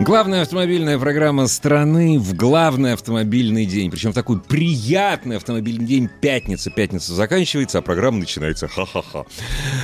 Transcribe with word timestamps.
Главная 0.00 0.40
автомобильная 0.40 0.98
программа 0.98 1.46
страны 1.46 2.18
в 2.18 2.34
главный 2.34 2.94
автомобильный 2.94 3.66
день. 3.66 3.90
Причем 3.90 4.12
в 4.12 4.14
такой 4.14 4.40
приятный 4.40 5.36
автомобильный 5.36 5.84
день. 5.84 6.08
Пятница. 6.22 6.70
Пятница 6.70 7.12
заканчивается, 7.12 7.78
а 7.78 7.82
программа 7.82 8.18
начинается. 8.18 8.66
Ха-ха-ха. 8.66 9.26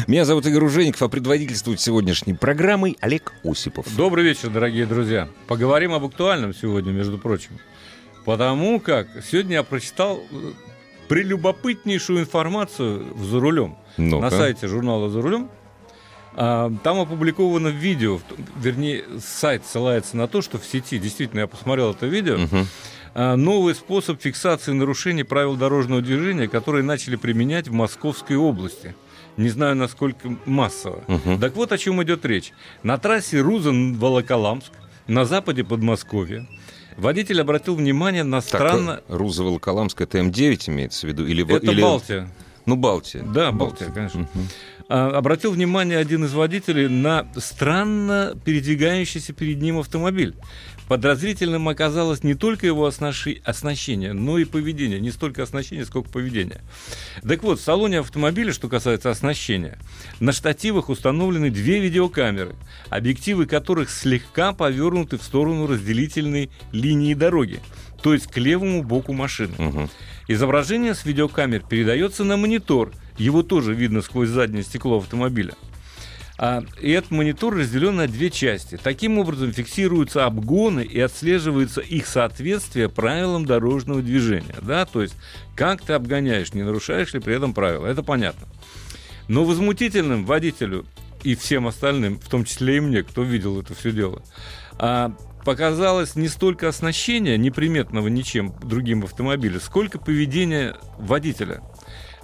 Меня 0.06 0.24
зовут 0.24 0.46
Игорь 0.46 0.64
Ужеников, 0.64 1.02
а 1.02 1.08
предводительствует 1.08 1.80
сегодняшней 1.80 2.32
программой 2.32 2.96
Олег 3.00 3.34
Осипов. 3.44 3.94
Добрый 3.94 4.24
вечер, 4.24 4.48
дорогие 4.48 4.86
друзья. 4.86 5.28
Поговорим 5.48 5.92
об 5.92 6.06
актуальном 6.06 6.54
сегодня, 6.54 6.92
между 6.92 7.18
прочим. 7.18 7.50
Потому 8.24 8.80
как 8.80 9.08
сегодня 9.30 9.56
я 9.56 9.62
прочитал 9.62 10.18
э, 10.32 10.52
прелюбопытнейшую 11.08 12.20
информацию 12.20 13.06
в 13.14 13.22
«За 13.26 13.38
рулем». 13.38 13.76
Ну-ка. 13.98 14.22
На 14.22 14.30
сайте 14.30 14.66
журнала 14.66 15.10
«За 15.10 15.20
рулем». 15.20 15.50
А, 16.36 16.70
Там 16.82 17.00
опубликовано 17.00 17.68
видео, 17.68 18.20
вернее, 18.60 19.04
сайт 19.20 19.64
ссылается 19.64 20.16
на 20.16 20.28
то, 20.28 20.42
что 20.42 20.58
в 20.58 20.64
сети, 20.64 20.98
действительно, 20.98 21.40
я 21.40 21.46
посмотрел 21.46 21.92
это 21.92 22.06
видео, 22.06 22.38
а, 23.14 23.36
новый 23.36 23.74
способ 23.74 24.20
фиксации 24.20 24.72
нарушений 24.72 25.22
правил 25.24 25.56
дорожного 25.56 26.02
движения, 26.02 26.48
которые 26.48 26.84
начали 26.84 27.16
применять 27.16 27.68
в 27.68 27.72
Московской 27.72 28.36
области. 28.36 28.94
Не 29.38 29.48
знаю, 29.48 29.76
насколько 29.76 30.36
массово. 30.44 31.02
Мгм. 31.08 31.40
Так 31.40 31.56
вот 31.56 31.72
о 31.72 31.78
чем 31.78 32.02
идет 32.02 32.24
речь. 32.26 32.52
На 32.82 32.98
трассе 32.98 33.38
Рузан-Волоколамск, 33.40 34.72
на 35.08 35.24
западе 35.24 35.64
Подмосковья, 35.64 36.46
водитель 36.96 37.40
обратил 37.40 37.74
внимание 37.76 38.24
на 38.24 38.40
странно... 38.40 39.00
Руза 39.08 39.42
Волоколамск 39.44 40.00
это 40.00 40.18
М9 40.18 40.70
имеется 40.70 41.06
в 41.06 41.10
виду? 41.10 41.26
Или, 41.26 41.44
Это 41.44 41.70
или... 41.70 41.80
Балтия. 41.82 42.28
Ну, 42.66 42.76
Балтия. 42.76 43.22
Да, 43.22 43.52
Балтия, 43.52 43.88
конечно. 43.90 44.20
Мгм. 44.34 44.48
А, 44.88 45.08
обратил 45.16 45.52
внимание 45.52 45.98
один 45.98 46.24
из 46.24 46.32
водителей 46.32 46.88
на 46.88 47.26
странно 47.36 48.38
передвигающийся 48.44 49.32
перед 49.32 49.60
ним 49.60 49.78
автомобиль. 49.78 50.34
Подозрительным 50.88 51.68
оказалось 51.68 52.22
не 52.22 52.34
только 52.34 52.66
его 52.66 52.86
оснащи- 52.86 53.42
оснащение, 53.44 54.12
но 54.12 54.38
и 54.38 54.44
поведение. 54.44 55.00
Не 55.00 55.10
столько 55.10 55.42
оснащение, 55.42 55.84
сколько 55.84 56.08
поведение. 56.10 56.60
Так 57.26 57.42
вот, 57.42 57.58
в 57.58 57.62
салоне 57.62 58.00
автомобиля, 58.00 58.52
что 58.52 58.68
касается 58.68 59.10
оснащения, 59.10 59.78
на 60.20 60.30
штативах 60.30 60.88
установлены 60.88 61.50
две 61.50 61.80
видеокамеры, 61.80 62.54
объективы 62.88 63.46
которых 63.46 63.90
слегка 63.90 64.52
повернуты 64.52 65.18
в 65.18 65.22
сторону 65.24 65.66
разделительной 65.66 66.50
линии 66.70 67.14
дороги, 67.14 67.58
то 68.00 68.14
есть 68.14 68.28
к 68.28 68.36
левому 68.36 68.84
боку 68.84 69.12
машины. 69.12 69.54
Мгм. 69.58 69.90
Изображение 70.28 70.94
с 70.94 71.04
видеокамер 71.04 71.64
передается 71.68 72.22
на 72.22 72.36
монитор. 72.36 72.92
Его 73.18 73.42
тоже 73.42 73.74
видно 73.74 74.02
сквозь 74.02 74.28
заднее 74.28 74.62
стекло 74.62 74.98
автомобиля. 74.98 75.54
А, 76.38 76.62
и 76.80 76.90
этот 76.90 77.10
монитор 77.10 77.56
разделен 77.56 77.96
на 77.96 78.06
две 78.06 78.30
части. 78.30 78.78
Таким 78.82 79.18
образом 79.18 79.52
фиксируются 79.52 80.26
обгоны 80.26 80.82
и 80.82 81.00
отслеживается 81.00 81.80
их 81.80 82.06
соответствие 82.06 82.88
правилам 82.88 83.46
дорожного 83.46 84.02
движения. 84.02 84.56
Да? 84.60 84.84
То 84.84 85.02
есть, 85.02 85.14
как 85.54 85.80
ты 85.80 85.94
обгоняешь, 85.94 86.52
не 86.52 86.62
нарушаешь 86.62 87.14
ли 87.14 87.20
при 87.20 87.34
этом 87.34 87.54
правила. 87.54 87.86
Это 87.86 88.02
понятно. 88.02 88.46
Но 89.28 89.44
возмутительным 89.44 90.26
водителю 90.26 90.84
и 91.24 91.34
всем 91.34 91.66
остальным, 91.66 92.18
в 92.18 92.28
том 92.28 92.44
числе 92.44 92.76
и 92.76 92.80
мне, 92.80 93.02
кто 93.02 93.22
видел 93.22 93.60
это 93.60 93.74
все 93.74 93.90
дело, 93.90 94.22
а, 94.78 95.16
показалось 95.44 96.16
не 96.16 96.28
столько 96.28 96.68
оснащение, 96.68 97.38
неприметного 97.38 98.08
ничем 98.08 98.54
другим 98.62 99.04
автомобиля, 99.04 99.58
сколько 99.58 99.98
поведение 99.98 100.76
водителя. 100.98 101.62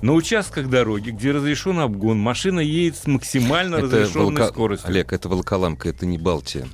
На 0.02 0.12
участках 0.14 0.68
дороги, 0.68 1.10
где 1.10 1.30
разрешен 1.30 1.78
обгон, 1.78 2.18
машина 2.18 2.58
едет 2.60 2.96
с 2.96 3.06
максимально 3.06 3.76
Это 3.76 3.84
разрешенной 3.86 4.42
Волко- 4.42 4.48
скоростью. 4.48 4.88
Олег, 4.90 5.12
это 5.12 5.28
Волоколамка, 5.28 5.88
это 5.88 6.06
не 6.06 6.18
Балтия. 6.18 6.66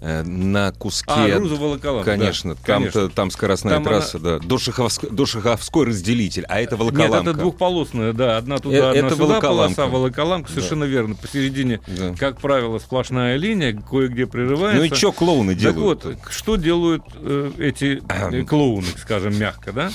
Э, 0.00 0.22
На 0.24 0.72
куске... 0.72 1.04
а, 1.12 1.26
от- 1.26 1.38
Руза 1.38 1.54
Волоколамск, 1.56 2.06
Конечно, 2.06 2.54
да, 2.54 2.60
там, 2.66 2.78
конечно. 2.80 3.08
там 3.10 3.30
скоростная 3.30 3.74
Там 3.74 3.84
трасса, 3.84 4.18
да. 4.18 4.38
До, 4.40 4.56
Шаховск- 4.56 5.10
до 5.14 5.26
Шаховской 5.26 5.86
разделитель, 5.86 6.44
а 6.48 6.60
это 6.60 6.76
Волоколамка. 6.76 7.18
Нет, 7.18 7.26
это 7.28 7.34
двухполосная, 7.34 8.12
да, 8.14 8.36
одна 8.38 8.56
туда, 8.58 8.76
Э, 8.76 8.80
одна 8.90 9.06
это 9.06 9.10
сюда 9.16 9.24
Волоколамка. 9.26 9.74
полоса, 9.76 9.92
Волоколамка, 9.92 10.50
совершенно 10.50 10.84
верно. 10.84 11.14
Посередине, 11.14 11.80
Да. 11.86 12.14
как 12.18 12.40
правило, 12.40 12.78
сплошная 12.80 13.36
линия, 13.36 13.80
кое-где 13.88 14.26
прерывается. 14.26 14.78
Ну 14.80 14.84
и 14.86 14.94
что 14.96 15.12
клоуны 15.12 15.52
Так 15.54 15.74
делают? 15.74 16.04
вот, 16.04 16.16
что 16.30 16.56
делают 16.56 17.02
э, 17.16 17.52
эти 17.58 18.02
э, 18.08 18.42
клоуны, 18.48 18.86
скажем 18.98 19.38
мягко, 19.38 19.72
да? 19.72 19.92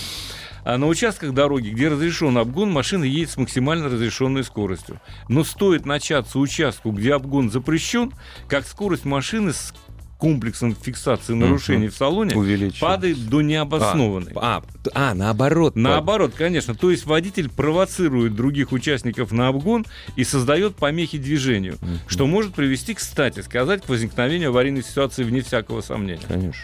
А 0.68 0.78
на 0.78 0.88
участках 0.88 1.34
дороги, 1.34 1.70
где 1.70 1.88
разрешен 1.88 2.38
обгон, 2.38 2.70
машина 2.74 3.06
едет 3.06 3.30
с 3.30 3.38
максимально 3.38 3.86
разрешенной 3.86 4.44
скоростью. 4.44 5.00
Но 5.30 5.46
стоит 5.46 5.86
начаться 5.86 6.40
участку, 6.40 6.92
где 6.92 7.14
обгон 7.14 7.50
запрещен, 7.50 8.12
как 8.50 8.68
скорость 8.68 9.06
машины 9.06 9.54
с 9.54 9.74
комплексом 10.18 10.76
фиксации 10.76 11.34
нарушений 11.36 11.88
в 11.88 11.96
салоне 11.96 12.34
падает 12.82 13.30
до 13.30 13.42
необоснованной. 13.42 14.34
А, 14.36 14.62
т- 14.84 14.92
а, 14.94 15.14
наоборот. 15.14 15.78
Наоборот, 15.78 16.34
конечно. 16.36 16.76
То 16.76 16.92
есть 16.92 17.06
водитель 17.06 17.50
провоцирует 17.50 18.36
других 18.36 18.74
участников 18.74 19.32
на 19.32 19.48
обгон 19.48 19.86
и 20.18 20.26
создает 20.26 20.76
помехи 20.76 21.18
движению, 21.18 21.78
что 22.08 22.28
может 22.28 22.54
привести, 22.56 22.94
кстати 22.94 23.40
сказать, 23.40 23.84
к 23.86 23.90
возникновению 23.90 24.50
аварийной 24.50 24.84
ситуации 24.84 25.24
вне 25.24 25.40
всякого 25.40 25.80
сомнения. 25.80 26.20
Конечно. 26.28 26.62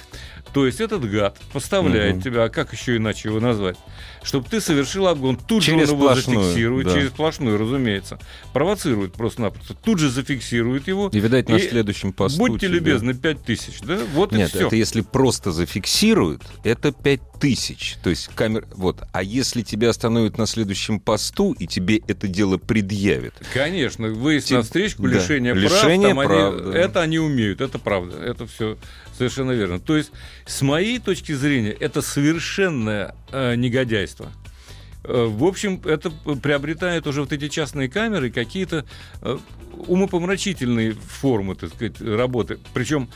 То 0.53 0.65
есть 0.67 0.79
этот 0.81 1.09
гад 1.09 1.37
поставляет 1.51 2.15
Мгм. 2.15 2.21
тебя, 2.23 2.43
а 2.43 2.49
как 2.49 2.73
еще 2.73 2.97
иначе 2.97 3.29
его 3.29 3.39
назвать, 3.39 3.75
чтобы 4.21 4.47
ты 4.47 4.61
совершил 4.61 5.07
обгон, 5.07 5.35
тут 5.35 5.63
Через 5.63 5.87
же 5.89 5.93
он 5.95 5.99
его 5.99 6.09
сплошную, 6.11 6.43
зафиксирует, 6.43 6.87
да. 6.87 6.93
через 6.93 7.09
сплошную, 7.09 7.57
разумеется, 7.57 8.19
провоцирует 8.53 9.13
просто-напросто, 9.13 9.73
тут 9.73 9.97
же 9.99 10.09
зафиксирует 10.09 10.87
его. 10.87 11.09
И, 11.11 11.19
видать, 11.19 11.49
на 11.49 11.55
И 11.55 11.67
следующем 11.69 12.13
посту... 12.13 12.37
Будьте 12.37 12.67
тебе- 12.67 12.75
любезны, 12.75 13.13
5000, 13.15 13.81
да? 13.81 13.99
Вот 14.13 14.31
Нет, 14.31 14.49
и 14.53 14.57
все. 14.57 14.67
это 14.67 14.75
если 14.75 15.01
просто 15.01 15.51
зафиксируют, 15.51 16.43
это 16.63 16.91
5000. 16.91 17.97
То 18.03 18.09
есть 18.11 18.29
камер... 18.35 18.67
Вот. 18.75 19.01
А 19.11 19.23
если 19.23 19.63
тебя 19.63 19.89
остановят 19.89 20.37
на 20.37 20.45
следующем 20.45 20.99
посту, 20.99 21.53
и 21.53 21.65
тебе 21.67 21.97
это 22.07 22.27
дело 22.27 22.57
предъявят, 22.57 23.33
Конечно, 23.53 24.09
выезд 24.09 24.47
Те- 24.49 24.55
на 24.57 24.61
встречку, 24.61 25.03
да. 25.03 25.15
лишение, 25.15 25.53
Лишение 25.55 26.13
прав, 26.13 26.27
там 26.27 26.27
прав, 26.27 26.53
они, 26.61 26.71
да. 26.73 26.77
это 26.79 27.01
они 27.01 27.17
умеют, 27.19 27.59
это 27.59 27.79
правда, 27.79 28.17
это 28.23 28.45
все 28.47 28.77
совершенно 29.29 29.51
верно. 29.51 29.79
То 29.79 29.95
есть, 29.95 30.11
с 30.45 30.61
моей 30.61 30.99
точки 30.99 31.31
зрения, 31.31 31.71
это 31.71 32.01
совершенное 32.01 33.15
э, 33.31 33.55
негодяйство. 33.55 34.31
Э, 35.03 35.25
В 35.29 35.45
общем, 35.45 35.81
это 35.85 36.11
приобретает 36.41 37.07
уже 37.07 37.21
вот 37.21 37.31
эти 37.31 37.47
частные 37.47 37.89
камеры 37.89 38.31
какие-то 38.31 38.85
э, 39.21 39.37
умопомрачительные 39.87 40.93
формы, 40.93 41.55
так 41.55 41.73
сказать, 41.73 42.01
работы. 42.01 42.59
Причем 42.73 43.09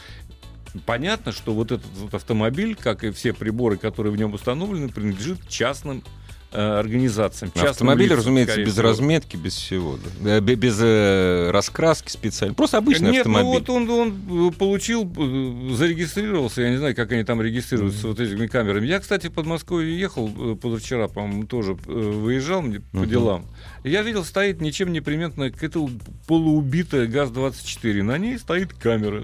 понятно, 0.85 1.31
что 1.31 1.53
вот 1.53 1.71
этот 1.71 1.91
вот 1.97 2.13
автомобиль, 2.13 2.75
как 2.75 3.03
и 3.03 3.11
все 3.11 3.33
приборы, 3.33 3.77
которые 3.77 4.13
в 4.13 4.17
нем 4.17 4.33
установлены, 4.33 4.89
принадлежит 4.89 5.47
частным 5.49 6.03
э, 6.51 6.79
организациям. 6.79 7.51
автомобиль, 7.55 8.05
лицам, 8.05 8.17
разумеется, 8.19 8.61
без 8.63 8.73
всего. 8.73 8.83
разметки, 8.83 9.37
без 9.37 9.55
всего. 9.55 9.97
да. 10.23 10.39
Бе- 10.39 10.55
Без 10.55 10.77
э, 10.81 11.49
раскраски 11.51 12.09
специально. 12.11 12.53
Просто 12.55 12.77
обычный 12.77 13.11
Нет, 13.11 13.25
автомобиль. 13.27 13.45
ну 13.47 13.53
вот 13.53 13.69
он, 13.69 13.89
он 13.89 14.49
э, 14.49 14.51
получил, 14.53 15.03
э, 15.17 15.73
зарегистрировался, 15.75 16.61
я 16.61 16.69
не 16.71 16.77
знаю, 16.77 16.95
как 16.95 17.11
они 17.11 17.23
там 17.23 17.41
регистрируются 17.41 18.07
вот 18.07 18.19
этими 18.19 18.47
камерами. 18.47 18.85
Я, 18.87 18.99
кстати, 18.99 19.27
в 19.27 19.33
Подмосковье 19.33 19.97
ехал 19.99 20.55
позавчера, 20.55 21.07
по-моему, 21.07 21.45
тоже 21.45 21.73
выезжал 21.73 22.61
мне 22.61 22.79
по 22.79 22.99
Мгм. 22.99 23.09
делам. 23.09 23.45
Я 23.83 24.01
видел, 24.01 24.23
стоит 24.25 24.59
ничем 24.61 24.91
не 24.91 25.01
приметная 25.01 25.49
какая-то 25.49 25.89
полуубитая 26.27 27.07
ГАЗ-24. 27.07 28.03
На 28.03 28.17
ней 28.17 28.37
стоит 28.37 28.73
камера, 28.73 29.23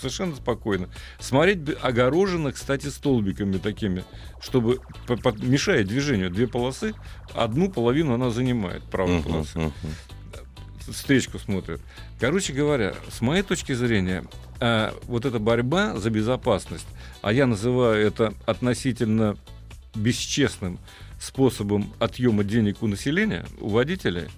совершенно 0.00 0.36
спокойно. 0.36 0.88
Смотреть 1.18 1.58
огорожено, 1.82 2.52
кстати, 2.52 2.86
столбиками 2.86 3.58
такими, 3.58 4.04
чтобы 4.40 4.78
мешает 5.42 5.88
движению. 5.88 6.30
Две 6.30 6.46
полосы, 6.46 6.63
одну 7.34 7.70
половину 7.70 8.14
она 8.14 8.30
занимает, 8.30 8.82
правая 8.84 9.18
Мгм, 9.18 9.22
полоса 9.24 9.58
мгм. 9.58 9.72
встречку 10.92 11.38
смотрят. 11.38 11.80
Короче 12.20 12.52
говоря, 12.52 12.94
с 13.10 13.20
моей 13.20 13.42
точки 13.42 13.72
зрения, 13.72 14.24
а, 14.60 14.94
вот 15.04 15.24
эта 15.24 15.38
борьба 15.38 15.96
за 15.96 16.10
безопасность, 16.10 16.86
а 17.22 17.32
я 17.32 17.46
называю 17.46 18.06
это 18.06 18.34
относительно 18.46 19.36
бесчестным 19.94 20.78
способом 21.20 21.92
отъема 21.98 22.44
денег 22.44 22.82
у 22.82 22.86
населения, 22.86 23.46
у 23.60 23.68
водителей, 23.68 24.28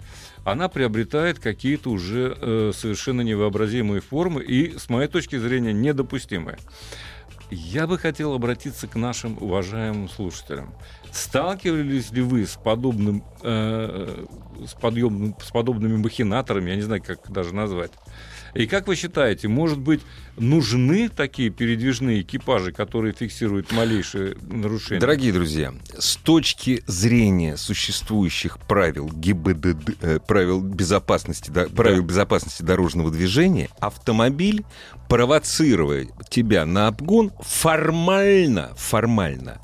она 0.45 0.69
приобретает 0.69 1.41
какие-то 1.41 1.91
уже 1.91 2.37
э, 2.41 2.73
совершенно 2.73 3.23
невообразимые 3.23 4.01
формы 4.01 4.43
и, 4.45 4.79
с 4.79 4.89
моей 4.89 5.09
точки 5.09 5.37
зрения, 5.37 5.73
недопустимые. 5.73 6.59
Я 7.51 7.87
бы 7.87 7.97
хотел 7.97 8.35
обратиться 8.35 8.89
к 8.89 8.97
нашим 8.97 9.39
уважаемым 9.41 10.09
слушателям. 10.09 10.75
Сталкивались 11.13 12.11
ли 12.11 12.21
вы 12.21 12.45
с 12.45 12.57
подобным, 12.57 13.23
э, 13.43 14.27
с, 14.67 14.75
подъемным, 14.75 15.37
с 15.41 15.51
подобными 15.51 15.97
махинаторами, 15.97 16.71
я 16.71 16.77
не 16.77 16.83
знаю, 16.83 17.03
как 17.03 17.31
даже 17.31 17.55
назвать? 17.55 17.93
И 18.57 18.67
как 18.67 18.87
вы 18.87 18.97
считаете, 18.97 19.49
может 19.49 19.79
быть, 19.79 20.01
нужны 20.37 21.09
такие 21.09 21.51
передвижные 21.51 22.23
экипажи, 22.23 22.73
которые 22.73 23.13
фиксируют 23.13 23.73
малейшие 23.73 24.37
нарушения? 24.43 25.01
Дорогие 25.01 25.33
друзья, 25.33 25.75
с 25.99 26.17
точки 26.17 26.83
зрения 26.87 27.57
существующих 27.57 28.59
правил 28.59 29.11
ГИБДД, 29.13 29.97
э, 30.01 30.19
правил 30.27 30.61
безопасности, 30.61 31.51
да, 31.51 31.67
правил 31.67 32.03
безопасности 32.03 32.63
дорожного 32.63 33.11
движения, 33.11 33.69
автомобиль, 33.79 34.65
провоцируя 35.09 36.07
тебя 36.31 36.65
на 36.65 36.89
обгон, 36.89 37.33
формально, 37.41 38.73
формально 38.77 39.61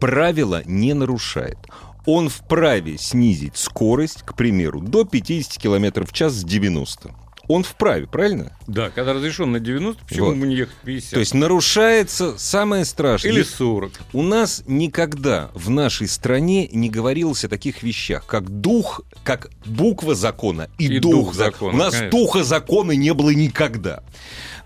правила 0.00 0.62
не 0.64 0.94
нарушает. 0.94 1.58
Он 2.06 2.30
вправе 2.30 2.96
снизить 2.96 3.56
скорость, 3.56 4.22
к 4.22 4.34
примеру, 4.34 4.80
до 4.80 5.04
50 5.04 5.60
км 5.62 6.06
в 6.06 6.12
час 6.12 6.32
с 6.32 6.44
90 6.44 7.14
он 7.52 7.64
вправе, 7.64 8.06
правильно? 8.06 8.56
Да, 8.66 8.90
когда 8.90 9.12
разрешен 9.12 9.50
на 9.52 9.60
90, 9.60 10.04
почему 10.04 10.26
Вот. 10.26 10.36
бы 10.36 10.46
не 10.46 10.56
ехать 10.56 10.76
50? 10.84 11.10
То 11.14 11.20
есть 11.20 11.34
нарушается 11.34 12.38
самое 12.38 12.84
страшное. 12.84 13.32
Или 13.32 13.42
40. 13.42 13.92
У 14.12 14.22
нас 14.22 14.62
никогда 14.66 15.50
в 15.54 15.70
нашей 15.70 16.08
стране 16.08 16.68
не 16.68 16.88
говорилось 16.90 17.44
о 17.44 17.48
таких 17.48 17.82
вещах, 17.82 18.26
как 18.26 18.48
дух, 18.48 19.00
как 19.24 19.50
буква 19.66 20.14
закона 20.14 20.68
и, 20.78 20.86
И 20.86 20.98
дух, 20.98 21.12
дух 21.12 21.34
закона. 21.34 21.50
закона, 21.52 21.72
У 21.72 21.76
нас 21.76 21.94
конечно. 21.94 22.18
духа 22.18 22.44
закона 22.44 22.92
не 22.92 23.12
было 23.14 23.30
никогда. 23.30 24.02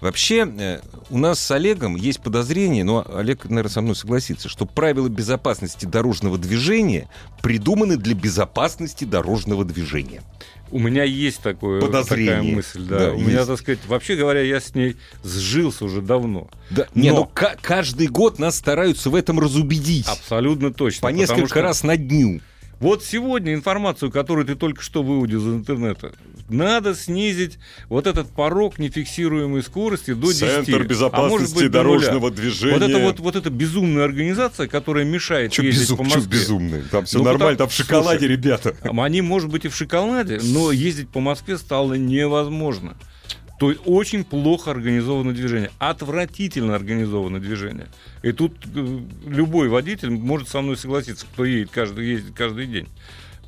Вообще, 0.00 0.46
э, 0.58 0.80
у 1.10 1.18
нас 1.18 1.38
с 1.40 1.50
Олегом 1.50 1.96
есть 1.96 2.20
подозрение, 2.20 2.84
но 2.84 3.06
Олег, 3.14 3.44
наверное, 3.44 3.70
со 3.70 3.80
мной 3.80 3.96
согласится, 3.96 4.48
что 4.48 4.66
правила 4.66 5.08
безопасности 5.08 5.86
дорожного 5.86 6.38
движения 6.38 7.08
придуманы 7.42 7.96
для 7.96 8.14
безопасности 8.14 9.04
дорожного 9.04 9.64
движения. 9.64 10.22
У 10.70 10.78
меня 10.78 11.04
есть 11.04 11.40
такое, 11.40 11.80
Подозрение. 11.80 12.36
такая 12.36 12.54
мысль, 12.54 12.82
да. 12.86 12.98
Да, 12.98 13.12
У 13.12 13.18
меня, 13.20 13.32
есть. 13.38 13.46
так 13.46 13.58
сказать, 13.58 13.78
вообще 13.86 14.16
говоря, 14.16 14.40
я 14.42 14.60
с 14.60 14.74
ней 14.74 14.96
сжился 15.22 15.84
уже 15.84 16.00
давно. 16.02 16.48
Да, 16.70 16.86
не, 16.94 17.10
Но- 17.10 17.16
ну 17.16 17.24
ка- 17.26 17.56
каждый 17.60 18.08
год 18.08 18.38
нас 18.38 18.56
стараются 18.56 19.10
в 19.10 19.14
этом 19.14 19.38
разубедить. 19.38 20.08
Абсолютно 20.08 20.72
точно. 20.72 21.02
По 21.08 21.12
несколько 21.12 21.46
что 21.46 21.62
раз 21.62 21.82
на 21.84 21.96
дню. 21.96 22.40
Вот 22.80 23.04
сегодня 23.04 23.54
информацию, 23.54 24.10
которую 24.10 24.46
ты 24.46 24.56
только 24.56 24.82
что 24.82 25.02
выудил 25.02 25.40
из 25.48 25.54
интернета, 25.54 26.12
надо 26.48 26.94
снизить 26.94 27.58
вот 27.88 28.06
этот 28.06 28.28
порог 28.30 28.78
нефиксируемой 28.78 29.62
скорости 29.62 30.12
до 30.14 30.32
10. 30.32 30.68
а 31.12 31.28
может 31.28 31.54
быть, 31.54 31.70
до 31.70 31.82
нуля. 31.82 32.30
движения. 32.30 32.78
Вот 32.78 32.82
это 32.88 32.98
вот, 32.98 33.20
вот 33.20 33.36
эта 33.36 33.50
безумная 33.50 34.04
организация, 34.04 34.66
которая 34.68 35.04
мешает 35.04 35.52
Чё 35.52 35.62
ездить 35.62 35.88
безум- 35.90 35.96
по 35.98 36.04
чё 36.10 36.16
Москве. 36.16 36.38
безумный? 36.38 36.82
Там 36.90 37.04
все 37.06 37.18
Ну, 37.18 37.24
нормально, 37.24 37.52
потому- 37.52 37.58
там 37.58 37.68
в 37.68 37.72
шоколаде, 37.72 38.18
слушай, 38.20 38.32
ребята. 38.32 38.76
А 38.82 39.04
Они, 39.04 39.20
может 39.22 39.50
быть, 39.50 39.64
и 39.64 39.68
в 39.68 39.76
шоколаде, 39.76 40.40
но 40.42 40.72
ездить 40.72 41.08
по 41.08 41.20
Москве 41.20 41.58
стало 41.58 41.94
невозможно. 41.94 42.96
То 43.60 43.70
есть 43.70 43.82
очень 43.84 44.24
плохо 44.24 44.72
организовано 44.72 45.32
движение, 45.32 45.70
отвратительно 45.78 46.74
организовано 46.74 47.38
движение. 47.40 47.86
И 48.22 48.32
тут 48.32 48.52
э, 48.74 48.98
любой 49.26 49.68
водитель 49.68 50.10
может 50.10 50.48
со 50.48 50.60
мной 50.60 50.76
согласиться, 50.76 51.24
кто 51.32 51.44
едет 51.44 51.70
каждый, 51.70 52.06
ездит 52.06 52.34
каждый 52.34 52.66
день. 52.66 52.88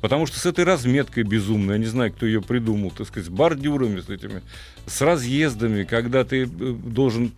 Потому 0.01 0.25
что 0.25 0.39
с 0.39 0.45
этой 0.45 0.63
разметкой 0.63 1.23
безумной, 1.23 1.75
я 1.75 1.79
не 1.79 1.85
знаю, 1.87 2.11
кто 2.13 2.25
ее 2.25 2.41
придумал, 2.41 2.91
так 2.91 3.07
сказать, 3.07 3.27
с 3.27 3.29
бордюрами, 3.29 3.99
с 4.01 4.09
этими, 4.09 4.41
с 4.85 5.01
разъездами, 5.01 5.83
когда 5.83 6.23
ты 6.23 6.43
э, 6.43 6.45
должен, 6.45 7.31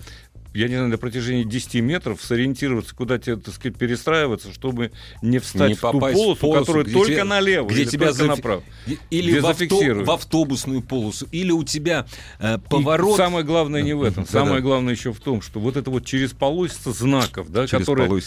я 0.53 0.67
не 0.67 0.75
знаю, 0.75 0.89
на 0.89 0.97
протяжении 0.97 1.43
10 1.43 1.75
метров 1.75 2.21
сориентироваться, 2.21 2.93
куда 2.95 3.17
тебе, 3.19 3.37
так 3.37 3.53
сказать, 3.53 3.77
перестраиваться, 3.77 4.51
чтобы 4.53 4.91
не 5.21 5.39
встать 5.39 5.69
Не 5.69 5.75
в 5.75 5.79
ту 5.81 5.87
в 5.87 5.99
полосу, 5.99 6.35
полосу, 6.35 6.65
которая 6.65 6.85
только 6.85 7.11
тебя- 7.13 7.23
налево, 7.25 7.67
где 7.69 7.81
или 7.83 7.89
тебя 7.89 8.07
только 8.07 8.23
зафи- 8.23 8.27
направо. 8.27 8.63
Или 9.09 9.31
Где 9.31 9.41
в, 9.41 9.45
авто- 9.45 10.03
в 10.05 10.11
автобусную 10.11 10.81
полосу, 10.81 11.27
или 11.31 11.51
у 11.51 11.63
тебя 11.63 12.07
э, 12.39 12.55
И 12.57 12.69
поворот... 12.69 13.17
самое 13.17 13.45
главное 13.45 13.81
не 13.83 13.93
в 13.93 14.03
этом. 14.03 14.25
Самое 14.27 14.61
главное 14.61 14.93
еще 14.95 15.13
в 15.13 15.19
том, 15.19 15.41
что 15.41 15.59
вот 15.59 15.77
это 15.77 15.89
вот 15.91 16.05
через 16.05 16.31
полосица 16.31 16.91
знаков, 16.91 17.49
да, 17.51 17.67
Через 17.67 17.81
которые 17.85 18.09
мало 18.09 18.21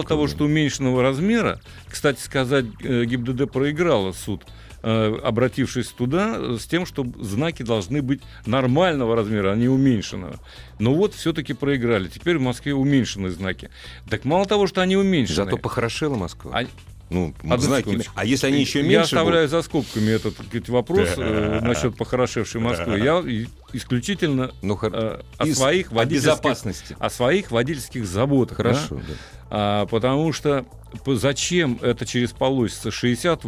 знаков, 0.00 0.08
того, 0.08 0.26
да. 0.26 0.32
что 0.32 0.44
уменьшенного 0.44 1.02
размера, 1.02 1.60
кстати 1.96 2.20
сказать, 2.20 2.66
э, 2.84 3.06
ГИБДД 3.06 3.50
проиграла 3.50 4.12
суд, 4.12 4.44
э, 4.82 5.18
обратившись 5.24 5.88
туда 5.88 6.58
с 6.58 6.66
тем, 6.66 6.84
что 6.84 7.06
знаки 7.18 7.62
должны 7.62 8.02
быть 8.02 8.20
нормального 8.44 9.16
размера, 9.16 9.52
а 9.52 9.56
не 9.56 9.66
уменьшенного. 9.66 10.38
Но 10.78 10.92
вот 10.92 11.14
все-таки 11.14 11.54
проиграли. 11.54 12.08
Теперь 12.08 12.36
в 12.36 12.42
Москве 12.42 12.74
уменьшенные 12.74 13.30
знаки. 13.30 13.70
Так 14.10 14.26
мало 14.26 14.44
того, 14.44 14.66
что 14.66 14.82
они 14.82 14.94
уменьшены. 14.94 15.36
Зато 15.36 15.56
похорошела 15.56 16.16
Москва. 16.16 16.52
а- 16.54 16.66
Ну, 17.08 17.32
Одну 17.44 17.58
знаки- 17.58 17.84
секундочку. 17.84 18.12
а 18.16 18.24
если 18.24 18.48
они 18.48 18.60
еще 18.60 18.80
Я 18.80 18.84
меньше 18.88 19.14
оставляю 19.16 19.48
за 19.48 19.62
скобками 19.62 20.10
этот 20.10 20.34
сказать, 20.34 20.68
вопрос 20.68 21.08
э, 21.16 21.60
насчет 21.62 21.96
похорошевшей 21.96 22.60
Москвы. 22.60 22.98
Я 22.98 23.20
и- 23.20 23.46
исключительно 23.72 24.50
будут? 24.60 24.62
Ну, 24.62 24.78
э, 24.92 25.20
о 25.38 25.46
из- 25.46 25.56
своих 25.56 25.92
о 25.92 25.94
водительских 25.96 26.32
безопасности. 26.32 26.96
о 26.98 27.08
своих 27.10 27.50
водительских 27.52 28.06
заботах. 28.06 28.58
да? 28.58 28.64
Хорошо, 28.64 28.96
да. 28.96 29.14
А, 29.48 29.86
потому 29.86 30.32
что 30.32 30.66
п- 31.04 31.14
зачем 31.14 31.78
это 31.80 32.04
через 32.06 32.32
полосица 32.32 32.90
60, 32.90 33.44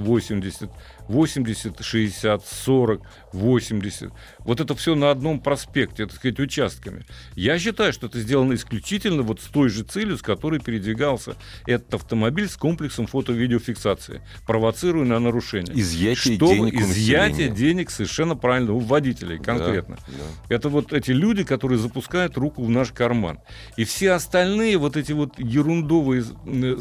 80, 1.08 1.48
80, 1.48 1.84
60, 1.84 2.46
40, 2.46 3.02
80. 3.32 4.10
Вот 4.40 4.60
это 4.60 4.74
все 4.74 4.94
на 4.94 5.10
одном 5.10 5.40
проспекте, 5.40 6.06
так 6.06 6.16
сказать, 6.16 6.38
участками. 6.40 7.04
Я 7.34 7.58
считаю, 7.58 7.92
что 7.92 8.06
это 8.06 8.20
сделано 8.20 8.54
исключительно 8.54 9.22
вот 9.22 9.40
с 9.40 9.44
той 9.44 9.68
же 9.68 9.84
целью, 9.84 10.16
с 10.16 10.22
которой 10.22 10.60
передвигался 10.60 11.36
этот 11.66 11.94
автомобиль 11.94 12.48
с 12.48 12.56
комплексом 12.56 13.06
фото-видеофиксации, 13.06 14.22
провоцируя 14.46 15.04
на 15.04 15.18
нарушение. 15.18 15.78
Изъятие 15.78 16.36
Чтобы 16.36 16.54
денег 16.54 16.80
изъятие 16.80 17.48
денег 17.48 17.90
совершенно 17.90 18.36
правильно 18.36 18.72
у 18.72 18.78
водителей 18.78 19.38
конкретно. 19.38 19.96
Да, 20.06 20.12
да. 20.48 20.54
Это 20.54 20.68
вот 20.68 20.92
эти 20.92 21.10
люди, 21.10 21.44
которые 21.44 21.78
запускают 21.78 22.36
руку 22.36 22.64
в 22.64 22.70
наш 22.70 22.92
карман. 22.92 23.38
И 23.76 23.84
все 23.84 24.12
остальные 24.12 24.78
вот 24.78 24.96
эти 24.96 25.12
вот 25.12 25.38
ерундовые 25.38 26.24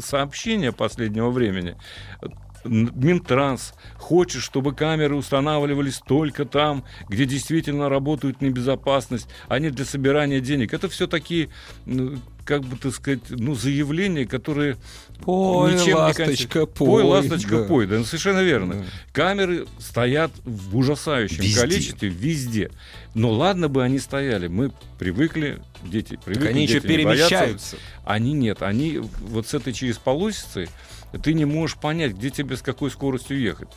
сообщения 0.00 0.72
последнего 0.72 1.30
времени, 1.30 1.76
Минтранс 2.64 3.74
хочет, 3.96 4.42
чтобы 4.42 4.74
камеры 4.74 5.16
устанавливались 5.16 6.00
только 6.04 6.44
там, 6.44 6.84
где 7.08 7.24
действительно 7.24 7.88
работают 7.88 8.40
небезопасность, 8.40 9.28
а 9.48 9.58
не 9.58 9.70
для 9.70 9.84
собирания 9.84 10.40
денег. 10.40 10.72
Это 10.74 10.88
все 10.88 11.06
такие, 11.06 11.48
как 12.44 12.62
бы 12.62 12.76
так 12.76 12.94
сказать, 12.94 13.20
ну, 13.28 13.54
заявления, 13.54 14.26
которые 14.26 14.76
Пой, 15.20 15.74
ничем 15.74 15.86
не 15.86 15.94
ласточка, 15.94 16.24
кончаются. 16.24 16.66
пой. 16.66 17.02
ласточка, 17.02 17.58
да. 17.58 17.64
пой. 17.64 17.86
Да, 17.86 17.98
ну, 17.98 18.04
совершенно 18.04 18.42
верно. 18.42 18.74
Да. 18.74 18.84
Камеры 19.12 19.66
стоят 19.78 20.30
в 20.44 20.76
ужасающем 20.76 21.42
Везде. 21.42 21.60
количестве 21.60 22.08
везде. 22.08 22.70
Но 23.14 23.32
ладно 23.32 23.68
бы 23.68 23.82
они 23.82 23.98
стояли. 23.98 24.46
Мы 24.48 24.72
привыкли, 24.98 25.60
дети 25.84 26.18
привыкли. 26.24 26.46
Так 26.46 26.50
они 26.50 26.62
еще 26.64 26.80
дети 26.80 26.86
не 26.86 27.04
боятся. 27.04 27.28
перемещаются. 27.28 27.76
Они 28.04 28.32
нет. 28.32 28.62
Они 28.62 28.98
вот 28.98 29.46
с 29.46 29.54
этой 29.54 29.72
через 29.72 29.98
полосицей 29.98 30.68
ты 31.22 31.32
не 31.32 31.44
можешь 31.44 31.76
понять, 31.76 32.14
где 32.14 32.30
тебе 32.30 32.56
с 32.56 32.62
какой 32.62 32.90
скоростью 32.90 33.40
ехать. 33.40 33.68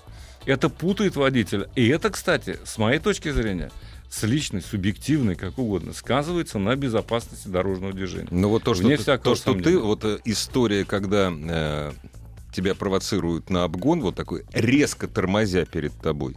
Это 0.45 0.69
путает 0.69 1.15
водителя. 1.15 1.69
И 1.75 1.87
это, 1.87 2.09
кстати, 2.09 2.57
с 2.63 2.77
моей 2.77 2.99
точки 2.99 3.31
зрения, 3.31 3.71
с 4.09 4.23
личной, 4.23 4.61
субъективной, 4.61 5.35
как 5.35 5.57
угодно, 5.57 5.93
сказывается 5.93 6.59
на 6.59 6.75
безопасности 6.75 7.47
дорожного 7.47 7.93
движения. 7.93 8.27
Ну 8.31 8.49
вот 8.49 8.63
то, 8.63 8.73
что, 8.73 8.83
Вне 8.83 8.97
ты, 8.97 9.17
то, 9.17 9.35
что 9.35 9.53
ты, 9.53 9.77
вот 9.77 10.03
э, 10.03 10.19
история, 10.25 10.83
когда 10.83 11.31
э, 11.31 11.91
тебя 12.53 12.75
провоцируют 12.75 13.49
на 13.49 13.63
обгон, 13.63 14.01
вот 14.01 14.15
такой 14.15 14.43
резко 14.51 15.07
тормозя 15.07 15.65
перед 15.65 15.93
тобой. 16.01 16.35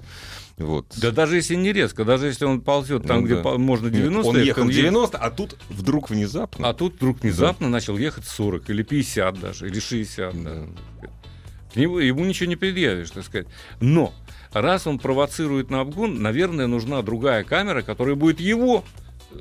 Вот. 0.57 0.87
Да 1.01 1.11
даже 1.11 1.37
если 1.37 1.57
не 1.57 1.73
резко, 1.73 2.05
даже 2.05 2.27
если 2.27 2.45
он 2.45 2.61
ползет 2.61 3.07
там, 3.07 3.21
Ну 3.21 3.27
где 3.27 3.43
да. 3.43 3.59
можно 3.59 3.87
Нет, 3.87 3.97
90, 3.97 4.29
он 4.29 4.37
ехать, 4.37 4.47
ехал 4.47 4.69
едет 4.69 4.83
90, 4.83 5.19
а 5.19 5.31
тут 5.31 5.57
вдруг 5.69 6.11
внезапно. 6.11 6.69
А 6.69 6.75
тут 6.75 6.95
вдруг 6.95 7.21
внезапно 7.23 7.69
начал 7.69 7.99
ехать 7.99 8.25
40 8.25 8.71
или 8.71 8.83
50 8.83 9.41
даже, 9.41 9.67
или 9.67 9.81
60. 9.81 10.43
да. 10.45 10.67
К 11.73 11.77
нему, 11.77 11.99
ему 11.99 12.25
ничего 12.25 12.49
не 12.49 12.55
предъявишь, 12.55 13.11
так 13.11 13.25
сказать. 13.25 13.49
Но 13.81 14.15
раз 14.53 14.87
он 14.87 15.01
провоцирует 15.01 15.71
на 15.71 15.81
обгон, 15.81 16.23
наверное, 16.23 16.69
нужна 16.69 17.03
другая 17.03 17.43
камера, 17.43 17.83
которая 17.83 18.15
будет 18.15 18.39
его 18.39 18.85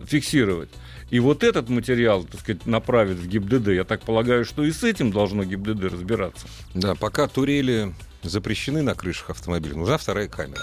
фиксировать. 0.08 0.70
И 1.12 1.20
вот 1.20 1.44
этот 1.44 1.70
материал, 1.70 2.24
так 2.24 2.40
сказать, 2.42 2.66
направит 2.66 3.18
в 3.18 3.28
ГИБДД. 3.28 3.68
Я 3.68 3.84
так 3.84 4.02
полагаю, 4.02 4.46
что 4.46 4.64
и 4.64 4.72
с 4.72 4.84
этим 4.84 5.12
должно 5.12 5.44
ГИБДД 5.44 5.84
разбираться. 5.94 6.48
Да, 6.74 6.96
пока 6.96 7.28
турели 7.28 7.94
запрещены 8.24 8.82
на 8.82 8.96
крышах 8.96 9.30
автомобиля, 9.30 9.76
нужна 9.76 10.00
вторая 10.00 10.28
камера. 10.28 10.62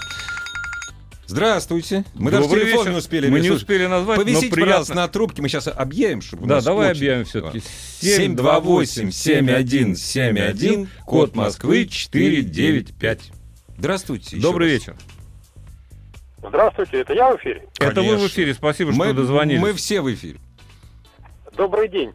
Здравствуйте. 1.30 2.04
Мы 2.16 2.32
даже 2.32 2.42
Добрый 2.48 2.64
телефон 2.64 2.80
вечер. 2.80 2.90
не 2.92 2.98
успели. 2.98 3.28
Мы 3.30 3.38
не 3.38 3.50
успели 3.50 3.86
назвать, 3.86 4.18
но 4.18 4.24
Повисите, 4.24 4.48
приятно. 4.50 4.66
пожалуйста, 4.66 4.94
на 4.94 5.06
трубке. 5.06 5.42
Мы 5.42 5.48
сейчас 5.48 5.68
объявим, 5.68 6.22
чтобы 6.22 6.42
у 6.42 6.46
Да, 6.46 6.56
нас 6.56 6.64
давай 6.64 6.90
очень- 6.90 6.98
объявим 7.02 7.24
все-таки. 7.24 7.62
728-7171, 8.00 10.88
код 11.06 11.36
Москвы 11.36 11.86
495. 11.86 13.30
Здравствуйте. 13.78 14.38
Добрый 14.38 14.72
раз. 14.72 14.80
вечер. 14.80 14.96
Здравствуйте, 16.42 16.98
это 17.00 17.12
я 17.14 17.30
в 17.30 17.36
эфире? 17.36 17.62
Это 17.78 18.00
вы 18.00 18.08
в 18.08 18.10
Конечно. 18.16 18.26
эфире. 18.26 18.54
Спасибо, 18.54 18.90
Мы, 18.90 19.04
что 19.04 19.14
дозвонились. 19.14 19.60
мы 19.60 19.72
все 19.74 20.00
в 20.00 20.12
эфире. 20.12 20.40
Добрый 21.56 21.86
день. 21.88 22.10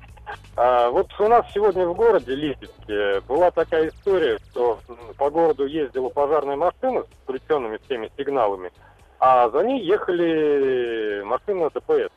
А, 0.57 0.89
вот 0.89 1.07
у 1.19 1.27
нас 1.29 1.45
сегодня 1.53 1.85
в 1.87 1.93
городе 1.95 2.35
Липецке 2.35 3.21
была 3.29 3.51
такая 3.51 3.87
история, 3.89 4.39
что 4.51 4.79
по 5.17 5.29
городу 5.29 5.65
ездила 5.67 6.09
пожарная 6.09 6.57
машина 6.57 7.03
с 7.03 7.05
включенными 7.23 7.79
всеми 7.85 8.09
сигналами, 8.17 8.71
а 9.19 9.49
за 9.49 9.63
ней 9.63 9.83
ехали 9.85 11.23
машины 11.23 11.69
ДПС. 11.69 12.11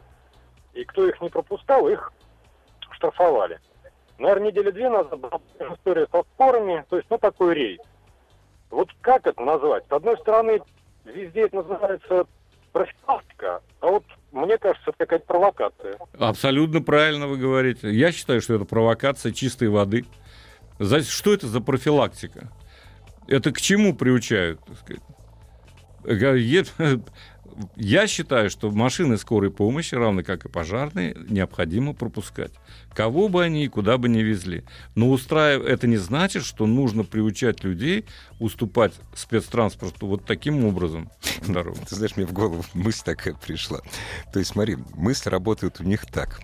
И 0.75 0.85
кто 0.85 1.07
их 1.07 1.21
не 1.21 1.29
пропускал, 1.29 1.89
их 1.89 2.13
штрафовали. 2.91 3.59
Наверное, 4.19 4.49
недели 4.49 4.71
две 4.71 4.89
назад 4.89 5.19
была 5.19 5.41
история 5.75 6.07
со 6.13 6.23
спорами, 6.23 6.85
то 6.89 6.97
есть, 6.97 7.09
ну, 7.11 7.19
такой 7.19 7.55
рейд. 7.55 7.81
Вот 8.71 8.89
как 9.01 9.27
это 9.27 9.41
назвать? 9.43 9.85
С 9.89 9.93
одной 9.93 10.19
стороны, 10.19 10.61
везде 11.05 11.43
это 11.43 11.57
называется 11.57 12.27
профилактика, 12.73 13.63
а 13.81 13.87
вот 13.87 14.05
мне 14.33 14.59
кажется, 14.59 14.91
это 14.91 14.99
какая-то 14.99 15.25
провокация. 15.25 15.99
Абсолютно 16.19 16.83
правильно 16.83 17.27
вы 17.27 17.39
говорите. 17.39 17.91
Я 17.91 18.13
считаю, 18.13 18.43
что 18.43 18.55
это 18.55 18.65
провокация 18.67 19.33
чистой 19.33 19.69
воды. 19.69 20.05
Что 20.79 21.33
это 21.33 21.47
за 21.47 21.61
профилактика? 21.61 22.49
Это 23.27 23.53
к 23.53 23.61
чему 23.61 23.95
приучают? 23.95 24.61
Так 24.65 24.77
сказать? 24.79 25.03
Я 27.77 28.07
считаю, 28.07 28.51
что 28.51 28.71
машины 28.71 29.17
скорой 29.19 29.51
помощи, 29.51 29.95
равно 29.95 30.23
как 30.23 30.45
и 30.45 30.49
пожарные, 30.49 31.17
необходимо 31.29 31.93
пропускать. 31.93 32.53
Кого 32.95 33.29
бы 33.29 33.43
они 33.43 33.65
и 33.65 33.69
куда 33.69 33.99
бы 33.99 34.09
ни 34.09 34.21
везли. 34.21 34.65
Но 34.95 35.11
устраив... 35.11 35.65
это 35.65 35.87
не 35.87 35.97
значит, 35.97 36.45
что 36.45 36.67
нужно 36.67 37.05
приучать 37.05 37.65
людей 37.65 38.07
уступать 38.39 38.95
спецтранспорту 39.15 40.07
вот 40.07 40.25
таким 40.25 40.65
образом 40.65 41.11
дорогу. 41.47 41.79
Ты 41.89 41.97
знаешь, 41.97 42.17
мне 42.17 42.27
в 42.27 42.33
голову 42.33 42.65
мысль 42.75 43.03
такая 43.05 43.35
пришла. 43.35 43.81
То 44.33 44.39
есть, 44.39 44.53
смотри, 44.53 44.77
мысль 44.95 45.29
работает 45.29 45.81
у 45.81 45.85
них 45.85 46.07
так. 46.07 46.41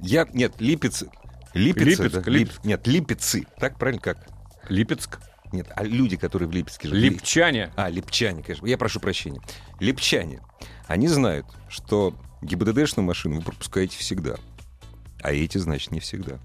Я, 0.00 0.28
нет, 0.32 0.54
Липец, 0.58 1.04
Липец, 1.54 1.86
Липецк, 1.86 2.12
да, 2.12 2.18
Липецк. 2.20 2.28
Лип, 2.28 2.64
нет, 2.64 2.86
Липецы, 2.86 3.46
так 3.58 3.78
правильно 3.78 4.02
как? 4.02 4.26
Липецк. 4.68 5.18
Нет, 5.52 5.68
а 5.74 5.84
люди, 5.84 6.16
которые 6.16 6.48
в 6.48 6.52
Липецке 6.52 6.88
живут. 6.88 7.02
Липчане. 7.02 7.70
А, 7.76 7.88
липчане, 7.88 8.42
конечно. 8.42 8.66
Я 8.66 8.78
прошу 8.78 9.00
прощения. 9.00 9.40
Липчане. 9.80 10.40
Они 10.86 11.08
знают, 11.08 11.46
что 11.68 12.14
ГИБДДшную 12.42 13.06
машину 13.06 13.36
вы 13.36 13.42
пропускаете 13.42 13.98
всегда. 13.98 14.36
А 15.22 15.32
эти, 15.32 15.58
значит, 15.58 15.92
не 15.92 16.00
всегда. 16.00 16.38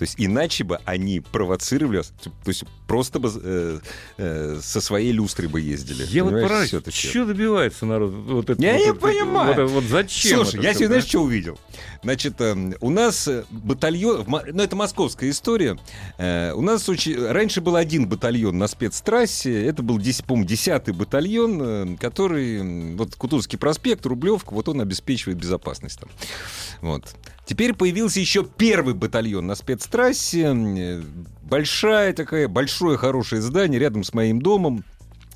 То 0.00 0.04
есть 0.04 0.14
иначе 0.16 0.64
бы 0.64 0.80
они 0.86 1.20
провоцировали 1.20 1.98
вас, 1.98 2.14
то 2.22 2.30
есть 2.46 2.64
просто 2.86 3.18
бы 3.18 3.30
э, 3.34 3.80
э, 4.16 4.58
со 4.62 4.80
своей 4.80 5.12
люстрой 5.12 5.46
бы 5.46 5.60
ездили. 5.60 6.06
Я 6.08 6.24
вот 6.24 6.30
поражаюсь, 6.30 6.70
что 6.88 7.26
добивается 7.26 7.84
народ? 7.84 8.10
Вот 8.10 8.48
это, 8.48 8.62
я 8.62 8.72
вот, 8.72 8.80
не 8.80 8.90
вот, 8.92 9.00
понимаю. 9.00 9.54
Вот, 9.66 9.70
вот, 9.72 9.84
зачем 9.84 10.36
Слушай, 10.38 10.62
я 10.62 10.72
сегодня, 10.72 10.86
знаешь, 10.86 11.04
что 11.04 11.20
увидел? 11.20 11.58
Значит, 12.02 12.40
э, 12.40 12.72
у 12.80 12.88
нас 12.88 13.28
батальон, 13.50 14.24
ну 14.26 14.62
это 14.62 14.74
московская 14.74 15.28
история, 15.28 15.78
э, 16.16 16.54
у 16.54 16.62
нас 16.62 16.88
очень, 16.88 17.22
раньше 17.22 17.60
был 17.60 17.76
один 17.76 18.08
батальон 18.08 18.56
на 18.56 18.68
спецтрассе, 18.68 19.66
это 19.66 19.82
был, 19.82 20.00
по-моему, 20.26 20.48
10-й 20.48 20.92
батальон, 20.92 21.60
э, 21.60 21.96
который, 22.00 22.94
вот 22.96 23.16
Кутузовский 23.16 23.58
проспект, 23.58 24.06
Рублевка, 24.06 24.54
вот 24.54 24.66
он 24.70 24.80
обеспечивает 24.80 25.36
безопасность 25.36 26.00
там. 26.00 26.08
Вот. 26.80 27.14
Теперь 27.50 27.74
появился 27.74 28.20
еще 28.20 28.44
первый 28.44 28.94
батальон 28.94 29.48
на 29.48 29.56
спецтрассе. 29.56 31.02
Большая 31.42 32.12
такая, 32.12 32.46
большое 32.46 32.96
хорошее 32.96 33.42
здание 33.42 33.80
рядом 33.80 34.04
с 34.04 34.14
моим 34.14 34.40
домом. 34.40 34.84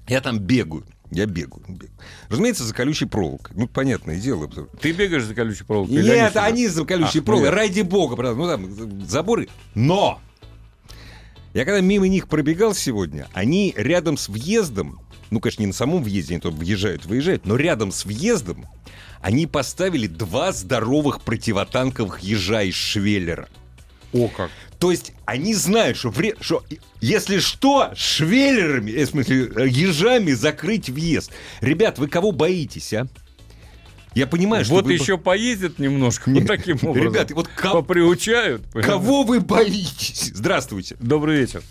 Я 0.06 0.20
там 0.20 0.38
бегаю. 0.38 0.84
Я 1.10 1.26
бегаю, 1.26 1.64
бегаю. 1.66 1.90
Разумеется, 2.28 2.62
за 2.62 2.72
колючей 2.72 3.06
проволокой. 3.06 3.56
Ну, 3.56 3.66
понятное 3.66 4.20
дело. 4.20 4.48
Ты 4.80 4.92
бегаешь 4.92 5.24
за 5.24 5.34
колючей 5.34 5.64
проволокой? 5.64 6.04
Нет, 6.04 6.36
они, 6.36 6.46
они 6.46 6.68
за 6.68 6.84
колючей 6.84 7.18
а, 7.18 7.22
проволокой. 7.22 7.50
Ну, 7.50 7.56
ради 7.56 7.80
бога, 7.80 8.14
правда. 8.14 8.40
Ну, 8.40 8.46
там 8.46 9.06
заборы. 9.08 9.48
Но! 9.74 10.20
Я 11.52 11.64
когда 11.64 11.80
мимо 11.80 12.06
них 12.06 12.28
пробегал 12.28 12.74
сегодня, 12.74 13.26
они 13.32 13.74
рядом 13.76 14.16
с 14.18 14.28
въездом, 14.28 15.00
ну, 15.34 15.40
конечно, 15.40 15.62
не 15.62 15.66
на 15.66 15.72
самом 15.72 16.02
въезде, 16.02 16.34
они 16.34 16.40
то 16.40 16.50
въезжают, 16.50 17.06
выезжают, 17.06 17.44
но 17.44 17.56
рядом 17.56 17.90
с 17.90 18.04
въездом 18.04 18.66
они 19.20 19.46
поставили 19.46 20.06
два 20.06 20.52
здоровых 20.52 21.22
противотанковых 21.22 22.20
ежа 22.20 22.62
из 22.62 22.74
Швеллера. 22.74 23.48
О 24.12 24.28
как! 24.28 24.50
То 24.78 24.92
есть 24.92 25.12
они 25.24 25.54
знают, 25.54 25.96
что, 25.96 26.10
вре... 26.10 26.36
что 26.40 26.62
если 27.00 27.38
что, 27.38 27.90
швеллерами, 27.96 28.92
э, 28.92 29.06
в 29.06 29.08
смысле, 29.08 29.50
э, 29.56 29.68
ежами 29.68 30.32
закрыть 30.32 30.88
въезд. 30.88 31.32
Ребят, 31.60 31.98
вы 31.98 32.06
кого 32.06 32.30
боитесь, 32.32 32.92
а? 32.94 33.08
Я 34.14 34.28
понимаю, 34.28 34.64
что... 34.64 34.74
Вот 34.74 34.84
вы... 34.84 34.92
еще 34.92 35.18
поездят 35.18 35.80
немножко 35.80 36.30
вот 36.30 36.46
таким 36.46 36.76
образом. 36.82 37.12
Ребят, 37.12 37.30
вот 37.32 37.48
ко... 37.48 37.72
поприучают. 37.72 38.62
Кого 38.72 39.24
вы 39.24 39.40
боитесь? 39.40 40.30
Здравствуйте. 40.32 40.96
Добрый 41.00 41.38
вечер. 41.40 41.62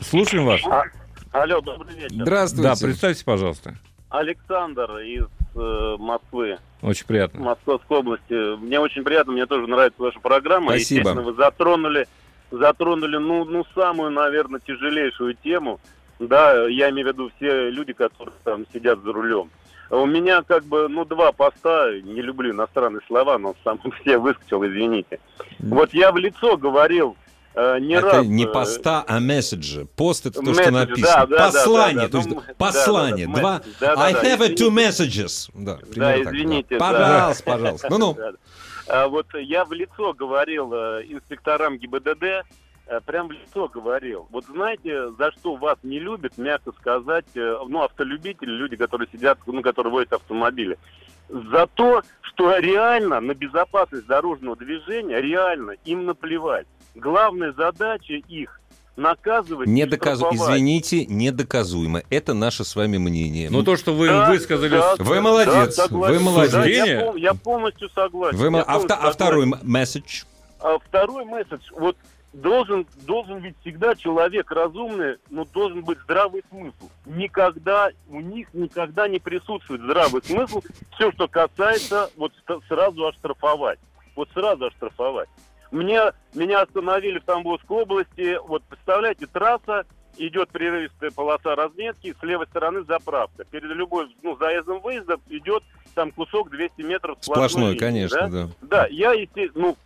Слушаем 0.00 0.46
вас. 0.46 0.62
Алло, 1.32 1.60
добрый 1.60 1.94
вечер. 1.94 2.22
Здравствуйте. 2.22 2.68
Да, 2.68 2.74
представьте, 2.80 3.24
пожалуйста. 3.24 3.74
Александр 4.08 4.98
из 4.98 5.26
э, 5.54 5.96
Москвы. 5.98 6.58
Очень 6.80 7.06
приятно. 7.06 7.40
Московской 7.40 7.98
области. 7.98 8.56
Мне 8.56 8.80
очень 8.80 9.02
приятно, 9.02 9.32
мне 9.34 9.46
тоже 9.46 9.66
нравится 9.66 10.00
ваша 10.00 10.18
программа. 10.20 10.70
Спасибо. 10.70 11.00
Естественно, 11.00 11.22
вы 11.22 11.34
затронули, 11.34 12.08
затронули 12.50 13.18
ну, 13.18 13.44
ну, 13.44 13.64
самую, 13.74 14.10
наверное, 14.10 14.60
тяжелейшую 14.60 15.34
тему. 15.34 15.80
Да, 16.18 16.66
я 16.66 16.90
имею 16.90 17.08
в 17.08 17.12
виду 17.12 17.30
все 17.36 17.70
люди, 17.70 17.92
которые 17.92 18.34
там 18.44 18.64
сидят 18.72 19.02
за 19.02 19.12
рулем. 19.12 19.50
У 19.90 20.06
меня 20.06 20.42
как 20.42 20.64
бы, 20.64 20.88
ну, 20.88 21.04
два 21.04 21.32
поста, 21.32 21.92
не 21.92 22.22
люблю 22.22 22.52
иностранные 22.52 23.02
слова, 23.06 23.38
но 23.38 23.54
сам 23.64 23.78
все 24.00 24.16
выскочил, 24.18 24.64
извините. 24.64 25.20
Вот 25.58 25.92
я 25.92 26.10
в 26.10 26.16
лицо 26.16 26.56
говорил 26.56 27.16
не 27.54 27.94
это 27.94 28.06
раз... 28.06 28.26
не 28.26 28.44
э, 28.44 28.48
поста, 28.48 29.04
а 29.06 29.20
месседжи. 29.20 29.86
Пост 29.96 30.26
это 30.26 30.40
то, 30.42 30.54
что 30.54 30.70
написано. 30.70 31.26
Да, 31.26 31.26
да, 31.26 31.36
послание, 31.46 31.94
да, 31.94 32.02
да, 32.02 32.08
то 32.08 32.16
есть 32.18 32.28
ну, 32.28 32.42
послание. 32.56 33.26
Да, 33.26 33.32
да, 33.32 33.40
Два. 33.40 33.60
Да, 33.80 33.96
да, 33.96 34.02
I 34.02 34.12
да, 34.12 34.22
have 34.22 34.54
two 34.54 34.70
messages. 34.70 35.50
Да, 35.54 35.78
да 35.94 36.22
извините. 36.22 36.78
Так, 36.78 36.92
да. 36.92 36.98
Пожалуйста, 36.98 37.44
да. 37.44 37.52
пожалуйста. 37.52 37.88
Ну-ну. 37.90 38.16
А 38.90 39.08
вот 39.08 39.26
я 39.34 39.64
в 39.64 39.72
лицо 39.72 40.14
говорил 40.14 40.72
э, 40.72 41.04
инспекторам 41.08 41.78
ГИБДД, 41.78 42.46
прям 43.04 43.28
в 43.28 43.32
лицо 43.32 43.68
говорил. 43.68 44.26
Вот 44.30 44.46
знаете, 44.46 45.10
за 45.18 45.30
что 45.32 45.56
вас 45.56 45.78
не 45.82 45.98
любят, 45.98 46.38
мягко 46.38 46.72
сказать, 46.72 47.26
ну, 47.34 47.82
автолюбители, 47.82 48.50
люди, 48.50 48.76
которые 48.76 49.08
сидят, 49.12 49.38
ну, 49.44 49.60
которые 49.60 49.92
водят 49.92 50.14
автомобили. 50.14 50.78
За 51.28 51.66
то, 51.66 52.02
что 52.22 52.56
реально 52.56 53.20
на 53.20 53.34
безопасность 53.34 54.06
дорожного 54.06 54.56
движения, 54.56 55.20
реально 55.20 55.72
им 55.84 56.06
наплевать 56.06 56.66
главная 56.98 57.52
задача 57.52 58.14
их 58.14 58.60
наказывать. 58.96 59.68
Не 59.68 59.86
доказ... 59.86 60.20
Извините, 60.20 61.06
недоказуемо. 61.06 62.02
Это 62.10 62.34
наше 62.34 62.64
с 62.64 62.74
вами 62.76 62.98
мнение. 62.98 63.48
Но 63.50 63.62
то, 63.62 63.76
что 63.76 63.94
вы 63.94 64.08
да, 64.08 64.28
высказали... 64.28 64.76
Да, 64.76 64.96
вы 64.98 65.20
молодец. 65.20 65.76
Да, 65.76 65.86
вы 65.88 66.18
молодец. 66.18 66.52
Да, 66.52 66.64
я, 66.66 67.12
я 67.16 67.34
полностью 67.34 67.88
согласен. 67.90 68.36
Вы... 68.36 68.56
Я 68.56 68.62
а, 68.62 68.76
а 68.76 69.10
второй 69.12 69.46
месседж? 69.62 70.24
А 70.60 70.78
второй 70.78 71.24
месседж. 71.24 71.62
Вот 71.76 71.96
должен, 72.32 72.86
должен 73.06 73.40
быть 73.40 73.54
всегда 73.60 73.94
человек 73.94 74.50
разумный, 74.50 75.16
но 75.30 75.44
должен 75.44 75.82
быть 75.82 75.98
здравый 76.00 76.42
смысл. 76.50 76.90
Никогда, 77.06 77.90
у 78.08 78.20
них 78.20 78.48
никогда 78.52 79.08
не 79.08 79.18
присутствует 79.18 79.80
здравый 79.82 80.22
смысл. 80.22 80.62
Все, 80.94 81.12
что 81.12 81.28
касается, 81.28 82.10
вот 82.16 82.32
сразу 82.68 83.06
оштрафовать. 83.06 83.78
Вот 84.16 84.28
сразу 84.34 84.66
оштрафовать. 84.66 85.28
Мне, 85.70 86.00
меня 86.34 86.62
остановили 86.62 87.18
в 87.18 87.24
Тамбовской 87.24 87.82
области. 87.82 88.38
Вот 88.46 88.62
представляете, 88.64 89.26
трасса, 89.26 89.84
идет 90.16 90.50
прерывистая 90.50 91.10
полоса 91.10 91.54
разметки, 91.54 92.14
с 92.18 92.22
левой 92.22 92.46
стороны 92.46 92.82
заправка. 92.84 93.44
Перед 93.44 93.70
любой 93.70 94.14
ну, 94.22 94.36
заездом 94.36 94.80
выездом 94.80 95.20
идет 95.28 95.62
там 95.94 96.10
кусок 96.12 96.50
200 96.50 96.82
метров 96.82 97.18
сплошной. 97.20 97.48
Сплошной, 97.48 97.66
линии, 97.70 97.78
конечно, 97.78 98.28
да? 98.28 98.28
да. 98.28 98.48
Да, 98.62 98.86
я, 98.88 99.12
естественно, 99.12 99.68
ну, 99.68 99.76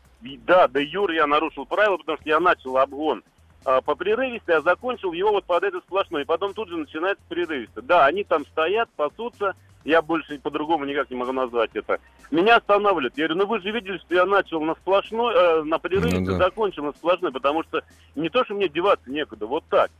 да, 0.47 0.69
да, 0.69 0.81
Юр, 0.81 1.11
я 1.11 1.27
нарушил 1.27 1.67
правила, 1.67 1.97
потому 1.97 2.19
что 2.19 2.29
я 2.29 2.41
начал 2.41 2.77
обгон 2.79 3.23
по 3.65 3.95
прерывистой, 3.95 4.57
а 4.57 4.63
закончил 4.63 5.13
его 5.13 5.31
вот 5.31 5.45
под 5.45 5.63
этот 5.63 5.85
сплошной. 5.85 6.23
И 6.23 6.27
потом 6.27 6.55
тут 6.55 6.69
же 6.69 6.77
начинается 6.77 7.23
прерывисто. 7.29 7.83
Да, 7.83 8.07
они 8.07 8.25
там 8.25 8.45
стоят, 8.47 8.89
пасутся, 8.97 9.55
я 9.85 10.03
больше 10.03 10.39
по-другому 10.39 10.85
никак 10.85 11.11
не 11.11 11.17
могу 11.17 11.33
назвать 11.33 11.71
это. 11.75 11.99
Меня 12.31 12.57
останавливают. 12.57 13.17
Я 13.17 13.27
говорю, 13.27 13.43
ну 13.43 13.49
вы 13.49 13.61
же 13.61 13.71
видели, 13.71 13.99
что 13.99 14.15
я 14.15 14.27
начал 14.27 14.61
на 14.61 14.75
сплошной, 14.75 15.35
э, 15.35 15.63
на 15.65 15.79
прерыве, 15.79 16.21
ну, 16.21 16.27
да. 16.27 16.39
закончил 16.39 16.85
на 16.85 16.93
сплошной, 16.93 17.33
потому 17.33 17.63
что 17.65 17.83
не 18.15 18.29
то, 18.29 18.45
что 18.45 18.55
мне 18.55 18.69
деваться 18.69 19.11
некуда, 19.11 19.47
вот 19.47 19.65
так. 19.69 19.91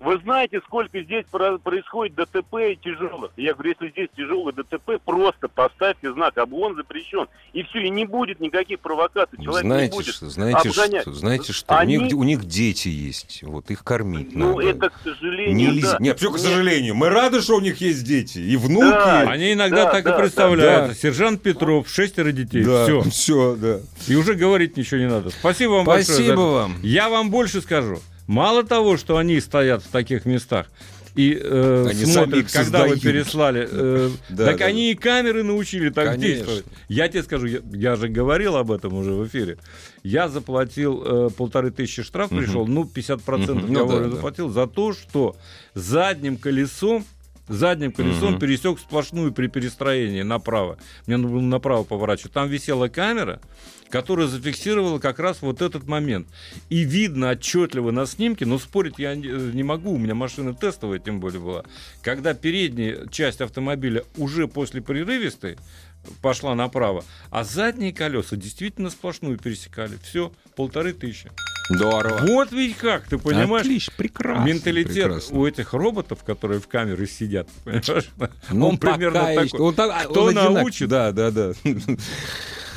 Вы 0.00 0.16
знаете, 0.18 0.60
сколько 0.64 1.00
здесь 1.02 1.24
про- 1.28 1.58
происходит 1.58 2.14
ДТП 2.14 2.54
и 2.70 2.76
тяжелых? 2.76 3.32
Я 3.36 3.52
говорю, 3.54 3.70
если 3.80 3.90
здесь 3.90 4.08
тяжелый 4.16 4.52
ДТП, 4.54 4.92
просто 5.04 5.48
поставьте 5.48 6.12
знак, 6.12 6.38
обгон 6.38 6.76
запрещен. 6.76 7.26
И 7.52 7.64
все, 7.64 7.80
и 7.80 7.90
не 7.90 8.04
будет 8.06 8.38
никаких 8.38 8.78
провокаций. 8.78 9.36
Человек 9.42 9.64
не 9.64 9.68
знаете, 9.70 9.96
будет 9.96 10.14
что, 10.14 10.30
знаете, 10.30 10.68
обгонять. 10.68 11.02
что, 11.02 11.12
знаете 11.14 11.52
что, 11.52 11.76
Они- 11.76 11.98
у, 11.98 12.02
них, 12.02 12.16
у 12.16 12.22
них 12.22 12.44
дети 12.44 12.86
есть, 12.88 13.42
вот 13.42 13.72
их 13.72 13.82
кормить 13.82 14.36
Ну, 14.36 14.56
надо. 14.58 14.68
это, 14.68 14.90
к 14.90 15.00
сожалению, 15.02 15.72
Нельзя. 15.72 15.92
да. 15.94 15.98
Нет, 15.98 16.18
все, 16.18 16.30
к 16.30 16.34
Нет. 16.34 16.42
сожалению. 16.42 16.94
Мы 16.94 17.08
рады, 17.08 17.40
что 17.40 17.56
у 17.56 17.60
них 17.60 17.80
есть 17.80 18.04
дети. 18.04 18.38
И 18.38 18.56
внуки. 18.56 18.84
Да. 18.90 19.22
Они 19.22 19.52
иногда 19.52 19.86
Да, 19.86 19.90
так 19.90 20.04
да, 20.04 20.14
и 20.14 20.18
представляются. 20.20 20.88
да. 20.94 20.94
Сержант 20.94 21.42
Петров, 21.42 21.88
шестеро 21.88 22.30
детей. 22.30 22.62
Да, 22.62 22.84
Все. 22.84 23.02
все, 23.02 23.56
да. 23.56 23.80
И 24.06 24.14
уже 24.14 24.34
говорить 24.34 24.76
ничего 24.76 25.00
не 25.00 25.08
надо. 25.08 25.30
Спасибо 25.30 25.72
вам 25.72 25.86
большое. 25.86 26.04
за 26.18 26.22
Спасибо 26.22 26.40
вам. 26.40 26.76
Я 26.82 27.08
вам 27.08 27.30
больше 27.30 27.60
скажу. 27.60 27.98
Мало 28.28 28.62
того, 28.62 28.96
что 28.96 29.16
они 29.16 29.40
стоят 29.40 29.82
в 29.82 29.88
таких 29.88 30.24
местах 30.26 30.66
и 31.14 31.36
э, 31.42 31.86
Они 31.88 32.04
смотрят, 32.04 32.46
когда 32.52 32.82
вы 32.84 32.90
создают. 32.90 33.02
переслали, 33.02 33.68
э, 33.68 34.10
Да, 34.28 34.44
так 34.44 34.58
да, 34.58 34.64
они 34.66 34.92
и 34.92 34.94
камеры 34.94 35.42
научили 35.42 35.88
так 35.88 36.10
Конечно. 36.12 36.26
действовать. 36.36 36.64
Я 36.88 37.08
тебе 37.08 37.22
скажу, 37.24 37.46
я, 37.46 37.58
я 37.72 37.96
же 37.96 38.08
говорил 38.08 38.54
об 38.56 38.70
этом 38.70 38.94
уже 38.94 39.12
в 39.14 39.26
эфире. 39.26 39.56
Я 40.04 40.28
заплатил 40.28 41.02
э, 41.04 41.30
полторы 41.36 41.70
тысячи 41.72 42.02
штраф 42.04 42.30
Мгм. 42.30 42.44
пришел, 42.44 42.66
ну 42.68 42.84
50% 42.84 43.54
Мгм. 43.54 43.60
я 43.62 43.66
Ну 43.66 43.74
да, 43.74 43.84
говорю, 43.94 44.10
да. 44.10 44.16
заплатил 44.16 44.50
за 44.50 44.66
то, 44.68 44.92
что 44.92 45.34
задним 45.74 46.36
колесом 46.36 47.04
задним 47.48 47.92
колесом 47.92 48.32
Мгм. 48.32 48.40
пересек 48.40 48.78
сплошную 48.78 49.32
при 49.32 49.46
перестроении 49.48 50.22
направо. 50.22 50.78
Мне 51.06 51.16
нужно 51.16 51.38
было 51.38 51.46
направо 51.46 51.84
поворачивать. 51.84 52.32
Там 52.32 52.48
висела 52.48 52.88
камера, 52.88 53.40
которая 53.90 54.26
зафиксировала 54.26 54.98
как 54.98 55.18
раз 55.18 55.40
вот 55.40 55.62
этот 55.62 55.86
момент. 55.86 56.28
И 56.68 56.80
видно 56.84 57.30
отчетливо 57.30 57.90
на 57.90 58.06
снимке, 58.06 58.44
но 58.46 58.58
спорить 58.58 58.98
я 58.98 59.14
не, 59.14 59.28
не 59.28 59.62
могу, 59.62 59.92
у 59.92 59.98
меня 59.98 60.14
машина 60.14 60.54
тестовая 60.54 60.98
тем 60.98 61.20
более 61.20 61.40
была, 61.40 61.64
когда 62.02 62.34
передняя 62.34 63.06
часть 63.08 63.40
автомобиля 63.40 64.04
уже 64.16 64.46
после 64.46 64.82
прерывистой 64.82 65.56
пошла 66.22 66.54
направо, 66.54 67.04
а 67.30 67.44
задние 67.44 67.92
колеса 67.92 68.36
действительно 68.36 68.90
сплошную 68.90 69.38
пересекали. 69.38 69.98
Все, 70.02 70.32
полторы 70.56 70.92
тысячи. 70.92 71.30
Здорово. 71.68 72.18
Вот 72.26 72.50
ведь 72.52 72.76
как, 72.78 73.02
ты 73.04 73.18
понимаешь? 73.18 73.66
Отлично, 73.66 73.92
прекрасно. 73.96 74.44
Менталитет 74.44 74.94
прекрасно. 75.04 75.38
у 75.38 75.46
этих 75.46 75.72
роботов, 75.74 76.20
которые 76.24 76.60
в 76.60 76.68
камеры 76.68 77.06
сидят, 77.06 77.48
понимаешь? 77.64 78.10
Ну, 78.50 78.68
он 78.68 78.78
примерно 78.78 79.20
такой. 79.20 79.44
еще- 79.44 79.58
он 79.58 79.74
так- 79.74 80.08
Кто 80.08 80.24
он 80.24 80.34
научит? 80.34 80.88
Да, 80.88 81.12
да, 81.12 81.30
да. 81.30 81.52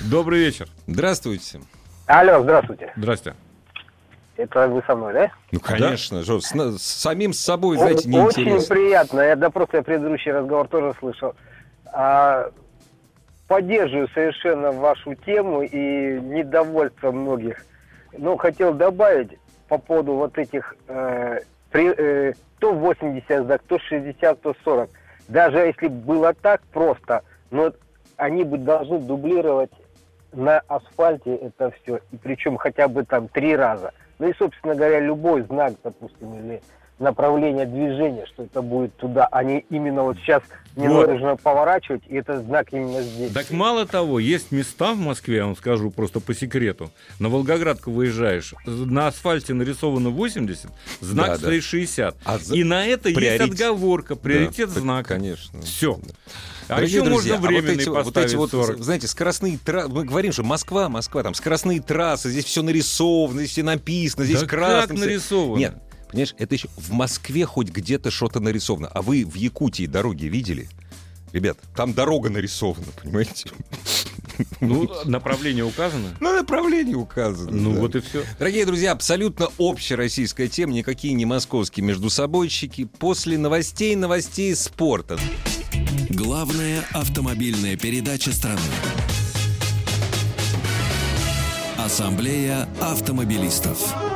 Добрый 0.09 0.39
вечер. 0.39 0.67
Здравствуйте. 0.87 1.61
Алло, 2.07 2.41
здравствуйте. 2.43 2.91
Здрасте. 2.97 3.35
Это 4.35 4.67
вы 4.67 4.81
со 4.87 4.95
мной, 4.95 5.13
да? 5.13 5.31
Ну, 5.51 5.59
конечно, 5.59 6.23
что, 6.23 6.41
с, 6.41 6.47
с 6.49 6.81
самим 6.81 7.31
собой, 7.31 7.77
знаете, 7.77 8.09
О- 8.09 8.23
Очень 8.25 8.43
неинтересно. 8.45 8.75
приятно. 8.75 9.19
Я 9.21 9.35
до 9.35 9.49
просто 9.51 9.77
я 9.77 9.83
предыдущий 9.83 10.31
разговор 10.31 10.67
тоже 10.67 10.93
слышал. 10.99 11.35
А, 11.93 12.49
поддерживаю 13.47 14.09
совершенно 14.13 14.71
вашу 14.71 15.13
тему 15.15 15.61
и 15.61 16.19
недовольство 16.19 17.11
многих. 17.11 17.63
Но 18.17 18.37
хотел 18.37 18.73
добавить 18.73 19.37
по 19.67 19.77
поводу 19.77 20.13
вот 20.13 20.37
этих 20.37 20.75
э, 20.87 21.39
э, 21.73 22.33
то 22.59 22.73
80 22.73 23.45
знак, 23.45 23.61
то 23.67 23.79
60, 23.79 24.41
то 24.41 24.55
40. 24.63 24.89
Даже 25.27 25.59
если 25.59 25.87
было 25.87 26.33
так 26.33 26.61
просто, 26.73 27.23
но 27.51 27.73
они 28.17 28.43
бы 28.43 28.57
должны 28.57 28.99
дублировать 28.99 29.71
на 30.33 30.59
асфальте 30.67 31.35
это 31.35 31.71
все, 31.71 31.99
и 32.11 32.17
причем 32.17 32.57
хотя 32.57 32.87
бы 32.87 33.03
там 33.03 33.27
три 33.27 33.55
раза. 33.55 33.91
Ну 34.19 34.29
и, 34.29 34.33
собственно 34.33 34.75
говоря, 34.75 34.99
любой 34.99 35.41
знак, 35.43 35.73
допустим, 35.83 36.33
или 36.35 36.61
направление 37.01 37.65
движения, 37.65 38.25
что 38.27 38.43
это 38.43 38.61
будет 38.61 38.95
туда, 38.97 39.27
а 39.31 39.43
не 39.43 39.65
именно 39.69 40.03
вот 40.03 40.17
сейчас 40.17 40.43
мне 40.75 40.87
Вот. 40.89 41.09
нужно 41.09 41.35
поворачивать, 41.35 42.01
и 42.07 42.15
этот 42.15 42.45
знак 42.45 42.67
именно 42.71 43.01
здесь. 43.01 43.31
Так 43.33 43.51
мало 43.51 43.85
того, 43.85 44.19
есть 44.19 44.51
места 44.51 44.93
в 44.93 44.97
Москве, 44.97 45.37
я 45.37 45.45
вам 45.45 45.57
скажу 45.57 45.91
просто 45.91 46.19
по 46.21 46.33
секрету. 46.33 46.91
На 47.19 47.27
Волгоградку 47.27 47.91
выезжаешь, 47.91 48.53
на 48.65 49.07
асфальте 49.07 49.53
нарисовано 49.53 50.09
80, 50.11 50.69
знак 51.01 51.25
Да, 51.27 51.33
да. 51.33 51.39
стоит 51.39 51.63
60. 51.63 52.15
А 52.23 52.37
за- 52.37 52.55
И 52.55 52.63
на 52.63 52.85
это 52.85 53.09
приоритет. 53.09 53.47
есть 53.47 53.51
отговорка, 53.61 54.15
приоритет 54.15 54.73
Да, 54.73 54.79
знака. 54.79 55.15
Конечно. 55.15 55.61
Все. 55.61 55.99
А 56.69 56.75
Дорогие 56.75 56.99
еще 57.01 57.05
друзья, 57.05 57.33
можно 57.33 57.47
а 57.49 57.51
вот 57.51 57.61
временный 57.61 57.81
эти, 57.83 57.89
вот 57.89 58.05
поставить 58.05 58.29
эти 58.29 58.35
вот, 58.37 58.51
40. 58.51 58.77
знаете, 58.81 59.07
скоростные 59.07 59.57
трассы, 59.57 59.89
мы 59.89 60.05
говорим, 60.05 60.31
что 60.31 60.43
Москва, 60.43 60.87
Москва, 60.87 61.21
там 61.21 61.33
скоростные 61.33 61.81
трассы, 61.81 62.29
здесь 62.29 62.45
все 62.45 62.61
нарисовано, 62.61 63.39
здесь 63.39 63.51
все 63.51 63.63
написано, 63.63 64.23
здесь 64.23 64.39
Да 64.39 64.47
красным. 64.47 64.95
как 64.97 65.05
нарисовано? 65.05 65.59
Нет, 65.59 65.75
понимаешь, 66.11 66.35
это 66.37 66.55
еще 66.55 66.67
в 66.77 66.91
Москве 66.91 67.45
хоть 67.45 67.69
где-то 67.69 68.11
что-то 68.11 68.39
нарисовано, 68.39 68.87
а 68.87 69.01
вы 69.01 69.25
в 69.25 69.35
Якутии 69.35 69.85
дороги 69.85 70.25
видели? 70.25 70.69
Ребят, 71.31 71.57
там 71.75 71.93
дорога 71.93 72.29
нарисована, 72.29 72.87
понимаете? 73.01 73.49
Ну, 74.59 74.89
направление 75.05 75.63
указано. 75.63 76.15
На 76.19 76.33
направлении 76.33 76.95
указано. 76.95 77.51
Ну 77.51 77.73
да. 77.73 77.79
вот 77.79 77.95
и 77.95 78.01
все. 78.01 78.23
Дорогие 78.39 78.65
друзья, 78.65 78.91
абсолютно 78.91 79.49
общероссийская 79.59 80.47
тема, 80.47 80.73
никакие 80.73 81.13
не 81.13 81.25
московские 81.25 81.85
между 81.85 82.09
собойщики. 82.09 82.85
После 82.85 83.37
новостей, 83.37 83.95
новостей 83.95 84.55
спорта. 84.55 85.19
Главная 86.09 86.83
автомобильная 86.91 87.77
передача 87.77 88.33
страны. 88.33 88.61
Ассамблея 91.77 92.67
автомобилистов. 92.79 94.10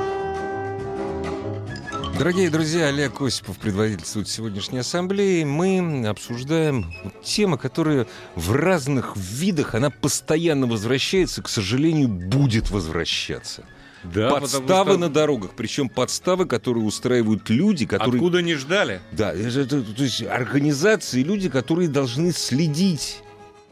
Дорогие 2.17 2.49
друзья, 2.49 2.87
Олег 2.87 3.21
Осипов 3.21 3.57
предводительствует 3.57 4.27
сегодняшней 4.29 4.79
ассамблеи. 4.79 5.43
Мы 5.43 6.07
обсуждаем 6.07 6.93
темы, 7.23 7.57
которые 7.57 8.07
в 8.35 8.53
разных 8.53 9.15
видах, 9.17 9.75
она 9.75 9.89
постоянно 9.89 10.65
возвращается, 10.65 11.41
к 11.41 11.49
сожалению, 11.49 12.07
будет 12.07 12.69
возвращаться. 12.71 13.63
Да, 14.03 14.29
подставы 14.29 14.91
что 14.91 14.97
на 14.99 15.09
дорогах, 15.09 15.51
причем 15.57 15.89
подставы, 15.89 16.45
которые 16.45 16.85
устраивают 16.85 17.49
люди, 17.49 17.85
которые... 17.87 18.15
Откуда 18.19 18.41
не 18.43 18.53
ждали? 18.53 19.01
Да, 19.11 19.33
это- 19.33 19.61
это- 19.61 19.81
то 19.81 20.03
есть 20.03 20.21
организации, 20.23 21.23
люди, 21.23 21.49
которые 21.49 21.89
должны 21.89 22.31
следить 22.31 23.21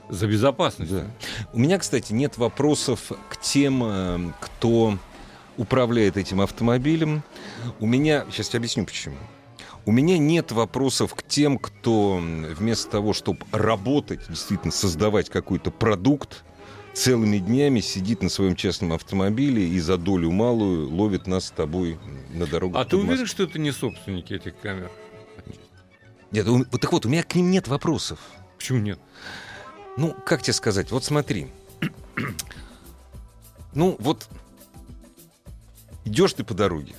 За 0.10 0.26
безопасность. 0.28 0.92
да. 0.92 1.06
У 1.54 1.60
меня, 1.60 1.78
кстати, 1.78 2.14
нет 2.14 2.38
вопросов 2.38 3.12
к 3.30 3.38
тем, 3.42 3.84
э, 3.86 4.32
кто 4.42 4.98
управляет 5.56 6.18
этим 6.18 6.42
автомобилем. 6.42 7.22
У 7.80 7.86
меня, 7.86 8.26
сейчас 8.32 8.54
я 8.54 8.58
объясню 8.58 8.86
почему. 8.86 9.16
У 9.86 9.92
меня 9.92 10.18
нет 10.18 10.52
вопросов 10.52 11.14
к 11.14 11.24
тем, 11.24 11.58
кто 11.58 12.18
вместо 12.22 12.90
того, 12.90 13.14
чтобы 13.14 13.40
работать, 13.52 14.22
действительно 14.30 14.72
создавать 14.72 15.30
какой-то 15.30 15.72
продукт, 15.72 16.44
целыми 16.94 17.38
днями 17.40 17.82
сидит 17.82 18.22
на 18.22 18.30
своем 18.30 18.56
частном 18.56 18.94
автомобиле 18.94 19.68
и 19.68 19.80
за 19.80 19.98
долю 19.98 20.32
малую 20.32 20.90
ловит 20.90 21.28
нас 21.28 21.48
с 21.48 21.52
тобой 21.52 22.00
на 22.34 22.46
дорогу. 22.46 22.78
А 22.78 22.86
ты 22.86 22.96
уверен, 22.98 23.26
что 23.26 23.44
это 23.44 23.60
не 23.60 23.72
собственники 23.72 24.34
этих 24.34 24.58
камер? 24.60 24.90
Нет, 26.32 26.48
у- 26.48 26.64
так 26.66 26.92
вот, 26.94 27.06
у 27.06 27.10
меня 27.10 27.24
к 27.24 27.36
ним 27.36 27.52
нет 27.52 27.68
вопросов. 27.68 28.20
Почему 28.58 28.80
нет? 28.80 29.00
Ну, 29.98 30.16
как 30.26 30.42
тебе 30.42 30.54
сказать? 30.54 30.92
Вот 30.92 31.04
смотри. 31.04 31.48
Ну, 33.76 33.96
вот 34.00 34.30
идешь 36.06 36.34
ты 36.34 36.44
по 36.44 36.54
дороге, 36.54 36.94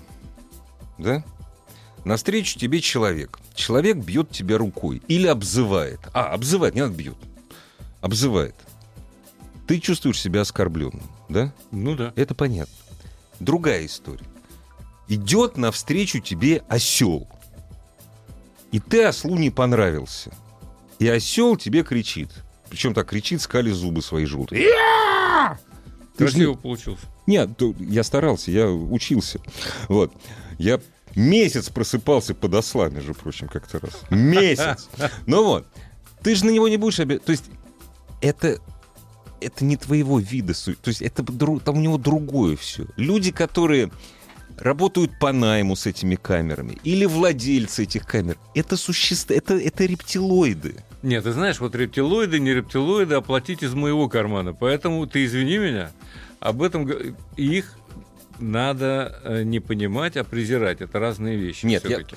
да? 0.99 1.25
Навстречу 2.05 2.59
тебе 2.59 2.81
человек. 2.81 3.39
Человек 3.55 3.97
бьет 3.97 4.31
тебя 4.31 4.59
рукой 4.59 5.03
или 5.09 5.27
обзывает. 5.27 6.01
А, 6.13 6.33
обзывает, 6.33 6.75
не 6.75 6.83
надо 6.83 6.95
бьет. 6.95 7.17
Обзывает. 8.01 8.55
Ты 9.67 9.81
чувствуешь 9.81 10.21
себя 10.21 10.43
оскорбленным, 10.43 11.03
да? 11.31 11.53
Ну 11.71 11.95
да. 11.95 12.13
Это 12.17 12.35
понятно. 12.35 12.75
Другая 13.41 13.87
история. 13.87 14.27
Идет 15.09 15.57
навстречу 15.57 16.21
тебе 16.21 16.63
осел. 16.69 17.27
И 18.73 18.81
ты 18.81 19.05
ослу 19.05 19.37
не 19.37 19.51
понравился. 19.51 20.33
И 20.99 21.09
осел 21.09 21.57
тебе 21.57 21.83
кричит. 21.83 22.29
Причем 22.69 22.93
так 22.93 23.09
кричит, 23.09 23.41
скали 23.41 23.71
зубы 23.71 24.03
свои 24.03 24.25
желтые. 24.27 24.67
Ты 26.17 26.29
ж 26.29 26.35
не- 26.35 26.41
Красиво 26.45 26.55
получился. 26.55 27.07
Нет, 27.27 27.51
я 27.79 28.03
старался, 28.05 28.51
я 28.51 28.69
учился. 28.69 29.41
Вот. 29.89 30.13
Я 30.59 30.81
месяц 31.15 31.69
просыпался 31.69 32.35
под 32.35 32.55
осла, 32.55 32.89
между 32.89 33.15
прочим, 33.15 33.49
как-то 33.49 33.81
раз. 33.81 34.03
Месяц. 34.11 34.89
Ну 35.27 35.45
вот. 35.45 35.67
Ты 36.23 36.35
же 36.35 36.47
на 36.47 36.51
него 36.51 36.69
не 36.69 36.77
будешь 36.77 37.01
обижаться. 37.01 37.27
То 37.27 37.33
есть 37.33 37.45
это, 38.21 38.59
это 39.41 39.65
не 39.65 39.77
твоего 39.77 40.19
вида. 40.19 40.55
То 40.55 40.89
есть 40.89 41.03
это 41.03 41.23
там 41.25 41.77
у 41.77 41.81
него 41.81 41.99
другое 41.99 42.57
все. 42.57 42.87
Люди, 42.97 43.31
которые 43.31 43.91
работают 44.59 45.19
по 45.19 45.33
найму 45.33 45.77
с 45.77 45.87
этими 45.87 46.15
камерами, 46.15 46.79
или 46.85 47.05
владельцы 47.07 47.83
этих 47.83 48.07
камер, 48.07 48.39
это 48.55 48.77
существа, 48.77 49.35
это, 49.35 49.55
это 49.57 49.85
рептилоиды. 49.85 50.77
Нет, 51.03 51.25
ты 51.25 51.33
знаешь, 51.33 51.61
вот 51.61 51.75
рептилоиды, 51.75 52.39
не 52.39 52.55
рептилоиды, 52.55 53.17
оплатить 53.17 53.63
из 53.63 53.75
моего 53.75 54.09
кармана. 54.09 54.55
Поэтому 54.55 55.07
ты 55.07 55.25
извини 55.25 55.59
меня, 55.59 55.91
об 56.41 56.63
этом 56.63 56.89
их 57.37 57.77
надо 58.39 59.21
э, 59.25 59.43
не 59.43 59.61
понимать, 59.61 60.17
а 60.17 60.25
презирать. 60.25 60.81
Это 60.81 60.99
разные 60.99 61.37
вещи. 61.37 61.67
Нет, 61.67 61.85
я- 61.85 61.97
всё-таки. 61.99 62.17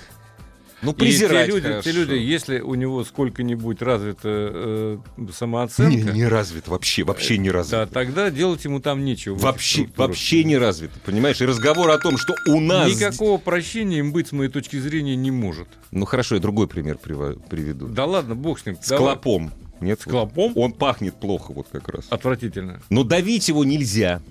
Ну, 0.84 0.92
И 0.92 0.96
презирать 0.96 1.48
те 1.48 1.52
люди, 1.54 1.82
те 1.84 1.92
люди, 1.92 2.14
если 2.14 2.60
у 2.60 2.76
него 2.76 3.04
сколько-нибудь 3.04 3.82
развита 3.82 4.20
э, 4.30 4.98
самооценка, 5.34 6.12
Не, 6.12 6.20
не 6.20 6.28
развит, 6.28 6.68
вообще, 6.68 7.04
вообще 7.04 7.40
не 7.40 7.50
развит. 7.50 7.72
да, 7.72 7.86
тогда 7.88 8.30
делать 8.30 8.64
ему 8.64 8.80
там 8.80 9.04
нечего. 9.04 9.36
Вообще, 9.40 9.90
вообще 9.98 10.44
не 10.44 10.56
развит, 10.56 10.92
понимаешь? 11.04 11.42
И 11.42 11.46
разговор 11.48 11.90
о 11.90 11.98
том, 11.98 12.18
что 12.20 12.36
у 12.50 12.60
нас... 12.60 12.92
Никакого 12.92 13.40
прощения 13.40 13.98
им 13.98 14.12
быть, 14.12 14.28
с 14.28 14.32
моей 14.34 14.52
точки 14.52 14.78
зрения, 14.80 15.16
не 15.16 15.32
может. 15.32 15.68
Ну 15.90 16.06
хорошо, 16.06 16.36
я 16.36 16.42
другой 16.42 16.68
пример 16.68 17.00
приведу. 17.00 17.88
Да 17.88 18.06
ладно, 18.06 18.36
бог 18.36 18.60
с 18.60 18.66
ним. 18.68 18.78
С 18.80 18.88
давай. 18.88 19.16
клопом. 19.16 19.52
Нет? 19.82 20.02
С 20.02 20.04
клопом? 20.04 20.54
Он 20.56 20.74
пахнет 20.74 21.16
плохо 21.20 21.54
вот 21.54 21.68
как 21.72 21.88
раз. 21.90 22.06
Отвратительно. 22.12 22.82
Но 22.92 23.04
давить 23.04 23.48
его 23.48 23.64
нельзя. 23.66 24.22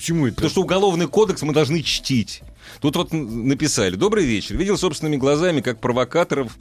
Почему 0.00 0.26
это? 0.26 0.36
Потому 0.36 0.50
что 0.50 0.62
уголовный 0.62 1.06
кодекс 1.08 1.42
мы 1.42 1.52
должны 1.52 1.82
чтить. 1.82 2.40
Тут 2.80 2.96
вот 2.96 3.12
написали. 3.12 3.96
Добрый 3.96 4.24
вечер. 4.24 4.56
Видел 4.56 4.78
собственными 4.78 5.16
глазами, 5.16 5.60
как 5.60 5.78
провокаторов 5.78 6.56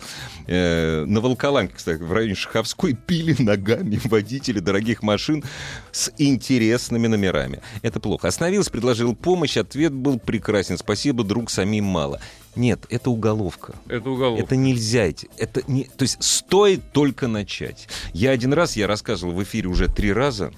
э, 0.46 1.06
на 1.06 1.22
Волколамке, 1.22 1.74
кстати, 1.74 2.02
в 2.02 2.12
районе 2.12 2.36
Шаховской 2.36 2.94
пили 3.08 3.42
ногами 3.42 3.98
водители 4.04 4.60
дорогих 4.60 5.04
машин 5.04 5.46
с 5.94 6.12
интересными 6.18 7.08
номерами. 7.08 7.62
Это 7.82 8.02
плохо. 8.02 8.28
Остановился, 8.28 8.72
предложил 8.72 9.16
помощь. 9.16 9.56
Ответ 9.56 9.94
был 9.94 10.20
прекрасен. 10.20 10.78
Спасибо, 10.78 11.24
друг, 11.24 11.50
самим 11.50 11.86
мало. 11.86 12.20
Нет, 12.58 12.88
это 12.90 13.10
уголовка. 13.10 13.76
Это 13.88 14.10
уголовка. 14.10 14.44
Это 14.44 14.58
нельзя. 14.58 15.10
идти. 15.10 15.30
Это 15.38 15.64
не, 15.72 15.86
то 15.86 16.04
есть 16.04 16.22
стоит 16.22 16.92
только 16.92 17.28
начать. 17.28 17.88
Я 18.12 18.32
один 18.32 18.52
раз, 18.52 18.76
я 18.76 18.86
рассказывал 18.86 19.32
в 19.32 19.42
эфире 19.44 19.70
уже 19.70 19.88
три 19.88 20.12
раза, 20.12 20.52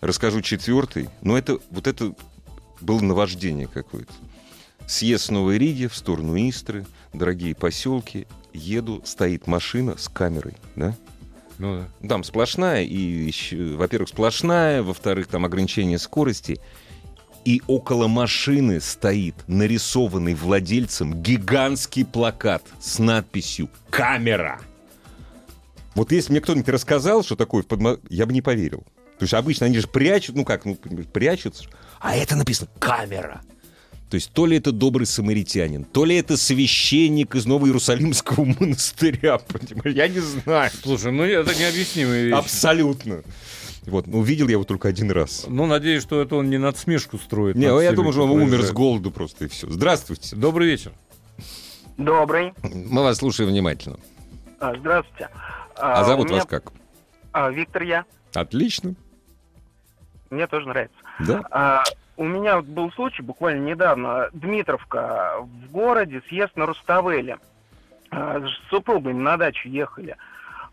расскажу 0.00 0.40
четвертый, 0.40 1.08
но 1.22 1.36
это 1.36 1.58
вот 1.70 1.86
это 1.86 2.14
было 2.80 3.00
наваждение 3.00 3.66
какое-то. 3.66 4.12
Съезд 4.86 5.26
с 5.26 5.30
Новой 5.30 5.58
Риги 5.58 5.86
в 5.86 5.94
сторону 5.94 6.36
Истры, 6.36 6.86
дорогие 7.12 7.54
поселки, 7.54 8.26
еду, 8.52 9.02
стоит 9.04 9.46
машина 9.46 9.96
с 9.96 10.08
камерой, 10.08 10.54
да? 10.74 10.96
Ну 11.58 11.86
да. 12.00 12.08
Там 12.08 12.24
сплошная, 12.24 12.84
и, 12.84 13.30
во-первых, 13.76 14.08
сплошная, 14.08 14.82
во-вторых, 14.82 15.26
там 15.28 15.44
ограничение 15.44 15.98
скорости. 15.98 16.60
И 17.44 17.62
около 17.66 18.06
машины 18.06 18.80
стоит 18.80 19.34
нарисованный 19.46 20.34
владельцем 20.34 21.22
гигантский 21.22 22.04
плакат 22.04 22.62
с 22.80 22.98
надписью 22.98 23.68
«Камера». 23.90 24.60
Вот 25.94 26.12
если 26.12 26.32
мне 26.32 26.40
кто-нибудь 26.40 26.68
рассказал, 26.68 27.22
что 27.22 27.36
такое 27.36 27.62
в 27.62 27.66
Подмо... 27.66 27.98
я 28.08 28.26
бы 28.26 28.32
не 28.32 28.42
поверил. 28.42 28.84
То 29.20 29.24
есть 29.24 29.34
обычно 29.34 29.66
они 29.66 29.78
же 29.78 29.86
прячут, 29.86 30.34
ну 30.34 30.46
как, 30.46 30.64
ну, 30.64 30.74
прячутся. 31.12 31.64
А 32.00 32.16
это 32.16 32.36
написано 32.36 32.70
«Камера». 32.78 33.42
То 34.08 34.14
есть 34.14 34.32
то 34.32 34.46
ли 34.46 34.56
это 34.56 34.72
добрый 34.72 35.06
самаритянин, 35.06 35.84
то 35.84 36.06
ли 36.06 36.16
это 36.16 36.38
священник 36.38 37.34
из 37.34 37.44
Новоиерусалимского 37.44 38.44
монастыря, 38.58 39.36
понимаешь? 39.36 39.94
Я 39.94 40.08
не 40.08 40.20
знаю. 40.20 40.70
Слушай, 40.82 41.12
ну 41.12 41.22
это 41.24 41.54
необъяснимая 41.54 42.22
вещь. 42.24 42.34
Абсолютно. 42.34 43.22
Вот, 43.82 44.06
ну, 44.06 44.22
видел 44.22 44.46
я 44.48 44.52
его 44.52 44.64
только 44.64 44.88
один 44.88 45.10
раз. 45.10 45.44
Ну, 45.48 45.66
надеюсь, 45.66 46.02
что 46.02 46.22
это 46.22 46.36
он 46.36 46.48
не 46.48 46.56
надсмешку 46.56 47.18
строит. 47.18 47.56
Не, 47.56 47.70
над 47.70 47.82
я 47.82 47.92
думаю, 47.92 48.12
что 48.14 48.24
он 48.24 48.30
умер 48.30 48.62
с 48.62 48.72
голоду 48.72 49.10
просто 49.10 49.44
и 49.44 49.48
все. 49.48 49.68
Здравствуйте. 49.68 50.34
Добрый 50.34 50.66
вечер. 50.66 50.92
Добрый. 51.98 52.54
Мы 52.62 53.02
вас 53.02 53.18
слушаем 53.18 53.50
внимательно. 53.50 53.98
А, 54.60 54.74
Здравствуйте. 54.78 55.28
А 55.76 56.04
зовут 56.04 56.26
у 56.26 56.28
меня- 56.30 56.38
вас 56.38 56.46
как? 56.48 56.72
а, 57.32 57.50
Виктор 57.50 57.82
я. 57.82 58.06
Отлично. 58.32 58.94
Мне 60.30 60.46
тоже 60.46 60.68
нравится. 60.68 60.96
Да? 61.18 61.42
А, 61.50 61.82
у 62.16 62.24
меня 62.24 62.56
вот 62.56 62.66
был 62.66 62.92
случай 62.92 63.22
буквально 63.22 63.64
недавно. 63.64 64.28
Дмитровка 64.32 65.34
в 65.40 65.70
городе, 65.72 66.22
съезд 66.28 66.56
на 66.56 66.66
Руставеле. 66.66 67.38
А, 68.10 68.40
с 68.40 68.68
супругами 68.70 69.20
на 69.20 69.36
дачу 69.36 69.68
ехали. 69.68 70.16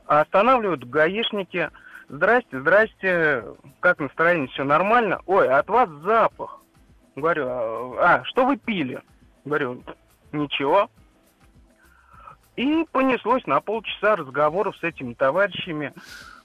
А 0.05 0.21
Останавливают 0.21 0.87
гаишники. 0.87 1.69
Здрасте, 2.07 2.59
здрасте. 2.59 3.43
Как 3.79 3.99
настроение? 3.99 4.47
Все 4.49 4.63
нормально? 4.63 5.21
Ой, 5.25 5.49
от 5.49 5.67
вас 5.69 5.89
запах. 6.03 6.61
Говорю, 7.15 7.47
а, 7.47 7.95
а, 7.99 8.23
что 8.25 8.45
вы 8.45 8.57
пили? 8.57 9.01
Говорю, 9.43 9.83
ничего. 10.31 10.89
И 12.55 12.85
понеслось 12.91 13.45
на 13.45 13.59
полчаса 13.59 14.15
разговоров 14.15 14.75
с 14.77 14.83
этими 14.83 15.13
товарищами, 15.13 15.93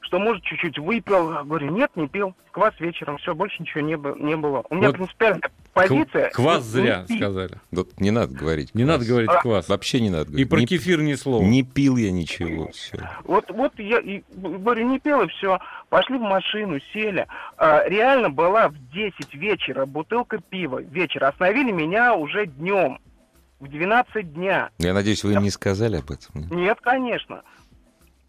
что, 0.02 0.18
может, 0.18 0.42
чуть-чуть 0.44 0.78
выпил. 0.78 1.44
Говорю, 1.44 1.70
нет, 1.70 1.90
не 1.96 2.06
пил. 2.08 2.34
Квас 2.50 2.74
вечером, 2.80 3.16
все, 3.18 3.34
больше 3.34 3.62
ничего 3.62 3.80
не, 3.80 3.96
бы- 3.96 4.14
не 4.18 4.36
было. 4.36 4.62
У 4.68 4.74
меня 4.74 4.88
Вот 4.88 4.96
принципиальная 4.96 5.40
позиция. 5.72 6.30
Квас 6.30 6.62
зря 6.64 7.04
пить. 7.08 7.16
сказали. 7.16 7.52
Вот 7.70 7.98
не 7.98 8.10
надо 8.10 8.34
говорить. 8.34 8.74
Не 8.74 8.84
квас. 8.84 8.94
надо 8.98 9.08
говорить 9.08 9.30
А, 9.30 9.40
квас. 9.40 9.68
Вообще 9.68 10.00
не 10.00 10.10
надо 10.10 10.24
И 10.24 10.26
говорить. 10.32 10.50
про 10.50 10.58
не, 10.60 10.66
кефир 10.66 11.00
ни 11.02 11.14
слова. 11.14 11.42
не 11.42 11.62
пил 11.62 11.96
я 11.96 12.12
ничего. 12.12 12.68
Все. 12.72 13.08
Вот, 13.24 13.50
вот 13.50 13.72
я 13.78 14.00
и 14.00 14.22
говорю, 14.34 14.86
не 14.88 14.98
пил, 14.98 15.22
и 15.22 15.28
все. 15.28 15.58
Пошли 15.88 16.18
в 16.18 16.22
машину, 16.22 16.78
сели. 16.92 17.26
А, 17.56 17.88
реально 17.88 18.28
была 18.28 18.68
в 18.68 18.74
10 18.92 19.34
вечера 19.34 19.86
бутылка 19.86 20.38
пива. 20.38 20.82
Вечер. 20.82 21.24
Остановили 21.24 21.70
меня 21.72 22.14
уже 22.14 22.46
днем. 22.46 22.98
В 23.60 23.68
12 23.68 24.32
дня. 24.34 24.70
Я 24.78 24.92
надеюсь, 24.92 25.22
вы 25.22 25.34
им 25.34 25.42
не 25.44 25.50
сказали 25.50 25.96
об 25.96 26.10
этом. 26.10 26.48
Нет, 26.50 26.78
конечно. 26.82 27.42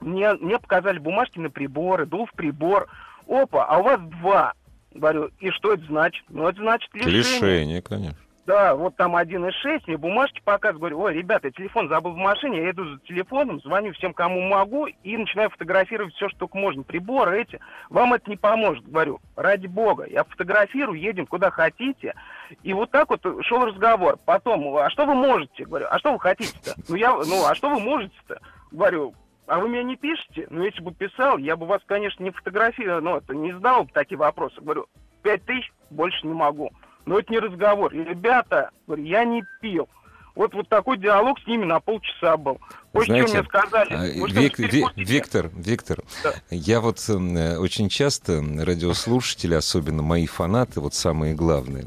Мне, 0.03 0.33
мне 0.33 0.59
показали 0.59 0.99
бумажки 0.99 1.39
на 1.39 1.49
приборы, 1.49 2.05
дул 2.05 2.25
в 2.25 2.33
прибор. 2.33 2.87
Опа, 3.27 3.65
а 3.65 3.79
у 3.79 3.83
вас 3.83 3.99
два. 4.21 4.53
Говорю, 4.93 5.29
и 5.39 5.49
что 5.49 5.73
это 5.73 5.83
значит? 5.85 6.23
Ну, 6.29 6.47
это 6.47 6.59
значит 6.59 6.93
лишение. 6.93 7.17
Лишение, 7.17 7.81
конечно. 7.81 8.17
Да, 8.45 8.75
вот 8.75 8.97
там 8.97 9.15
1,6, 9.15 9.83
мне 9.87 9.97
бумажки 9.97 10.41
показывают, 10.43 10.79
говорю, 10.79 10.99
ой, 10.99 11.13
ребята, 11.13 11.47
я 11.47 11.51
телефон 11.53 11.87
забыл 11.87 12.11
в 12.11 12.17
машине, 12.17 12.61
я 12.61 12.71
иду 12.71 12.83
за 12.83 12.99
телефоном, 13.07 13.61
звоню 13.61 13.93
всем, 13.93 14.13
кому 14.13 14.41
могу, 14.41 14.87
и 14.87 15.15
начинаю 15.15 15.49
фотографировать 15.49 16.13
все, 16.13 16.27
что 16.27 16.39
только 16.39 16.57
можно, 16.57 16.83
приборы 16.83 17.41
эти, 17.41 17.61
вам 17.89 18.13
это 18.13 18.29
не 18.29 18.35
поможет, 18.35 18.85
говорю, 18.85 19.21
ради 19.37 19.67
бога, 19.67 20.05
я 20.09 20.25
фотографирую, 20.25 20.99
едем 20.99 21.25
куда 21.25 21.51
хотите, 21.51 22.15
и 22.63 22.73
вот 22.73 22.91
так 22.91 23.09
вот 23.11 23.25
шел 23.45 23.65
разговор, 23.65 24.19
потом, 24.25 24.75
а 24.75 24.89
что 24.89 25.05
вы 25.05 25.13
можете, 25.15 25.63
говорю, 25.63 25.87
а 25.89 25.97
что 25.99 26.11
вы 26.11 26.19
хотите-то, 26.19 26.75
ну, 26.89 26.95
я, 26.95 27.13
ну, 27.13 27.45
а 27.45 27.55
что 27.55 27.69
вы 27.69 27.79
можете-то, 27.79 28.41
говорю, 28.71 29.13
а 29.47 29.59
вы 29.59 29.69
меня 29.69 29.83
не 29.83 29.95
пишете? 29.95 30.47
Ну, 30.49 30.63
если 30.63 30.81
бы 30.81 30.93
писал, 30.93 31.37
я 31.37 31.55
бы 31.55 31.65
вас, 31.65 31.81
конечно, 31.85 32.23
не 32.23 32.31
фотографировал, 32.31 33.01
но 33.01 33.17
это 33.17 33.35
не 33.35 33.51
задавал 33.51 33.83
бы 33.83 33.91
такие 33.91 34.17
вопросы. 34.17 34.61
Говорю, 34.61 34.87
пять 35.21 35.43
тысяч 35.45 35.71
больше 35.89 36.25
не 36.25 36.33
могу. 36.33 36.71
Но 37.05 37.19
это 37.19 37.31
не 37.31 37.39
разговор. 37.39 37.93
И, 37.93 38.03
ребята, 38.03 38.71
говорю, 38.87 39.03
я 39.03 39.25
не 39.25 39.43
пил. 39.61 39.89
Вот, 40.35 40.53
вот 40.55 40.67
такой 40.67 40.97
диалог 40.97 41.37
с 41.39 41.47
ними 41.47 41.63
на 41.65 41.79
полчаса 41.79 42.37
был. 42.37 42.59
Что 42.95 43.05
Знаете, 43.05 43.33
мне 43.39 43.43
сказали? 43.43 43.93
а, 43.93 44.07
Вик- 44.27 44.55
теперь 44.57 44.71
Ви- 44.71 44.81
будете? 44.81 45.03
Виктор, 45.13 45.51
Виктор, 45.55 46.03
Да. 46.23 46.33
я 46.49 46.81
вот 46.81 47.03
э, 47.07 47.57
очень 47.57 47.87
часто 47.89 48.41
радиослушатели, 48.41 49.53
особенно 49.53 50.01
мои 50.01 50.25
фанаты, 50.25 50.79
вот 50.79 50.95
самые 50.95 51.35
главные, 51.35 51.85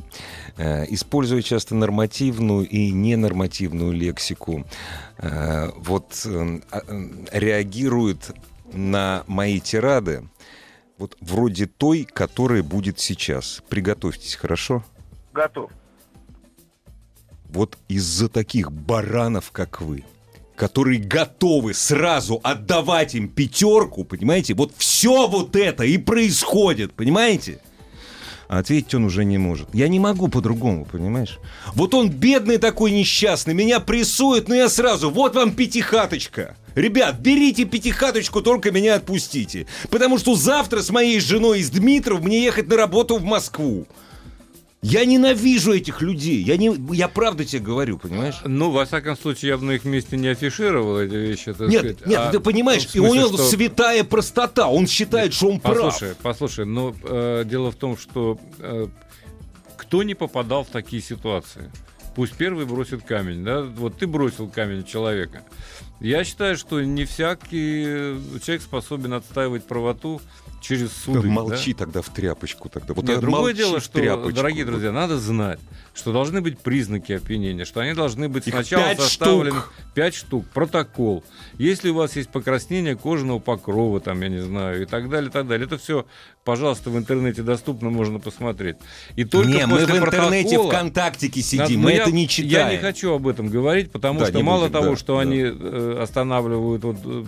э, 0.59 0.85
используя 0.89 1.43
часто 1.43 1.75
нормативную 1.75 2.69
и 2.69 2.93
ненормативную 2.93 3.93
лексику, 3.93 4.65
э, 5.19 5.71
вот 5.77 6.23
э, 6.25 6.61
а, 6.71 6.83
э, 6.87 7.09
реагируют 7.33 8.31
на 8.73 9.25
мои 9.27 9.59
тирады, 9.61 10.29
вот 10.99 11.17
вроде 11.21 11.67
той, 11.67 12.05
которая 12.05 12.63
будет 12.63 13.01
сейчас. 13.01 13.63
Приготовьтесь, 13.69 14.35
хорошо? 14.37 14.85
Готов. 15.33 15.71
Вот 17.57 17.79
из-за 17.89 18.29
таких 18.29 18.71
баранов, 18.71 19.51
как 19.51 19.81
вы, 19.81 20.05
которые 20.57 21.01
готовы 21.01 21.73
сразу 21.73 22.39
отдавать 22.43 23.15
им 23.15 23.29
пятерку, 23.29 24.05
понимаете, 24.05 24.53
вот 24.53 24.73
все 24.77 25.27
вот 25.27 25.57
это 25.57 25.83
и 25.85 25.97
происходит, 25.97 26.93
понимаете? 26.93 27.61
А 28.49 28.59
ответить 28.59 28.95
он 28.95 29.07
уже 29.07 29.25
не 29.25 29.39
может. 29.39 29.75
Я 29.75 29.89
не 29.89 29.99
могу 29.99 30.29
по-другому, 30.29 30.85
понимаешь? 30.85 31.39
Вот 31.73 31.95
он 31.95 32.11
бедный 32.11 32.59
такой 32.59 32.91
несчастный, 32.91 33.55
меня 33.55 33.81
прессует, 33.81 34.49
но 34.49 34.55
я 34.55 34.69
сразу, 34.69 35.11
вот 35.11 35.35
вам 35.35 35.53
пятихаточка. 35.53 36.59
Ребят, 36.75 37.21
берите 37.21 37.65
пятихаточку, 37.65 38.43
только 38.43 38.71
меня 38.71 38.97
отпустите. 38.97 39.67
Потому 39.89 40.19
что 40.19 40.35
завтра 40.35 40.83
с 40.83 40.91
моей 40.91 41.21
женой 41.21 41.61
из 41.61 41.71
Дмитров 41.71 42.23
мне 42.23 42.45
ехать 42.45 42.69
на 42.69 42.77
работу 42.77 43.17
в 43.17 43.25
Москву. 43.25 43.87
Я 44.89 45.05
ненавижу 45.05 45.73
этих 45.73 46.01
людей. 46.01 46.43
Я, 46.43 46.57
не, 46.57 46.75
я 46.95 47.09
правда 47.09 47.45
тебе 47.45 47.61
говорю, 47.63 47.99
понимаешь? 47.99 48.37
Ну, 48.45 48.71
во 48.71 48.85
всяком 48.85 49.17
случае, 49.17 49.49
я 49.51 49.57
бы 49.59 49.65
на 49.65 49.73
их 49.73 49.85
месте 49.85 50.17
не 50.17 50.29
афишировал 50.29 51.01
эти 51.01 51.15
вещи. 51.15 51.53
так 51.53 51.69
Нет, 51.69 51.81
сказать. 51.81 52.07
нет, 52.07 52.19
А, 52.21 52.31
ты 52.31 52.39
понимаешь, 52.41 52.87
в 52.87 52.95
и 52.95 53.01
у 53.01 53.05
смысле, 53.07 53.19
него 53.21 53.29
что- 53.37 53.49
святая 53.49 54.05
простота. 54.05 54.69
Он 54.69 54.87
считает, 54.87 55.33
что 55.35 55.49
он 55.51 55.59
прав. 55.61 55.77
Послушай, 55.93 56.15
послушай, 56.23 56.67
но 56.67 56.95
э, 57.03 57.43
дело 57.47 57.73
в 57.73 57.75
том, 57.75 57.97
что 57.99 58.39
э, 58.61 58.87
кто 59.77 60.03
не 60.05 60.15
попадал 60.15 60.63
в 60.65 60.69
такие 60.69 61.03
ситуации? 61.03 61.71
Пусть 62.15 62.35
первый 62.35 62.65
бросит 62.65 63.03
камень, 63.03 63.45
да? 63.45 63.63
Вот 63.63 63.99
ты 63.99 64.07
бросил 64.07 64.49
камень 64.49 64.85
человека. 64.85 65.43
Я 66.01 66.23
считаю, 66.25 66.57
что 66.57 66.81
не 66.81 67.05
всякий 67.07 68.17
человек 68.41 68.63
способен 68.63 69.15
отстаивать 69.15 69.65
правоту 69.65 70.21
через 70.61 70.93
суды. 70.93 71.29
Молчи 71.29 71.73
да? 71.73 71.79
тогда 71.79 72.03
в 72.03 72.09
тряпочку 72.09 72.69
тогда. 72.69 72.95
Вот 72.95 73.05
Нет, 73.07 73.21
другое 73.21 73.53
дело, 73.53 73.81
что, 73.81 73.93
тряпочку. 73.99 74.33
дорогие 74.33 74.65
друзья, 74.65 74.93
надо 74.93 75.19
знать, 75.19 75.61
что 75.97 76.13
должны 76.13 76.41
быть 76.43 76.59
признаки 76.59 77.13
опьянения, 77.13 77.65
что 77.65 77.81
они 77.81 77.95
должны 77.95 78.29
быть 78.29 78.47
Их 78.47 78.53
сначала 78.55 78.83
пять 78.85 79.01
составлены 79.01 79.61
штук. 79.61 79.73
5 79.95 80.15
штук, 80.15 80.45
протокол. 80.53 81.25
Если 81.57 81.89
у 81.89 81.95
вас 81.95 82.17
есть 82.17 82.29
покраснение 82.29 82.97
кожаного 82.97 83.39
покрова, 83.39 83.99
там, 84.01 84.21
я 84.21 84.29
не 84.29 84.41
знаю, 84.41 84.83
и 84.83 84.85
так 84.85 85.09
далее, 85.09 85.31
и 85.31 85.33
так 85.33 85.49
далее, 85.49 85.67
это 85.67 85.79
все, 85.79 86.05
пожалуйста, 86.45 86.91
в 86.91 86.99
интернете 86.99 87.41
доступно, 87.43 87.89
можно 87.89 88.19
посмотреть. 88.19 88.77
И 89.17 89.25
только 89.25 89.49
не, 89.49 89.67
мы 89.67 89.87
в 89.87 89.91
интернете 89.91 90.59
ВКонтактике 90.59 91.41
сидим, 91.41 91.81
мы 91.81 91.93
я, 91.93 92.03
это 92.03 92.13
не 92.13 92.23
Я 92.25 92.29
читаем. 92.29 92.71
не 92.73 92.77
хочу 92.79 93.15
об 93.15 93.27
этом 93.27 93.49
говорить, 93.49 93.91
потому 93.91 94.21
Да, 94.21 94.27
что 94.27 94.43
мало 94.43 94.63
будем, 94.69 94.73
того, 94.75 94.91
да, 94.91 94.97
что 94.97 95.15
да. 95.17 95.23
они 95.23 95.41
э, 95.41 95.99
останавливают 96.03 96.85
вот, 96.85 96.97
э, 97.05 97.25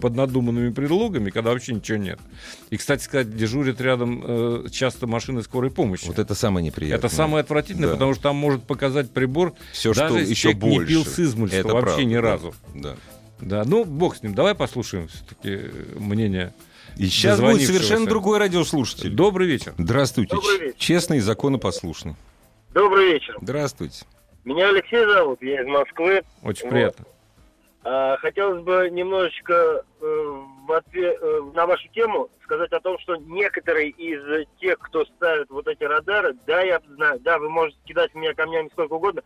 под 0.00 0.14
надуманными 0.16 0.70
предлогами, 0.70 1.30
когда 1.30 1.50
вообще 1.50 1.72
ничего 1.72 1.96
нет. 1.96 2.20
И, 2.68 2.76
кстати 2.76 3.02
сказать, 3.02 3.34
дежурят 3.34 3.80
рядом 3.80 4.22
э, 4.22 4.66
часто 4.70 5.06
машины 5.06 5.42
скорой 5.42 5.70
помощи. 5.70 6.04
Вот 6.06 6.18
это 6.18 6.34
самое 6.34 6.66
неприятное. 6.66 6.98
Это 6.98 7.08
самое 7.14 7.40
отвратительное, 7.40 7.88
Да. 7.88 8.01
Потому 8.02 8.14
что 8.14 8.22
там 8.24 8.36
может 8.36 8.64
показать 8.64 9.10
прибор, 9.12 9.52
Все, 9.72 9.94
даже 9.94 10.08
что 10.08 10.18
если 10.18 10.30
еще 10.32 10.42
человек 10.42 10.60
больше. 10.60 10.80
не 10.80 10.86
пил 10.86 11.04
с 11.04 11.18
измольства 11.20 11.56
Это 11.58 11.68
вообще 11.68 11.84
правда, 11.86 12.04
ни 12.04 12.14
разу. 12.16 12.54
Да. 12.74 12.96
Да, 13.40 13.62
ну, 13.64 13.84
бог 13.84 14.16
с 14.16 14.22
ним. 14.24 14.34
Давай 14.34 14.56
послушаем 14.56 15.06
все-таки 15.06 15.70
мнение. 15.96 16.52
И 16.96 17.06
сейчас 17.06 17.40
будет 17.40 17.62
совершенно 17.62 18.06
другой 18.06 18.38
радиослушатель. 18.38 19.10
Добрый 19.10 19.46
вечер. 19.46 19.74
Здравствуйте. 19.78 20.34
Добрый 20.34 20.58
вечер. 20.58 20.74
Честный 20.78 21.18
и 21.18 21.20
законопослушный. 21.20 22.16
Добрый 22.74 23.12
вечер. 23.12 23.36
Здравствуйте. 23.40 24.04
Меня 24.44 24.70
Алексей 24.70 25.04
зовут, 25.06 25.40
я 25.40 25.62
из 25.62 25.68
Москвы. 25.68 26.22
Очень 26.42 26.64
Вот. 26.64 26.70
приятно. 26.72 27.04
А, 27.84 28.16
хотелось 28.16 28.64
бы 28.64 28.90
немножечко 28.90 29.84
э, 30.00 30.11
э, 30.80 31.40
на 31.54 31.66
вашу 31.66 31.88
тему 31.88 32.30
сказать 32.44 32.72
о 32.72 32.80
том, 32.80 32.98
что 32.98 33.16
некоторые 33.16 33.90
из 33.90 34.46
тех, 34.58 34.78
кто 34.78 35.04
ставит 35.04 35.50
вот 35.50 35.66
эти 35.68 35.84
радары, 35.84 36.34
да, 36.46 36.62
я 36.62 36.80
знаю, 36.96 37.20
да, 37.20 37.38
вы 37.38 37.50
можете 37.50 37.78
кидать 37.84 38.14
меня 38.14 38.34
камнями 38.34 38.68
сколько 38.72 38.94
угодно, 38.94 39.22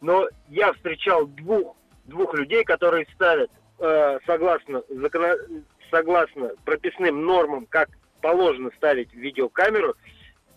но 0.00 0.28
я 0.48 0.72
встречал 0.72 1.26
двух, 1.26 1.76
двух 2.04 2.34
людей, 2.34 2.64
которые 2.64 3.06
ставят 3.14 3.50
э, 3.78 4.18
согласно, 4.26 4.82
закона- 4.88 5.38
согласно 5.90 6.50
прописным 6.64 7.24
нормам, 7.24 7.66
как 7.66 7.88
положено 8.20 8.70
ставить 8.76 9.12
видеокамеру 9.14 9.94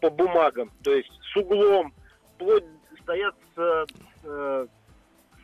по 0.01 0.09
бумагам, 0.09 0.71
то 0.83 0.93
есть 0.93 1.11
с 1.33 1.35
углом, 1.37 1.93
вплоть 2.35 2.63
стоят 3.01 3.35
с, 3.55 3.87
э, 4.23 4.67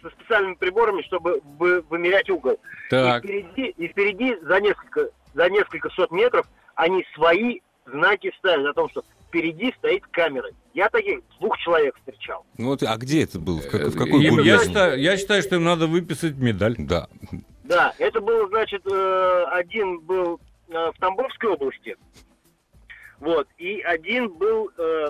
со 0.04 0.10
специальными 0.12 0.56
приборами, 0.56 1.02
чтобы 1.04 1.42
вы- 1.58 1.82
вымерять 1.89 2.30
угол. 2.30 2.60
Так, 2.89 3.24
И 3.24 3.28
впереди, 3.28 3.70
и 3.78 3.88
впереди 3.88 4.36
за 4.42 4.60
несколько, 4.60 5.10
за 5.34 5.50
несколько 5.50 5.89
сот 5.92 6.12
метров 6.12 6.46
они 6.76 7.06
свои 7.16 7.60
знаки 7.86 8.32
ставят 8.38 8.68
о 8.68 8.74
том, 8.74 8.89
что 8.89 9.04
впереди 9.28 9.74
стоит 9.78 10.06
камера. 10.08 10.50
Я 10.74 10.89
таких 10.89 11.22
двух 11.39 11.58
человек 11.60 11.96
встречал. 11.98 12.46
Ну 12.58 12.68
вот, 12.68 12.84
а 12.84 12.96
где 12.98 13.24
это 13.24 13.39
было? 13.39 13.60
В, 13.60 13.70
как- 13.70 13.82
в 13.88 13.98
какой 13.98 14.24
Им- 14.26 14.39
я, 14.39 14.60
считаю, 14.60 15.00
я 15.02 15.18
считаю, 15.18 15.42
что 15.42 15.56
им 15.56 15.63
надо 15.63 15.88
выписать 15.88 16.36
медаль. 16.36 16.76
Да. 16.78 17.08
Да, 17.63 17.94
это 17.98 18.20
было, 18.22 18.48
значит, 18.50 18.86
э, 18.86 19.44
один 19.52 20.00
был 20.02 20.39
э, 20.70 20.92
в 20.96 21.00
Тамбовской 21.00 21.50
области, 21.50 21.96
вот, 23.20 23.48
и 23.58 23.80
один 23.82 24.30
был, 24.34 24.70
э, 24.78 25.10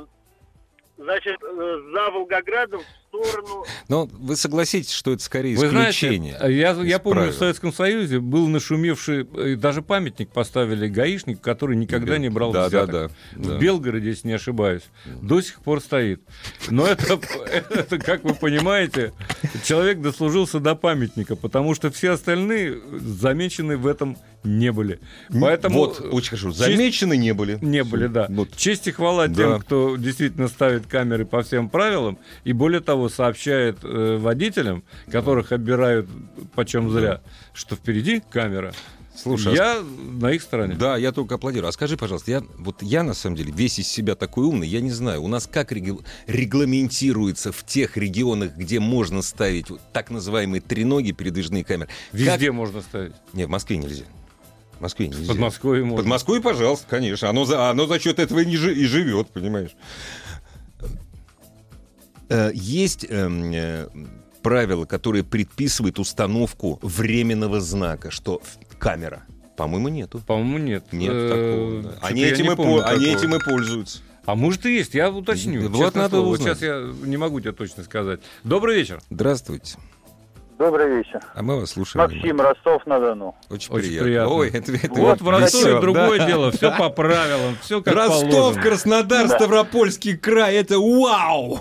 значит, 0.97 1.37
э, 1.41 1.79
за 1.93 2.11
Волгоградом 2.11 2.81
в 2.81 3.07
сторону 3.07 3.65
Но 3.87 4.05
вы 4.05 4.35
согласитесь, 4.35 4.91
что 4.91 5.13
это 5.13 5.23
скорее 5.23 5.55
Вы 5.57 5.69
знаете, 5.69 6.07
исключение. 6.07 6.37
я, 6.41 6.71
я 6.71 6.99
помню, 6.99 7.29
в 7.29 7.33
Советском 7.33 7.73
Союзе 7.73 8.19
был 8.19 8.47
нашумевший, 8.47 9.27
э, 9.35 9.55
даже 9.55 9.81
памятник 9.81 10.29
поставили 10.29 10.87
гаишник, 10.87 11.41
который 11.41 11.75
никогда 11.75 12.17
не 12.17 12.29
брал 12.29 12.51
да, 12.51 12.67
взяток. 12.67 12.91
Да, 12.91 13.07
да, 13.07 13.49
да. 13.49 13.55
В 13.55 13.59
Белгороде, 13.59 14.09
если 14.09 14.27
не 14.27 14.33
ошибаюсь, 14.33 14.83
до 15.05 15.41
сих 15.41 15.61
пор 15.61 15.81
стоит. 15.81 16.21
Но 16.69 16.85
это, 16.85 17.19
это, 17.69 17.97
как 17.97 18.23
вы 18.23 18.35
понимаете, 18.35 19.13
человек 19.63 20.01
дослужился 20.01 20.59
до 20.59 20.75
памятника, 20.75 21.35
потому 21.35 21.75
что 21.75 21.91
все 21.91 22.11
остальные 22.11 22.79
замечены 22.99 23.77
в 23.77 23.87
этом 23.87 24.17
не 24.43 24.71
были. 24.71 24.99
Поэтому 25.39 25.79
вот, 25.79 25.99
очень 26.11 26.29
хорошо. 26.31 26.51
Замечены 26.51 27.17
не 27.17 27.33
были. 27.33 27.57
не 27.61 27.83
были, 27.83 28.07
да. 28.07 28.27
Вот. 28.29 28.55
Честь 28.55 28.87
и 28.87 28.91
хвала 28.91 29.27
Да. 29.27 29.33
тем, 29.35 29.59
кто 29.61 29.95
действительно 29.95 30.47
ставит 30.47 30.85
камеры 30.87 31.25
по 31.25 31.41
всем 31.43 31.69
правилам, 31.69 32.17
и 32.43 32.53
более 32.53 32.81
того, 32.81 33.09
сообщает 33.09 33.77
э, 33.83 34.17
водителям, 34.19 34.83
которых 35.11 35.51
обирают 35.51 36.07
почем 36.55 36.89
зря, 36.89 37.21
что 37.53 37.75
впереди 37.75 38.21
камера. 38.29 38.73
Слушай, 39.15 39.53
а 39.53 39.55
я 39.55 39.81
на 39.83 40.31
их 40.31 40.41
стороне. 40.41 40.75
Да, 40.75 40.97
я 40.97 41.11
только 41.11 41.35
аплодирую. 41.35 41.69
А 41.69 41.71
скажи, 41.71 41.97
пожалуйста, 41.97 42.31
я, 42.31 42.43
вот 42.57 42.81
я 42.81 43.03
на 43.03 43.13
самом 43.13 43.35
деле 43.35 43.51
весь 43.51 43.77
из 43.79 43.87
себя 43.87 44.15
такой 44.15 44.45
умный, 44.45 44.67
я 44.67 44.81
не 44.81 44.91
знаю, 44.91 45.21
у 45.23 45.27
нас 45.27 45.47
как 45.51 45.71
реги- 45.71 46.03
регламентируется 46.27 47.51
в 47.51 47.63
тех 47.65 47.95
регионах, 47.95 48.55
где 48.55 48.79
можно 48.79 49.21
ставить 49.21 49.69
вот 49.69 49.81
так 49.93 50.09
называемые 50.09 50.61
треноги 50.61 51.11
передвижные 51.11 51.63
камеры? 51.63 51.89
Везде 52.11 52.47
Как- 52.47 52.53
можно 52.55 52.81
ставить. 52.81 53.13
Не, 53.33 53.45
в 53.45 53.49
Москве 53.49 53.77
нельзя. 53.77 54.03
В 54.79 54.81
Москве 54.81 55.07
нельзя. 55.07 55.27
Под 55.27 55.37
Москвой 55.37 55.81
можно. 55.83 55.97
Под 55.97 56.05
Москвой, 56.07 56.41
пожалуйста, 56.41 56.85
конечно. 56.89 57.29
Оно 57.29 57.45
за, 57.45 57.69
оно 57.69 57.85
за 57.85 57.99
счет 57.99 58.19
этого 58.19 58.39
и, 58.39 58.45
не 58.45 58.57
жи- 58.57 58.73
и 58.73 58.85
живет, 58.85 59.29
понимаешь. 59.29 59.71
Э, 62.29 62.51
Есть 62.53 63.05
правила, 64.43 64.85
которые 64.85 65.23
предписывают 65.23 65.97
установку 65.97 66.77
временного 66.83 67.59
знака, 67.61 68.11
что 68.11 68.41
камера. 68.77 69.23
По-моему, 69.57 69.87
нету. 69.87 70.19
По-моему, 70.27 70.57
нет. 70.57 70.85
Нет 70.91 71.13
Э, 71.13 71.29
такого. 71.29 71.81
да. 71.83 72.07
Они, 72.07 72.23
этим 72.23 72.51
и, 72.51 72.55
помню 72.55 72.81
по- 72.81 72.85
они 72.89 73.05
такого. 73.05 73.17
этим 73.19 73.35
и 73.35 73.39
пользуются. 73.39 73.99
А 74.25 74.35
может 74.35 74.65
и 74.65 74.73
есть, 74.73 74.93
я 74.93 75.11
уточню. 75.11 75.67
Вот 75.69 75.95
надо 75.95 76.15
слово. 76.17 76.27
Узнать. 76.29 76.57
сейчас 76.59 76.61
я 76.61 77.07
не 77.07 77.17
могу 77.17 77.39
тебе 77.41 77.51
точно 77.51 77.83
сказать. 77.83 78.19
Добрый 78.43 78.77
вечер. 78.77 79.01
Здравствуйте. 79.09 79.75
Добрый 80.57 80.97
вечер. 80.97 81.19
А 81.33 81.41
мы 81.41 81.59
вас 81.59 81.71
слушаем. 81.71 82.03
Максим, 82.05 82.39
Ростов-на-Дону. 82.39 83.35
Очень, 83.49 83.73
Очень 83.73 83.87
приятно. 83.87 84.03
приятно. 84.05 84.33
Ой, 84.35 84.49
это, 84.49 84.71
это 84.73 85.01
Вот 85.01 85.21
в 85.21 85.29
Ростове 85.29 85.79
другое 85.81 86.17
да. 86.19 86.27
дело, 86.27 86.51
все 86.51 86.71
по 86.77 86.89
правилам, 86.89 87.55
все 87.61 87.81
как 87.81 87.95
Ростов, 87.95 88.29
положено. 88.31 88.61
Краснодар, 88.61 89.27
Да. 89.27 89.35
Ставропольский 89.35 90.17
край. 90.17 90.55
Это 90.55 90.77
вау! 90.79 91.59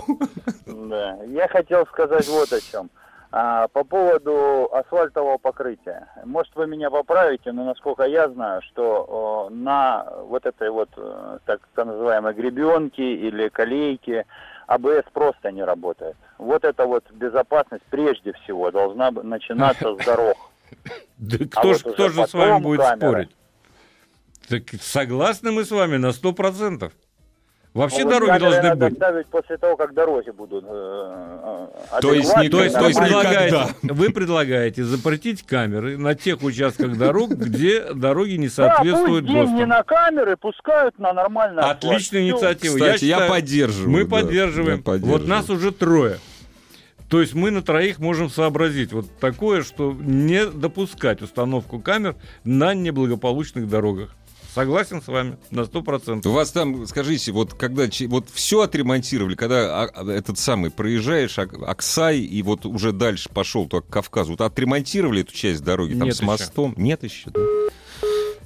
Да. 0.66 1.18
Я 1.26 1.48
хотел 1.48 1.86
сказать 1.86 2.28
вот 2.28 2.52
о 2.52 2.60
чем. 2.60 2.90
А, 3.34 3.68
по 3.68 3.82
поводу 3.82 4.68
асфальтового 4.74 5.38
покрытия. 5.38 6.06
Может, 6.26 6.54
вы 6.54 6.66
меня 6.66 6.90
поправите, 6.90 7.50
но 7.52 7.64
насколько 7.64 8.02
я 8.04 8.28
знаю, 8.28 8.60
что 8.60 9.06
о, 9.08 9.48
на 9.50 10.06
вот 10.28 10.44
этой 10.44 10.68
вот 10.68 10.90
э, 10.98 11.38
так 11.46 11.60
называемой 11.76 12.34
гребенке 12.34 13.14
или 13.14 13.48
колейке 13.48 14.26
АБС 14.66 15.04
просто 15.14 15.50
не 15.50 15.64
работает. 15.64 16.16
Вот 16.42 16.64
эта 16.64 16.84
вот 16.86 17.04
безопасность 17.12 17.84
прежде 17.90 18.32
всего 18.42 18.70
должна 18.70 19.10
начинаться 19.10 19.94
с 19.94 20.04
дорог. 20.04 20.36
Да 21.18 21.36
А 21.40 21.46
кто, 21.60 21.68
вот 21.68 21.78
ж, 21.78 21.80
кто 21.82 22.08
же 22.08 22.26
с 22.26 22.32
вами 22.32 22.60
будет 22.62 22.80
камера. 22.80 22.96
спорить? 22.96 23.30
Так 24.48 24.62
согласны 24.82 25.52
мы 25.52 25.64
с 25.64 25.70
вами 25.70 25.98
на 25.98 26.12
сто 26.12 26.32
процентов. 26.32 26.92
Вообще 27.74 28.00
Ну, 28.00 28.10
вот 28.10 28.12
дороги 28.20 28.38
должны 28.38 28.62
надо 28.62 28.86
быть. 28.88 28.96
ставить 28.96 29.26
после 29.28 29.56
того, 29.56 29.76
как 29.76 29.94
дороги 29.94 30.30
будут 30.30 30.64
э, 30.66 30.68
э, 31.92 32.00
То 32.02 32.12
есть 32.12 32.36
не- 32.36 32.48
То 32.50 32.62
есть, 32.62 32.74
то 32.74 32.80
вы 32.82 32.86
есть 32.88 32.98
предлагаете, 33.00 33.56
никогда. 33.56 33.74
вы 33.94 34.10
предлагаете 34.10 34.84
запретить 34.84 35.42
камеры 35.42 35.96
на 35.96 36.14
тех 36.14 36.42
участках 36.42 36.98
дорог, 36.98 37.30
где 37.30 37.92
дороги 37.94 38.32
не 38.32 38.48
Да, 38.48 38.52
соответствуют 38.54 39.24
пусть 39.26 39.32
деньги 39.34 39.50
ГОСТам. 39.52 39.68
на 39.68 39.82
камеры 39.84 40.36
пускают 40.36 40.98
на 40.98 41.10
асфальт. 41.10 41.58
Отличная 41.58 42.22
инициатива. 42.22 42.74
Кстати, 42.74 43.04
я, 43.04 43.16
считаю, 43.16 43.30
поддерживаю. 43.30 43.90
Мы 43.90 44.04
да, 44.04 44.10
поддерживаем. 44.10 44.76
я 44.78 44.82
поддерживаю. 44.82 45.18
Вот 45.20 45.28
нас 45.28 45.48
уже 45.50 45.70
трое. 45.70 46.18
То 47.12 47.20
есть 47.20 47.34
мы 47.34 47.50
на 47.50 47.60
троих 47.60 47.98
можем 47.98 48.30
сообразить 48.30 48.94
вот 48.94 49.04
такое, 49.20 49.62
что 49.64 49.92
не 49.92 50.46
допускать 50.46 51.20
установку 51.20 51.78
камер 51.78 52.16
на 52.42 52.72
неблагополучных 52.72 53.68
дорогах. 53.68 54.16
Согласен 54.54 55.02
с 55.02 55.08
вами 55.08 55.36
на 55.50 55.60
100%. 55.60 56.26
У 56.26 56.32
вас 56.32 56.52
там, 56.52 56.86
скажите, 56.86 57.32
вот 57.32 57.52
когда 57.52 57.84
вот 58.06 58.30
все 58.30 58.62
отремонтировали, 58.62 59.34
когда 59.34 59.82
а, 59.82 59.90
а, 59.92 60.10
этот 60.10 60.38
самый 60.38 60.70
проезжаешь 60.70 61.38
Ак- 61.38 61.62
Аксай 61.62 62.20
и 62.20 62.42
вот 62.42 62.64
уже 62.64 62.92
дальше 62.92 63.28
пошел 63.28 63.68
к 63.68 63.82
Кавказу, 63.82 64.30
вот 64.30 64.40
отремонтировали 64.40 65.20
эту 65.20 65.34
часть 65.34 65.62
дороги 65.62 65.92
там 65.92 66.04
Нет 66.04 66.16
с 66.16 66.20
еще. 66.20 66.26
мостом? 66.26 66.72
Нет 66.78 67.04
еще. 67.04 67.28
да? 67.28 67.40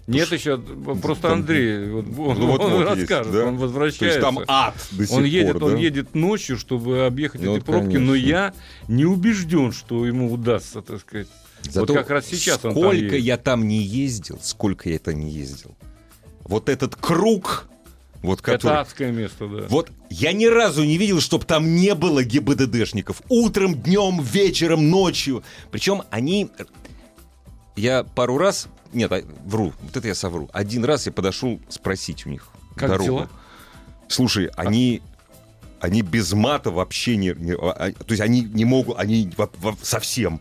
Нет 0.06 0.30
еще, 0.30 0.58
просто 1.02 1.22
там- 1.22 1.32
Андрей, 1.40 1.90
вот, 1.90 2.06
он, 2.06 2.38
Ну, 2.38 2.46
вот- 2.46 2.60
он 2.60 2.72
вот 2.72 2.96
есть, 2.96 3.10
расскажет, 3.10 3.32
да? 3.32 3.44
он 3.46 3.56
То 3.56 3.62
возвращается. 3.62 4.04
есть 4.06 4.20
там 4.20 4.38
ад 4.46 4.74
до 4.92 5.06
сих 5.06 5.16
он 5.16 5.24
едет, 5.24 5.52
пор, 5.54 5.64
он 5.64 5.72
да? 5.72 5.78
едет 5.78 6.14
ночью, 6.14 6.56
чтобы 6.58 7.04
объехать 7.06 7.42
Ну, 7.42 7.56
эти 7.56 7.64
пробки, 7.64 7.96
но 7.96 8.12
конечно. 8.12 8.28
я 8.28 8.54
не 8.86 9.04
убежден, 9.04 9.72
что 9.72 10.06
ему 10.06 10.32
удастся, 10.32 10.80
так 10.80 11.00
сказать. 11.00 11.26
Зато 11.62 11.92
вот 11.92 11.98
как 12.02 12.10
раз 12.10 12.26
сейчас 12.26 12.64
он 12.64 12.72
там 12.74 12.82
сколько 12.82 13.16
я 13.16 13.36
там 13.36 13.66
не 13.66 13.82
ездил, 13.82 14.38
сколько 14.42 14.88
я 14.88 14.96
это 14.96 15.12
не 15.12 15.30
ездил. 15.30 15.74
Вот 16.44 16.68
этот 16.68 16.94
круг, 16.94 17.68
вот 18.22 18.40
который... 18.40 18.72
Это 18.72 18.80
адское 18.82 19.10
место, 19.10 19.48
да. 19.48 19.66
Вот 19.68 19.90
я 20.08 20.32
ни 20.32 20.46
разу 20.46 20.84
не 20.84 20.98
видел, 20.98 21.20
чтобы 21.20 21.44
там 21.44 21.74
не 21.74 21.96
было 21.96 22.22
ГИБДДшников. 22.22 23.22
Утром, 23.28 23.74
днем, 23.74 24.22
вечером, 24.22 24.88
ночью. 24.88 25.42
Причем 25.72 26.02
они 26.10 26.48
я 27.76 28.04
пару 28.04 28.38
раз... 28.38 28.68
Нет, 28.92 29.12
а, 29.12 29.22
вру, 29.44 29.72
вот 29.80 29.96
это 29.96 30.08
я 30.08 30.14
совру. 30.14 30.48
Один 30.52 30.84
раз 30.84 31.06
я 31.06 31.12
подошел 31.12 31.60
спросить 31.68 32.26
у 32.26 32.30
них 32.30 32.48
Как 32.76 32.90
дорогу. 32.90 33.04
дела? 33.04 33.28
Слушай, 34.08 34.50
они... 34.56 35.02
Они 35.80 36.00
без 36.02 36.32
мата 36.32 36.70
вообще 36.70 37.16
не... 37.16 37.34
не- 37.36 37.52
а- 37.54 37.70
а- 37.72 37.92
то 37.92 38.10
есть 38.10 38.20
они 38.22 38.40
не 38.42 38.64
могут... 38.64 38.98
Они 38.98 39.30
во- 39.36 39.50
во- 39.58 39.76
совсем... 39.82 40.40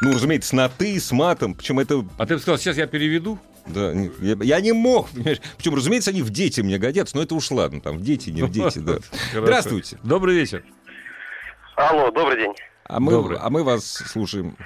Ну, 0.00 0.14
разумеется, 0.14 0.50
с 0.50 0.52
на 0.52 0.68
«ты», 0.68 0.98
с 1.00 1.10
матом. 1.10 1.54
Причем 1.54 1.80
это... 1.80 2.04
А 2.18 2.26
ты 2.26 2.34
бы 2.36 2.40
сказал, 2.40 2.56
сейчас 2.58 2.76
я 2.76 2.86
переведу? 2.86 3.38
Да, 3.66 3.92
я, 3.92 4.36
я 4.40 4.60
не 4.60 4.72
мог, 4.72 5.10
понимаешь? 5.10 5.40
Причем, 5.56 5.74
разумеется, 5.74 6.10
они 6.10 6.22
в 6.22 6.30
дети 6.30 6.60
мне 6.60 6.78
годятся, 6.78 7.16
но 7.16 7.22
это 7.22 7.34
уж 7.34 7.50
ладно, 7.50 7.80
там, 7.80 7.98
в 7.98 8.02
дети, 8.02 8.30
не 8.30 8.42
в 8.42 8.50
дети, 8.50 8.78
да. 8.78 8.98
Здравствуйте. 9.32 9.98
Добрый 10.04 10.36
вечер. 10.36 10.64
Алло, 11.76 12.10
добрый 12.10 12.38
день. 12.40 12.54
А 12.84 13.00
мы, 13.00 13.12
Добрый. 13.12 13.38
а 13.38 13.50
мы 13.50 13.62
вас 13.64 13.84
слушаем. 13.84 14.56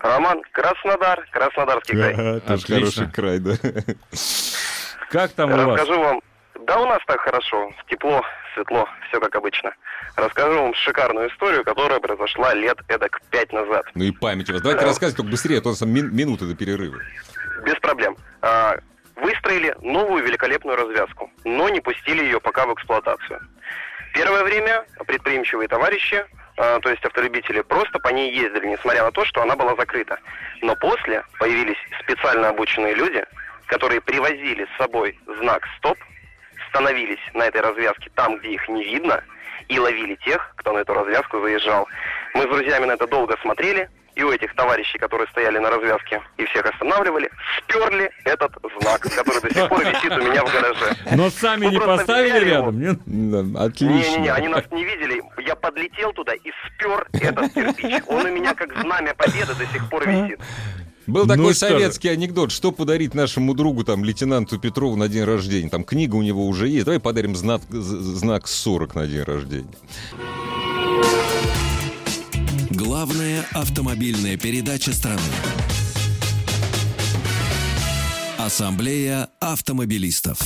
Роман, 0.00 0.42
Краснодар, 0.52 1.26
Краснодарский 1.30 1.94
край. 1.96 2.40
Тоже 2.40 2.66
хороший 2.66 3.10
край, 3.12 3.38
да. 3.38 3.52
Как 5.10 5.32
там 5.32 5.52
у 5.52 5.56
вас? 5.56 5.80
Расскажу 5.80 6.00
вам. 6.00 6.20
Да 6.66 6.78
у 6.80 6.86
нас 6.86 7.00
так 7.06 7.20
хорошо, 7.20 7.72
тепло, 7.88 8.22
светло, 8.54 8.88
все 9.08 9.18
как 9.20 9.34
обычно. 9.34 9.72
Расскажу 10.16 10.60
вам 10.62 10.74
шикарную 10.74 11.28
историю, 11.30 11.64
которая 11.64 11.98
произошла 12.00 12.54
лет 12.54 12.78
эдак 12.88 13.20
пять 13.30 13.52
назад. 13.52 13.84
Ну 13.94 14.04
и 14.04 14.10
память 14.12 14.50
у 14.50 14.52
вас. 14.52 14.62
Давайте 14.62 14.82
Да. 14.82 14.86
рассказывайте 14.88 15.16
только 15.16 15.30
быстрее, 15.32 15.58
а 15.58 15.60
то 15.62 15.68
у 15.68 15.72
нас 15.72 15.78
там 15.78 15.90
мин- 15.90 16.14
минуты 16.14 16.44
до 16.46 16.54
перерыва. 16.54 16.98
Без 17.64 17.74
проблем. 17.76 18.16
А, 18.42 18.76
выстроили 19.16 19.74
новую 19.80 20.22
великолепную 20.24 20.76
развязку, 20.76 21.30
но 21.44 21.68
не 21.70 21.80
пустили 21.80 22.22
ее 22.22 22.40
пока 22.40 22.66
в 22.66 22.74
эксплуатацию. 22.74 23.40
Первое 24.14 24.44
время 24.44 24.84
предприимчивые 25.06 25.68
товарищи, 25.68 26.24
то 26.56 26.90
есть 26.90 27.04
автолюбители, 27.04 27.62
просто 27.62 27.98
по 27.98 28.08
ней 28.08 28.32
ездили, 28.32 28.66
несмотря 28.66 29.04
на 29.04 29.12
то, 29.12 29.24
что 29.24 29.42
она 29.42 29.56
была 29.56 29.74
закрыта. 29.76 30.18
Но 30.62 30.76
после 30.76 31.24
появились 31.38 31.78
специально 32.00 32.48
обученные 32.48 32.94
люди, 32.94 33.24
которые 33.66 34.00
привозили 34.00 34.66
с 34.66 34.76
собой 34.78 35.18
знак 35.38 35.66
«Стоп», 35.78 35.98
становились 36.68 37.20
на 37.34 37.44
этой 37.44 37.60
развязке 37.60 38.10
там, 38.14 38.38
где 38.38 38.50
их 38.50 38.68
не 38.68 38.84
видно, 38.84 39.22
и 39.68 39.78
ловили 39.78 40.16
тех, 40.16 40.52
кто 40.56 40.72
на 40.72 40.78
эту 40.78 40.94
развязку 40.94 41.40
заезжал. 41.40 41.88
Мы 42.34 42.42
с 42.42 42.46
друзьями 42.46 42.86
на 42.86 42.92
это 42.92 43.06
долго 43.06 43.36
смотрели, 43.42 43.88
и 44.16 44.22
у 44.22 44.30
этих 44.32 44.54
товарищей, 44.54 44.98
которые 44.98 45.26
стояли 45.28 45.58
на 45.58 45.70
развязке 45.70 46.20
и 46.38 46.44
всех 46.46 46.66
останавливали, 46.66 47.30
сперли 47.58 48.10
этот 48.24 48.52
знак, 48.80 49.00
который 49.02 49.40
до 49.42 49.54
сих 49.54 49.68
пор 49.68 49.80
висит 49.84 50.12
у 50.12 50.18
меня 50.22 50.44
в 50.44 50.52
гараже. 50.52 50.96
Но 51.16 51.30
сами 51.30 51.66
не 51.66 51.78
поставили 51.80 52.36
его. 52.46 52.66
рядом, 52.66 52.80
нет? 52.80 52.98
Да, 53.06 53.42
Не-не-не, 53.42 54.30
они 54.32 54.46
Отлично. 54.46 54.48
нас 54.50 54.64
не 54.70 54.84
видели. 54.84 55.22
Я 55.46 55.54
подлетел 55.56 56.12
туда 56.12 56.32
и 56.34 56.50
спер 56.66 57.06
этот 57.12 57.52
кирпич. 57.54 58.02
Он 58.08 58.26
у 58.26 58.30
меня 58.32 58.54
как 58.54 58.76
знамя 58.80 59.14
победы 59.14 59.54
до 59.54 59.66
сих 59.72 59.88
пор 59.88 60.08
висит. 60.08 60.40
Был 61.06 61.22
Ну 61.26 61.28
такой 61.34 61.52
же. 61.54 61.58
советский 61.58 62.08
анекдот. 62.08 62.52
Что 62.52 62.70
подарить 62.70 63.14
нашему 63.14 63.54
другу, 63.54 63.82
там, 63.84 64.04
лейтенанту 64.04 64.60
Петрову 64.60 64.94
на 64.96 65.08
день 65.08 65.24
рождения? 65.24 65.68
Там 65.68 65.82
книга 65.82 66.14
у 66.14 66.22
него 66.22 66.46
уже 66.46 66.68
есть. 66.68 66.84
Давай 66.84 67.00
подарим 67.00 67.34
знак, 67.34 67.62
знак 67.70 68.46
40 68.46 68.94
на 68.94 69.06
день 69.08 69.22
рождения. 69.24 69.72
Главная 72.82 73.44
автомобильная 73.52 74.38
передача 74.38 74.94
страны. 74.94 75.20
Ассамблея 78.38 79.28
автомобилистов. 79.38 80.40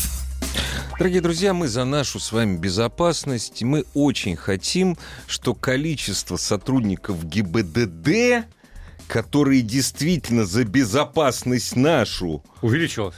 Дорогие 0.99 1.21
друзья, 1.21 1.55
мы 1.55 1.69
за 1.69 1.85
нашу 1.85 2.19
с 2.19 2.33
вами 2.33 2.57
безопасность. 2.57 3.63
Мы 3.63 3.85
очень 3.95 4.35
хотим, 4.35 4.99
что 5.29 5.55
количество 5.55 6.37
сотрудников 6.37 7.25
ГИБДД, 7.25 8.47
которые 9.07 9.63
действительно 9.63 10.45
за 10.45 10.65
безопасность 10.65 11.77
нашу 11.77 12.43
Увеличилось. 12.63 13.15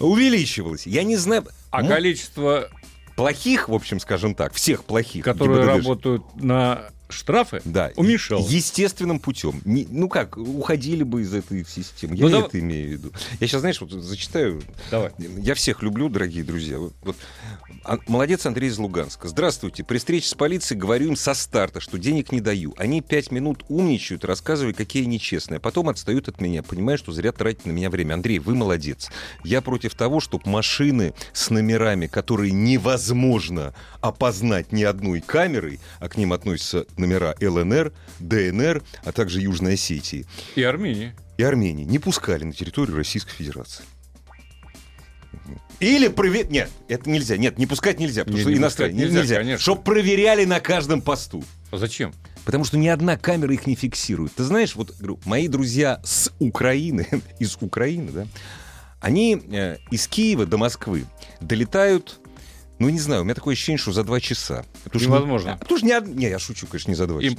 увеличивалось. 0.00 0.86
Я 0.86 1.02
не 1.02 1.16
знаю... 1.16 1.44
А 1.70 1.82
м- 1.82 1.88
количество, 1.88 2.70
Плохих, 3.16 3.68
в 3.68 3.74
общем, 3.74 4.00
скажем 4.00 4.34
так, 4.34 4.54
всех 4.54 4.84
плохих. 4.84 5.22
которые 5.24 5.58
ГИБДД. 5.58 5.76
работают 5.76 6.22
на 6.36 6.88
штрафы, 7.08 7.60
Да. 7.64 7.92
уменьшалось. 7.96 8.50
Естественным 8.50 9.18
путем. 9.20 9.60
Не- 9.64 9.86
ну 9.90 10.08
как, 10.08 10.36
уходили 10.36 11.02
бы 11.02 11.22
из 11.22 11.32
этой 11.34 11.64
системы. 11.66 12.16
Я 12.16 12.28
Ну, 12.28 12.40
это 12.46 12.58
имею 12.60 12.88
в 12.88 12.92
виду. 12.92 13.12
Я 13.40 13.46
сейчас, 13.46 13.60
знаешь, 13.60 13.80
вот 13.80 13.90
зачитаю. 13.90 14.62
Давай. 14.90 15.12
Я 15.18 15.54
всех 15.54 15.82
люблю, 15.82 16.08
дорогие 16.08 16.44
друзья. 16.44 16.78
Вот, 16.78 16.92
вот. 17.02 17.16
А- 17.84 17.98
Молодец 18.08 18.44
Андрей 18.46 18.68
из 18.68 18.78
Луганска. 18.78 19.28
Здравствуйте. 19.28 19.84
При 19.84 19.98
встрече 19.98 20.28
с 20.28 20.34
полицией 20.34 20.78
говорю 20.80 21.06
им 21.08 21.16
со 21.16 21.34
старта, 21.34 21.80
что 21.80 21.98
денег 21.98 22.32
не 22.32 22.40
даю. 22.40 22.74
Они 22.78 23.00
пять 23.00 23.30
минут 23.30 23.64
умничают, 23.68 24.24
рассказывая, 24.24 24.72
какие 24.72 25.04
они 25.04 25.20
честные. 25.20 25.58
А 25.58 25.60
потом 25.60 25.88
отстают 25.88 26.28
от 26.28 26.40
меня, 26.40 26.62
понимая, 26.64 26.96
что 26.96 27.12
зря 27.12 27.30
тратить 27.32 27.64
на 27.66 27.70
меня 27.70 27.90
время. 27.90 28.14
Андрей, 28.14 28.38
вы 28.40 28.54
молодец. 28.56 29.08
Я 29.44 29.62
против 29.62 29.94
того, 29.94 30.18
чтобы 30.20 30.48
машины 30.50 31.14
с 31.32 31.50
номерами, 31.50 32.06
которые 32.08 32.52
невозможно 32.52 33.74
опознать 34.00 34.72
ни 34.72 34.82
одной 34.82 35.20
камерой, 35.20 35.78
а 36.00 36.08
к 36.08 36.16
ним 36.16 36.32
относятся 36.32 36.86
номера 36.98 37.34
ЛНР, 37.40 37.92
ДНР, 38.20 38.82
а 39.04 39.12
также 39.12 39.40
Южной 39.40 39.74
Осетии 39.74 40.26
И 40.54 40.62
Армении. 40.62 41.14
и 41.36 41.42
Армении, 41.42 41.84
не 41.84 41.98
пускали 41.98 42.44
на 42.44 42.52
территорию 42.52 42.96
Российской 42.96 43.32
Федерации. 43.32 43.84
Или 45.78 46.08
проверять... 46.08 46.50
Нет, 46.50 46.70
это 46.88 47.08
нельзя. 47.10 47.36
Нет, 47.36 47.58
не 47.58 47.66
пускать 47.66 47.98
нельзя, 48.00 48.22
потому 48.22 48.38
Не, 48.38 48.42
что 48.42 48.50
не 48.50 48.56
иностранные. 48.56 48.94
пускать 49.06 49.20
нельзя, 49.22 49.36
конечно. 49.36 49.62
Чтоб 49.62 49.84
проверяли 49.84 50.44
на 50.46 50.58
каждом 50.60 51.02
посту. 51.02 51.44
А 51.70 51.76
зачем? 51.76 52.14
Потому 52.46 52.64
что 52.64 52.78
ни 52.78 52.88
одна 52.88 53.18
камера 53.18 53.52
их 53.52 53.66
не 53.66 53.74
фиксирует. 53.74 54.32
Ты 54.34 54.44
знаешь, 54.44 54.74
вот 54.74 54.96
говорю, 54.96 55.18
мои 55.26 55.48
друзья 55.48 56.00
с 56.02 56.32
Украины, 56.38 57.06
из 57.38 57.56
Украины, 57.60 58.10
да, 58.10 58.26
они 59.00 59.40
э, 59.50 59.76
из 59.90 60.08
Киева 60.08 60.46
до 60.46 60.56
Москвы 60.56 61.04
долетают, 61.40 62.20
ну, 62.78 62.88
не 62.90 62.98
знаю, 62.98 63.22
у 63.22 63.24
меня 63.24 63.34
такое 63.34 63.54
ощущение, 63.54 63.78
что 63.78 63.92
за 63.92 64.04
два 64.04 64.20
часа. 64.20 64.64
Потому 64.84 65.00
что 65.00 65.08
Невозможно. 65.08 65.48
не- 65.48 65.54
а, 65.54 65.56
потому 65.56 65.78
что 65.78 65.86
не, 65.86 66.00
не, 66.14 66.28
я 66.28 66.38
шучу, 66.38 66.66
конечно, 66.66 66.90
не 66.90 66.94
за 66.94 67.06
два 67.06 67.22
часа. 67.22 67.34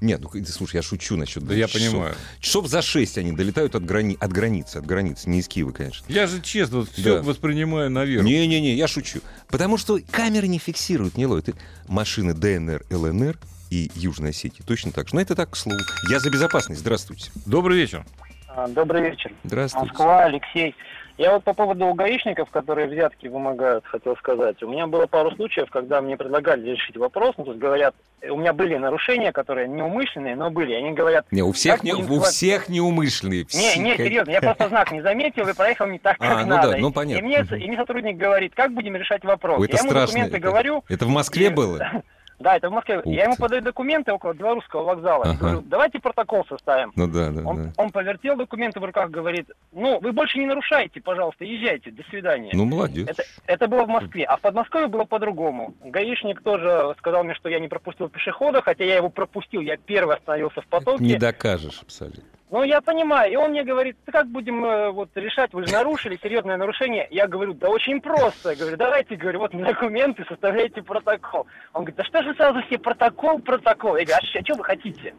Нет, 0.00 0.20
ну, 0.20 0.30
слушай, 0.46 0.76
я 0.76 0.82
шучу 0.82 1.16
насчет 1.16 1.44
Да 1.46 1.54
я 1.54 1.66
часов. 1.66 1.90
понимаю. 1.92 2.14
Часов 2.40 2.66
за 2.68 2.82
шесть 2.82 3.16
они 3.18 3.32
долетают 3.32 3.74
от, 3.74 3.84
грани... 3.84 4.16
от 4.20 4.32
границы, 4.32 4.76
от 4.78 4.86
границы, 4.86 5.30
не 5.30 5.40
из 5.40 5.48
Киева, 5.48 5.72
конечно. 5.72 6.04
Я 6.08 6.26
же 6.26 6.40
честно 6.42 6.84
все 6.84 7.16
Да. 7.16 7.22
воспринимаю 7.22 7.90
на 7.90 8.04
веру. 8.04 8.24
Не-не-не, 8.24 8.74
я 8.74 8.86
шучу. 8.88 9.20
Потому 9.48 9.78
что 9.78 9.98
камеры 10.10 10.46
не 10.48 10.58
фиксируют, 10.58 11.16
не 11.16 11.26
ловят. 11.26 11.54
Машины 11.88 12.34
ДНР, 12.34 12.84
ЛНР 12.90 13.38
и 13.70 13.90
Южной 13.94 14.30
Осетии 14.30 14.62
точно 14.62 14.92
так 14.92 15.08
же. 15.08 15.14
Но 15.14 15.20
это 15.20 15.34
так, 15.34 15.50
к 15.50 15.56
слову. 15.56 15.78
Я 16.10 16.20
за 16.20 16.30
безопасность. 16.30 16.80
Здравствуйте. 16.80 17.30
Добрый 17.46 17.78
вечер. 17.78 18.04
А, 18.48 18.68
Добрый 18.68 19.02
вечер. 19.10 19.32
Здравствуйте. 19.44 19.88
Москва, 19.88 20.24
Алексей. 20.24 20.74
Я 21.18 21.32
вот 21.32 21.44
по 21.44 21.54
поводу 21.54 21.94
гаишников, 21.94 22.50
которые 22.50 22.88
взятки 22.88 23.26
вымогают, 23.26 23.86
хотел 23.86 24.16
сказать. 24.16 24.62
У 24.62 24.68
меня 24.68 24.86
было 24.86 25.06
пару 25.06 25.30
случаев, 25.34 25.70
когда 25.70 26.02
мне 26.02 26.16
предлагали 26.16 26.70
решить 26.72 26.96
вопрос. 26.98 27.34
Ну, 27.38 27.44
тут 27.44 27.56
говорят, 27.56 27.94
э, 28.20 28.28
у 28.28 28.36
меня 28.36 28.52
были 28.52 28.76
нарушения, 28.76 29.32
которые 29.32 29.66
неумышленные, 29.66 30.36
но 30.36 30.50
были. 30.50 30.74
Они 30.74 30.92
говорят, 30.92 31.24
Не, 31.30 31.40
у 31.42 31.52
всех, 31.52 31.82
не, 31.82 31.94
у 31.94 32.20
всех 32.20 32.68
неумышленные. 32.68 33.40
не, 33.40 33.46
Все, 33.46 33.80
не, 33.80 33.96
как- 33.96 34.06
серьезно, 34.06 34.30
я 34.30 34.42
просто 34.42 34.68
знак 34.68 34.92
не 34.92 35.00
заметил 35.00 35.48
и 35.48 35.54
проехал 35.54 35.86
не 35.86 35.98
так, 35.98 36.18
как 36.18 36.30
А, 36.30 36.42
ну 36.42 36.48
надо. 36.48 36.72
да, 36.72 36.76
ну 36.78 36.92
понятно. 36.92 37.20
И 37.24 37.26
мне, 37.26 37.38
и 37.64 37.66
мне 37.68 37.76
сотрудник 37.78 38.18
говорит, 38.18 38.52
как 38.54 38.72
будем 38.74 38.94
решать 38.96 39.24
вопрос. 39.24 39.58
Ой, 39.58 39.66
это 39.68 39.76
я 39.76 39.80
ему 39.80 39.90
страшно. 39.90 40.06
документы 40.12 40.36
Это- 40.36 40.46
говорю, 40.46 40.84
Это 40.88 41.04
в 41.06 41.08
Москве 41.08 41.46
И- 41.46 41.50
было? 41.50 41.80
да, 42.38 42.56
это 42.56 42.68
в 42.68 42.72
Москве. 42.72 42.98
Ух 42.98 43.06
я 43.06 43.24
ему 43.24 43.36
подаю 43.36 43.62
документы 43.62 44.12
около 44.12 44.32
белорусского 44.34 44.84
вокзала. 44.84 45.24
Ага. 45.24 45.38
Говорю, 45.38 45.60
давайте 45.62 45.98
протокол 45.98 46.44
составим. 46.48 46.92
Ну 46.94 47.06
да, 47.06 47.30
да, 47.30 47.42
Он, 47.42 47.56
да. 47.56 47.72
он 47.76 47.90
повертел 47.90 48.36
документы 48.36 48.80
в 48.80 48.84
руках, 48.84 49.10
говорит, 49.10 49.50
ну, 49.72 49.98
вы 50.00 50.12
больше 50.12 50.38
не 50.38 50.46
нарушайте, 50.46 51.00
пожалуйста, 51.00 51.44
езжайте, 51.44 51.90
до 51.90 52.02
свидания. 52.04 52.50
Ну, 52.52 52.64
молодец. 52.64 53.08
Это, 53.08 53.22
это 53.46 53.68
было 53.68 53.84
в 53.84 53.88
Москве, 53.88 54.24
а 54.24 54.36
в 54.36 54.40
Подмосковье 54.40 54.88
было 54.88 55.04
по-другому. 55.04 55.74
Гаишник 55.84 56.42
тоже 56.42 56.94
сказал 56.98 57.24
мне, 57.24 57.34
что 57.34 57.48
я 57.48 57.58
не 57.58 57.68
пропустил 57.68 58.08
пешехода, 58.08 58.60
хотя 58.62 58.84
я 58.84 58.96
его 58.96 59.08
пропустил, 59.08 59.60
я 59.60 59.76
первый 59.76 60.16
остановился 60.16 60.60
в 60.60 60.66
потоке. 60.66 61.04
Не 61.04 61.16
докажешь 61.16 61.80
абсолютно. 61.82 62.22
Ну, 62.50 62.62
я 62.62 62.80
понимаю. 62.80 63.32
И 63.32 63.36
он 63.36 63.50
мне 63.50 63.64
говорит, 63.64 63.96
«Да 64.06 64.12
как 64.12 64.28
будем 64.28 64.64
э, 64.64 64.90
вот 64.90 65.10
решать, 65.16 65.52
вы 65.52 65.66
же 65.66 65.72
нарушили, 65.72 66.18
серьезное 66.22 66.56
нарушение. 66.56 67.08
Я 67.10 67.26
говорю, 67.26 67.54
да 67.54 67.68
очень 67.68 68.00
просто. 68.00 68.50
Я 68.50 68.56
говорю, 68.56 68.76
давайте, 68.76 69.16
говорю, 69.16 69.40
вот 69.40 69.50
документы, 69.52 70.24
составляйте 70.28 70.80
протокол. 70.82 71.46
Он 71.72 71.82
говорит, 71.84 71.96
да 71.96 72.04
что 72.04 72.22
же 72.22 72.34
сразу 72.34 72.62
все 72.66 72.78
протокол, 72.78 73.40
протокол? 73.40 73.96
Я 73.96 74.04
говорю, 74.04 74.20
а, 74.22 74.40
что 74.44 74.54
вы 74.54 74.64
хотите? 74.64 75.14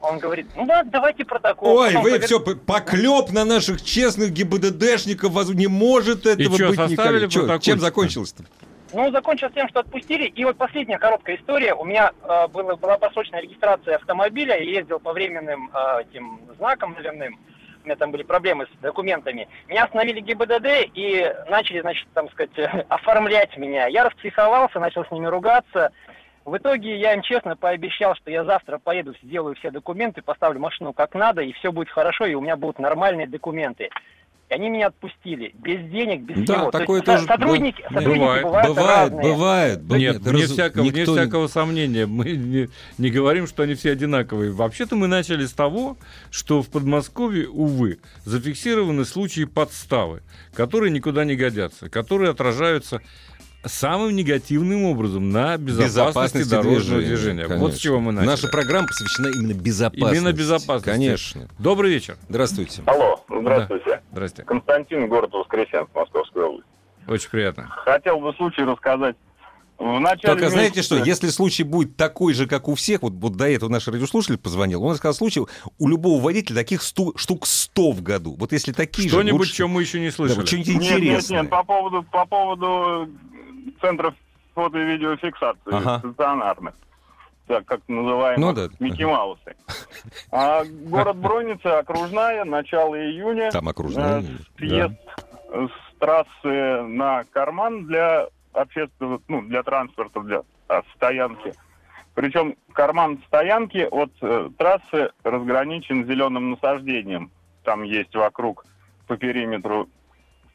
Он 0.00 0.18
говорит, 0.18 0.46
ну 0.56 0.64
да, 0.64 0.82
давайте 0.84 1.24
протокол. 1.24 1.76
Ой, 1.76 1.88
Потом 1.88 2.02
вы 2.04 2.10
повер- 2.12 2.24
все, 2.24 2.40
поклеп 2.40 3.30
на 3.32 3.44
наших 3.44 3.82
честных 3.82 4.32
ГИБДДшников, 4.32 5.32
не 5.54 5.66
может 5.66 6.24
этого 6.24 6.56
чё, 6.56 6.68
быть 6.68 6.78
составили 6.78 7.26
никак. 7.26 7.30
Чё, 7.32 7.40
протокольчик-то? 7.40 7.64
Чем 7.64 7.80
закончилось-то? 7.80 8.44
Ну, 8.92 9.10
закончилось 9.12 9.52
тем, 9.54 9.68
что 9.68 9.80
отпустили. 9.80 10.24
И 10.26 10.44
вот 10.44 10.56
последняя 10.56 10.98
короткая 10.98 11.36
история. 11.36 11.74
У 11.74 11.84
меня 11.84 12.12
э, 12.22 12.48
было, 12.48 12.74
была 12.74 12.98
просроченная 12.98 13.40
регистрация 13.40 13.96
автомобиля. 13.96 14.56
Я 14.58 14.78
ездил 14.80 14.98
по 14.98 15.12
временным 15.12 15.70
э, 15.72 16.02
этим 16.02 16.40
знакам 16.58 16.94
номерным. 16.94 17.38
У 17.82 17.86
меня 17.86 17.96
там 17.96 18.10
были 18.10 18.24
проблемы 18.24 18.66
с 18.66 18.82
документами. 18.82 19.48
Меня 19.68 19.84
остановили 19.84 20.20
ГИБДД 20.20 20.90
и 20.94 21.32
начали, 21.48 21.80
значит, 21.80 22.08
там 22.14 22.28
сказать, 22.30 22.50
оформлять 22.88 23.56
меня. 23.56 23.86
Я 23.86 24.04
распсиховался, 24.04 24.80
начал 24.80 25.04
с 25.04 25.10
ними 25.10 25.26
ругаться. 25.26 25.92
В 26.44 26.56
итоге 26.56 26.98
я 26.98 27.14
им 27.14 27.22
честно 27.22 27.56
пообещал, 27.56 28.16
что 28.16 28.30
я 28.30 28.44
завтра 28.44 28.78
поеду, 28.78 29.14
сделаю 29.22 29.54
все 29.54 29.70
документы, 29.70 30.22
поставлю 30.22 30.58
машину 30.58 30.92
как 30.92 31.14
надо, 31.14 31.42
и 31.42 31.52
все 31.52 31.70
будет 31.70 31.90
хорошо, 31.90 32.26
и 32.26 32.34
у 32.34 32.40
меня 32.40 32.56
будут 32.56 32.78
нормальные 32.78 33.28
документы. 33.28 33.90
И 34.50 34.54
они 34.54 34.68
меня 34.68 34.88
отпустили. 34.88 35.54
Без 35.62 35.88
денег, 35.90 36.22
без 36.22 36.44
Да, 36.44 36.54
всего. 36.54 36.70
То 36.72 36.78
такое 36.78 36.96
есть 36.96 37.06
со- 37.06 37.12
тоже 37.14 37.26
сотрудники, 37.26 37.76
бывает. 37.76 37.94
сотрудники 37.94 38.18
Бывает. 38.20 38.42
бывают, 38.44 38.68
Бывает, 38.68 38.88
разные. 39.12 39.22
бывает. 39.32 39.86
Да 39.86 39.98
нет, 39.98 40.16
вне, 40.18 40.32
раз- 40.42 40.50
всякого, 40.50 40.82
вне 40.82 40.90
никто 40.90 41.12
не- 41.12 41.18
всякого 41.20 41.46
сомнения. 41.46 42.06
Мы 42.06 42.24
не, 42.32 42.68
не 42.98 43.10
говорим, 43.10 43.46
что 43.46 43.62
они 43.62 43.74
все 43.74 43.92
одинаковые. 43.92 44.50
Вообще-то 44.50 44.96
мы 44.96 45.06
начали 45.06 45.46
с 45.46 45.52
того, 45.52 45.96
что 46.32 46.62
в 46.62 46.68
Подмосковье, 46.68 47.48
увы, 47.48 47.98
зафиксированы 48.24 49.04
случаи 49.04 49.44
подставы, 49.44 50.22
которые 50.52 50.90
никуда 50.90 51.24
не 51.24 51.36
годятся, 51.36 51.88
которые 51.88 52.30
отражаются 52.32 53.00
самым 53.64 54.14
негативным 54.16 54.84
образом 54.84 55.30
на 55.30 55.56
безопасности, 55.56 56.48
дорожного 56.48 57.00
движения. 57.02 57.46
Вот 57.46 57.74
с 57.74 57.78
чего 57.78 58.00
мы 58.00 58.12
начали. 58.12 58.28
Наша 58.28 58.48
программа 58.48 58.86
посвящена 58.88 59.28
именно 59.28 59.54
безопасности. 59.54 60.16
Именно 60.16 60.32
безопасности. 60.32 60.84
Конечно. 60.90 61.48
Добрый 61.58 61.90
вечер. 61.92 62.16
Здравствуйте. 62.28 62.82
Алло, 62.86 63.22
здравствуйте. 63.28 64.00
Здрасте. 64.12 64.42
Константин, 64.44 65.08
город 65.08 65.32
Воскресенск, 65.32 65.90
Московская 65.94 66.44
область. 66.44 66.66
Очень 67.06 67.30
приятно. 67.30 67.66
Хотел 67.70 68.20
бы 68.20 68.32
случай 68.34 68.62
рассказать. 68.62 69.16
В 69.78 69.98
начале 69.98 70.34
Только 70.34 70.50
знаете 70.50 70.76
месяца- 70.80 70.96
что, 70.96 71.04
если 71.06 71.28
случай 71.28 71.62
будет 71.62 71.96
такой 71.96 72.34
же, 72.34 72.46
как 72.46 72.68
у 72.68 72.74
всех, 72.74 73.00
вот, 73.00 73.14
вот 73.14 73.36
до 73.36 73.48
этого 73.48 73.70
наш 73.70 73.88
радиослушатель 73.88 74.36
позвонил, 74.36 74.82
он 74.84 74.94
сказал, 74.96 75.14
случай, 75.14 75.40
у 75.78 75.88
любого 75.88 76.20
водителя 76.22 76.56
таких 76.56 76.82
сту- 76.82 77.14
штук 77.16 77.46
100 77.46 77.92
в 77.92 78.02
году. 78.02 78.36
Вот 78.38 78.52
если 78.52 78.72
такие 78.72 79.08
же... 79.08 79.14
Что-нибудь, 79.14 79.40
лучше- 79.40 79.54
чем 79.54 79.70
мы 79.70 79.80
еще 79.80 79.98
не 79.98 80.10
Да, 80.10 80.12
слышали. 80.16 80.36
вот 80.40 80.46
что-нибудь 80.48 80.68
Нет, 80.68 80.80
нет, 80.80 80.98
интересное. 80.98 81.40
нет, 81.40 81.50
по 81.50 81.64
поводу, 81.64 82.02
по 82.12 82.26
поводу 82.26 83.08
центров 83.80 84.14
фото 84.54 84.78
и 84.78 84.84
видеофиксации 84.84 85.72
Ага. 85.72 85.98
стационарных. 85.98 86.74
Так, 87.46 87.64
как 87.64 87.80
называемых 87.88 88.38
Ну 88.38 88.52
да. 88.52 88.68
Микки 88.78 89.02
Маусы. 89.02 89.56
А 90.30 90.62
город 90.64 91.16
Бронница, 91.16 91.78
окружная, 91.80 92.44
начало 92.44 92.94
июня. 92.94 93.50
Там 93.50 93.68
окружная. 93.68 94.20
Э, 94.20 94.24
Съезд 94.58 94.94
с 95.50 95.98
трассы 95.98 96.82
на 96.82 97.24
карман 97.32 97.86
для 97.86 98.28
общественного, 98.52 99.20
ну, 99.28 99.42
для 99.42 99.62
транспорта, 99.62 100.20
для 100.20 100.42
а, 100.68 100.82
стоянки. 100.94 101.52
Причем 102.14 102.56
карман 102.72 103.20
стоянки 103.26 103.86
от 103.90 104.12
э, 104.20 104.50
трассы 104.56 105.10
разграничен 105.24 106.06
зеленым 106.06 106.50
насаждением. 106.52 107.30
Там 107.64 107.82
есть 107.82 108.14
вокруг 108.14 108.64
по 109.06 109.16
периметру 109.16 109.88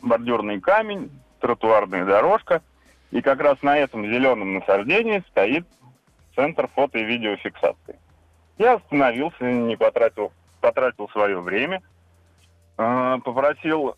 бордюрный 0.02 0.60
камень, 0.60 1.12
тротуарная 1.40 2.06
дорожка. 2.06 2.62
И 3.12 3.22
как 3.22 3.40
раз 3.40 3.62
на 3.62 3.78
этом 3.78 4.06
зеленом 4.06 4.56
насаждении 4.56 5.24
стоит 5.30 5.66
центр 6.36 6.68
фото 6.68 6.98
и 6.98 7.06
видеофиксации. 7.06 8.00
Я 8.58 8.76
остановился, 8.76 9.44
не 9.44 9.76
потратил, 9.76 10.32
потратил 10.62 11.10
свое 11.10 11.40
время, 11.40 11.82
э, 12.78 13.18
попросил 13.24 13.96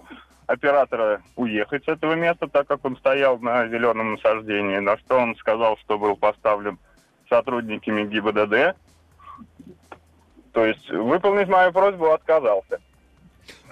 оператора 0.47 1.22
уехать 1.36 1.86
с 1.86 1.88
этого 1.88 2.14
места, 2.14 2.47
так 2.47 2.68
как 2.68 2.84
он 2.86 2.97
стоял 2.97 3.38
на 3.39 3.68
зеленом 3.68 4.14
насаждении, 4.14 4.78
на 4.78 4.97
что 4.97 5.18
он 5.18 5.36
сказал, 5.36 5.78
что 5.78 5.99
был 5.99 6.16
поставлен 6.16 6.80
сотрудниками 7.30 8.05
ГИБДД. 8.05 8.78
То 10.53 10.66
есть 10.66 10.89
выполнить 10.89 11.49
мою 11.49 11.72
просьбу 11.72 12.12
отказался. 12.12 12.80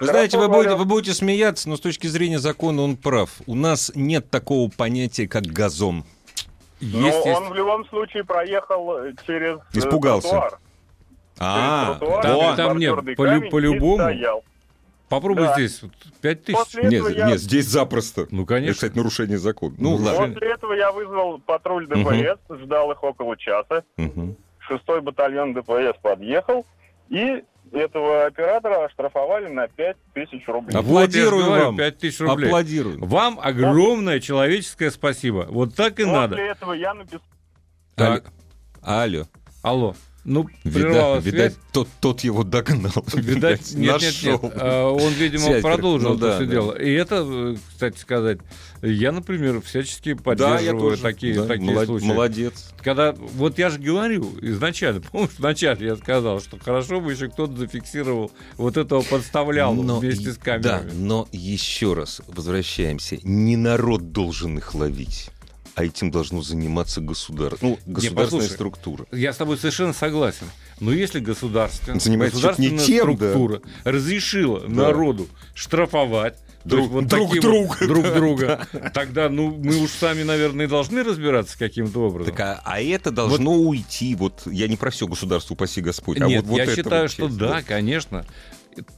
Вы 0.00 0.06
знаете, 0.06 0.38
вы 0.38 0.48
будете, 0.48 0.74
вы 0.74 0.84
будете 0.84 1.14
смеяться, 1.14 1.68
но 1.68 1.76
с 1.76 1.80
точки 1.80 2.06
зрения 2.06 2.38
закона 2.38 2.82
он 2.82 2.96
прав. 2.96 3.30
У 3.46 3.54
нас 3.54 3.90
нет 3.94 4.30
такого 4.30 4.70
понятия, 4.70 5.26
как 5.26 5.44
газон. 5.44 6.04
Но 6.80 7.06
Есть, 7.06 7.24
есть. 7.26 7.38
он 7.38 7.48
в 7.48 7.54
любом 7.54 7.86
случае 7.88 8.24
проехал 8.24 8.98
э, 8.98 9.12
через 9.26 9.58
э, 9.74 9.78
Испугался. 9.78 10.28
тротуар. 10.28 10.58
А, 11.38 11.96
Через 11.98 11.98
тротуар, 12.22 12.56
там- 12.56 12.78
нет, 12.78 12.94
по 12.96 13.00
лю- 13.00 13.16
камень 13.16 13.46
и 13.46 13.50
по-любому. 13.50 13.96
стоял. 13.96 14.44
Попробуй 15.08 15.44
Да. 15.44 15.54
здесь. 15.54 15.82
Вот, 15.82 15.92
Пять 16.20 16.44
тысяч. 16.44 16.58
После 16.58 16.82
нет, 16.84 16.92
этого 17.04 17.08
я 17.08 17.26
нет, 17.28 17.40
здесь 17.40 17.66
запросто. 17.66 18.26
Ну, 18.30 18.42
Это, 18.42 18.48
конечно. 18.54 18.74
кстати, 18.74 18.96
нарушение 18.96 19.38
закона. 19.38 19.74
Ну, 19.78 19.96
Ну, 19.98 20.04
ладно. 20.04 20.34
После 20.34 20.52
этого 20.52 20.72
я 20.72 20.90
вызвал 20.92 21.38
патруль 21.38 21.86
ДПС, 21.86 22.38
ждал 22.62 22.90
их 22.92 23.02
около 23.04 23.36
часа. 23.36 23.84
Мгм. 23.96 24.36
Шестой 24.58 25.00
батальон 25.00 25.54
ДПС 25.54 25.96
подъехал, 26.02 26.66
и 27.08 27.44
этого 27.72 28.26
оператора 28.26 28.84
оштрафовали 28.84 29.48
на 29.48 29.68
5 29.68 29.96
тысяч 30.14 30.46
рублей. 30.46 30.74
Вот 30.74 30.74
я 30.74 30.82
же 30.82 30.88
Аплодирую 30.88 31.44
говорю, 31.44 31.64
вам. 31.66 31.76
5 31.76 31.98
тысяч 31.98 32.20
рублей. 32.20 32.46
Аплодирую. 32.48 33.04
Вам 33.04 33.38
огромное 33.42 34.20
человеческое 34.20 34.90
спасибо. 34.90 35.46
Вот 35.48 35.74
так 35.74 35.98
и 35.98 36.04
После 36.04 36.12
надо. 36.12 36.36
этого 36.36 36.72
я 36.72 36.94
написал... 36.94 37.20
Алло. 37.96 38.14
Так. 38.14 38.32
Алло. 38.82 39.24
Алло. 39.62 39.94
Ну, 40.28 40.48
Видать, 40.64 40.82
прервалась 40.82 41.24
видать, 41.24 41.52
связь. 41.52 41.64
тот, 41.72 41.88
тот 42.00 42.20
его 42.22 42.42
догнал. 42.42 42.92
Видать, 43.14 43.72
нет, 43.74 44.00
нет, 44.00 44.02
нет. 44.02 44.02
нашел. 44.02 44.52
А, 44.56 44.90
Он, 44.90 45.12
видимо, 45.12 45.44
Связь, 45.44 45.62
продолжил 45.62 46.10
ну 46.10 46.16
это 46.16 46.26
да, 46.26 46.34
все 46.36 46.44
да. 46.46 46.50
дело. 46.50 46.72
И 46.72 46.92
это, 46.92 47.56
кстати 47.70 47.98
сказать, 47.98 48.38
я, 48.82 49.12
например, 49.12 49.60
всячески 49.62 50.14
Да, 50.14 50.16
я 50.16 50.16
поддерживаю 50.16 50.90
тоже. 50.90 51.02
такие, 51.02 51.34
Да, 51.36 51.46
такие 51.46 51.70
молод- 51.70 51.86
случаи. 51.86 52.04
Молодец. 52.06 52.70
Когда, 52.82 53.12
вот 53.12 53.58
я 53.58 53.70
же 53.70 53.78
говорю 53.78 54.32
изначально, 54.42 55.00
помнишь, 55.12 55.30
вначале 55.38 55.86
я 55.86 55.96
сказал, 55.96 56.40
что 56.40 56.58
хорошо 56.58 57.00
бы 57.00 57.12
еще 57.12 57.28
кто-то 57.28 57.56
зафиксировал 57.56 58.32
вот 58.56 58.76
этого 58.76 59.02
подставлял 59.02 59.74
Но 59.74 60.00
вместе 60.00 60.32
с 60.32 60.38
камерами. 60.38 60.88
Да, 60.88 60.94
но 60.94 61.28
еще 61.30 61.94
раз 61.94 62.20
возвращаемся. 62.26 63.18
Не 63.22 63.56
народ 63.56 64.10
должен 64.10 64.58
их 64.58 64.74
ловить, 64.74 65.30
а 65.76 65.84
этим 65.84 66.10
должно 66.10 66.40
заниматься 66.40 67.02
государство. 67.02 67.58
Ну, 67.66 67.78
государственная 67.84 68.24
послушай. 68.24 68.50
структура. 68.54 69.06
Я 69.12 69.32
с 69.34 69.36
тобой 69.36 69.58
совершенно 69.58 69.92
согласен. 69.92 70.46
Но 70.80 70.90
если 70.90 71.20
государство, 71.20 71.98
Занимается 72.00 72.40
чуть 72.40 72.58
не 72.58 72.70
государственная 72.70 72.86
тем, 72.86 73.16
да. 73.16 73.28
структура 73.28 73.62
разрешила 73.84 74.60
Да. 74.60 74.68
народу 74.68 75.28
штрафовать 75.54 76.38
Друг- 76.64 76.88
вот 76.90 77.06
друг 77.06 77.38
друга, 77.38 77.76
вот 77.78 77.88
друг 77.88 78.02
да, 78.04 78.14
друга, 78.14 78.66
тогда 78.92 79.28
ну 79.28 79.54
мы 79.54 79.76
уж 79.76 79.90
сами, 79.90 80.22
наверное, 80.24 80.66
должны 80.66 81.04
разбираться 81.04 81.56
каким-то 81.58 82.00
образом. 82.00 82.34
Так, 82.34 82.40
а, 82.40 82.62
а 82.64 82.80
это 82.80 83.10
должно 83.10 83.52
уйти. 83.54 84.14
Вот 84.16 84.42
я 84.46 84.66
не 84.66 84.76
про 84.76 84.90
все 84.90 85.06
государство, 85.06 85.54
упаси 85.54 85.80
Господь. 85.82 86.20
а 86.20 86.26
Нет, 86.26 86.42
вот, 86.42 86.52
вот 86.52 86.56
я 86.58 86.74
считаю, 86.74 87.02
вот 87.02 87.10
что 87.12 87.26
часть, 87.26 87.36
да, 87.38 87.62
конечно. 87.62 88.26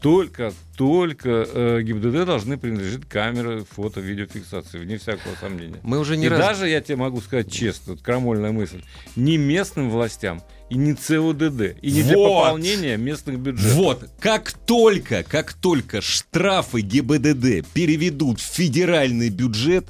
Только, 0.00 0.52
только 0.76 1.46
э, 1.52 1.82
ГИБДД 1.82 2.24
должны 2.26 2.58
принадлежать 2.58 3.04
камеры 3.08 3.64
фото, 3.64 4.00
видеофиксации, 4.00 4.78
вне 4.78 4.98
всякого 4.98 5.34
сомнения. 5.40 5.78
Мы 5.82 5.98
уже 5.98 6.16
не 6.16 6.26
и 6.26 6.28
раз... 6.28 6.38
даже, 6.40 6.68
я 6.68 6.80
тебе 6.80 6.96
могу 6.96 7.20
сказать 7.20 7.50
честно, 7.50 7.94
вот 7.94 8.02
крамольная 8.02 8.52
мысль, 8.52 8.82
не 9.16 9.36
местным 9.36 9.90
властям 9.90 10.42
и 10.70 10.76
не 10.76 10.94
ЦОДД, 10.94 11.78
и 11.82 11.90
не 11.90 12.02
для 12.02 12.16
Вот. 12.16 12.42
пополнения 12.44 12.96
местных 12.96 13.38
бюджетов. 13.38 13.74
Вот, 13.74 14.10
как 14.20 14.52
только, 14.52 15.22
как 15.22 15.52
только 15.54 16.00
штрафы 16.00 16.80
ГИБДД 16.80 17.66
переведут 17.72 18.40
в 18.40 18.44
федеральный 18.44 19.30
бюджет, 19.30 19.86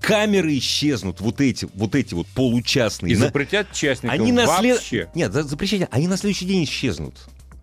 камеры 0.00 0.56
исчезнут, 0.58 1.20
вот 1.20 1.40
эти, 1.40 1.68
вот 1.74 1.94
эти 1.94 2.14
вот 2.14 2.26
получастные. 2.28 3.12
И 3.12 3.14
запретят 3.14 3.72
частникам 3.72 4.20
Они 4.20 4.32
на 4.32 4.46
след- 4.58 4.76
вообще. 4.76 5.08
Нет, 5.14 5.32
за- 5.32 5.42
запрещение. 5.42 5.88
Они 5.90 6.08
на 6.08 6.16
следующий 6.16 6.46
день 6.46 6.64
исчезнут. 6.64 7.14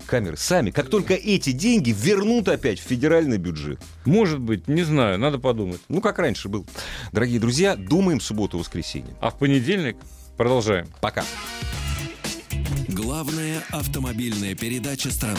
Камеры 0.08 0.38
сами. 0.38 0.72
Как 0.72 0.90
только 0.90 1.14
эти 1.14 1.52
деньги 1.52 1.92
вернут 1.92 2.48
опять 2.48 2.80
в 2.80 2.84
федеральный 2.84 3.38
бюджет. 3.38 3.80
Может 4.06 4.40
быть, 4.40 4.68
не 4.68 4.84
знаю, 4.84 5.20
надо 5.20 5.38
подумать. 5.38 5.82
Ну, 5.90 6.00
как 6.00 6.18
раньше 6.20 6.48
был. 6.48 6.66
Дорогие 7.12 7.40
друзья, 7.40 7.76
думаем 7.76 8.22
субботу-воскресенье. 8.22 9.14
А 9.20 9.30
в 9.30 9.38
понедельник 9.38 9.98
продолжаем. 10.38 10.88
Пока. 11.02 11.26
Главная 12.88 13.62
автомобильная 13.70 14.56
передача 14.56 15.12
страны. 15.12 15.38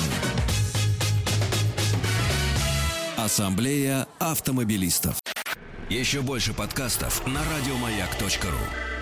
Ассамблея 3.17 4.07
автомобилистов. 4.19 5.19
Еще 5.89 6.21
больше 6.21 6.53
подкастов 6.53 7.27
на 7.27 7.41
радиомаяк.ру. 7.41 8.98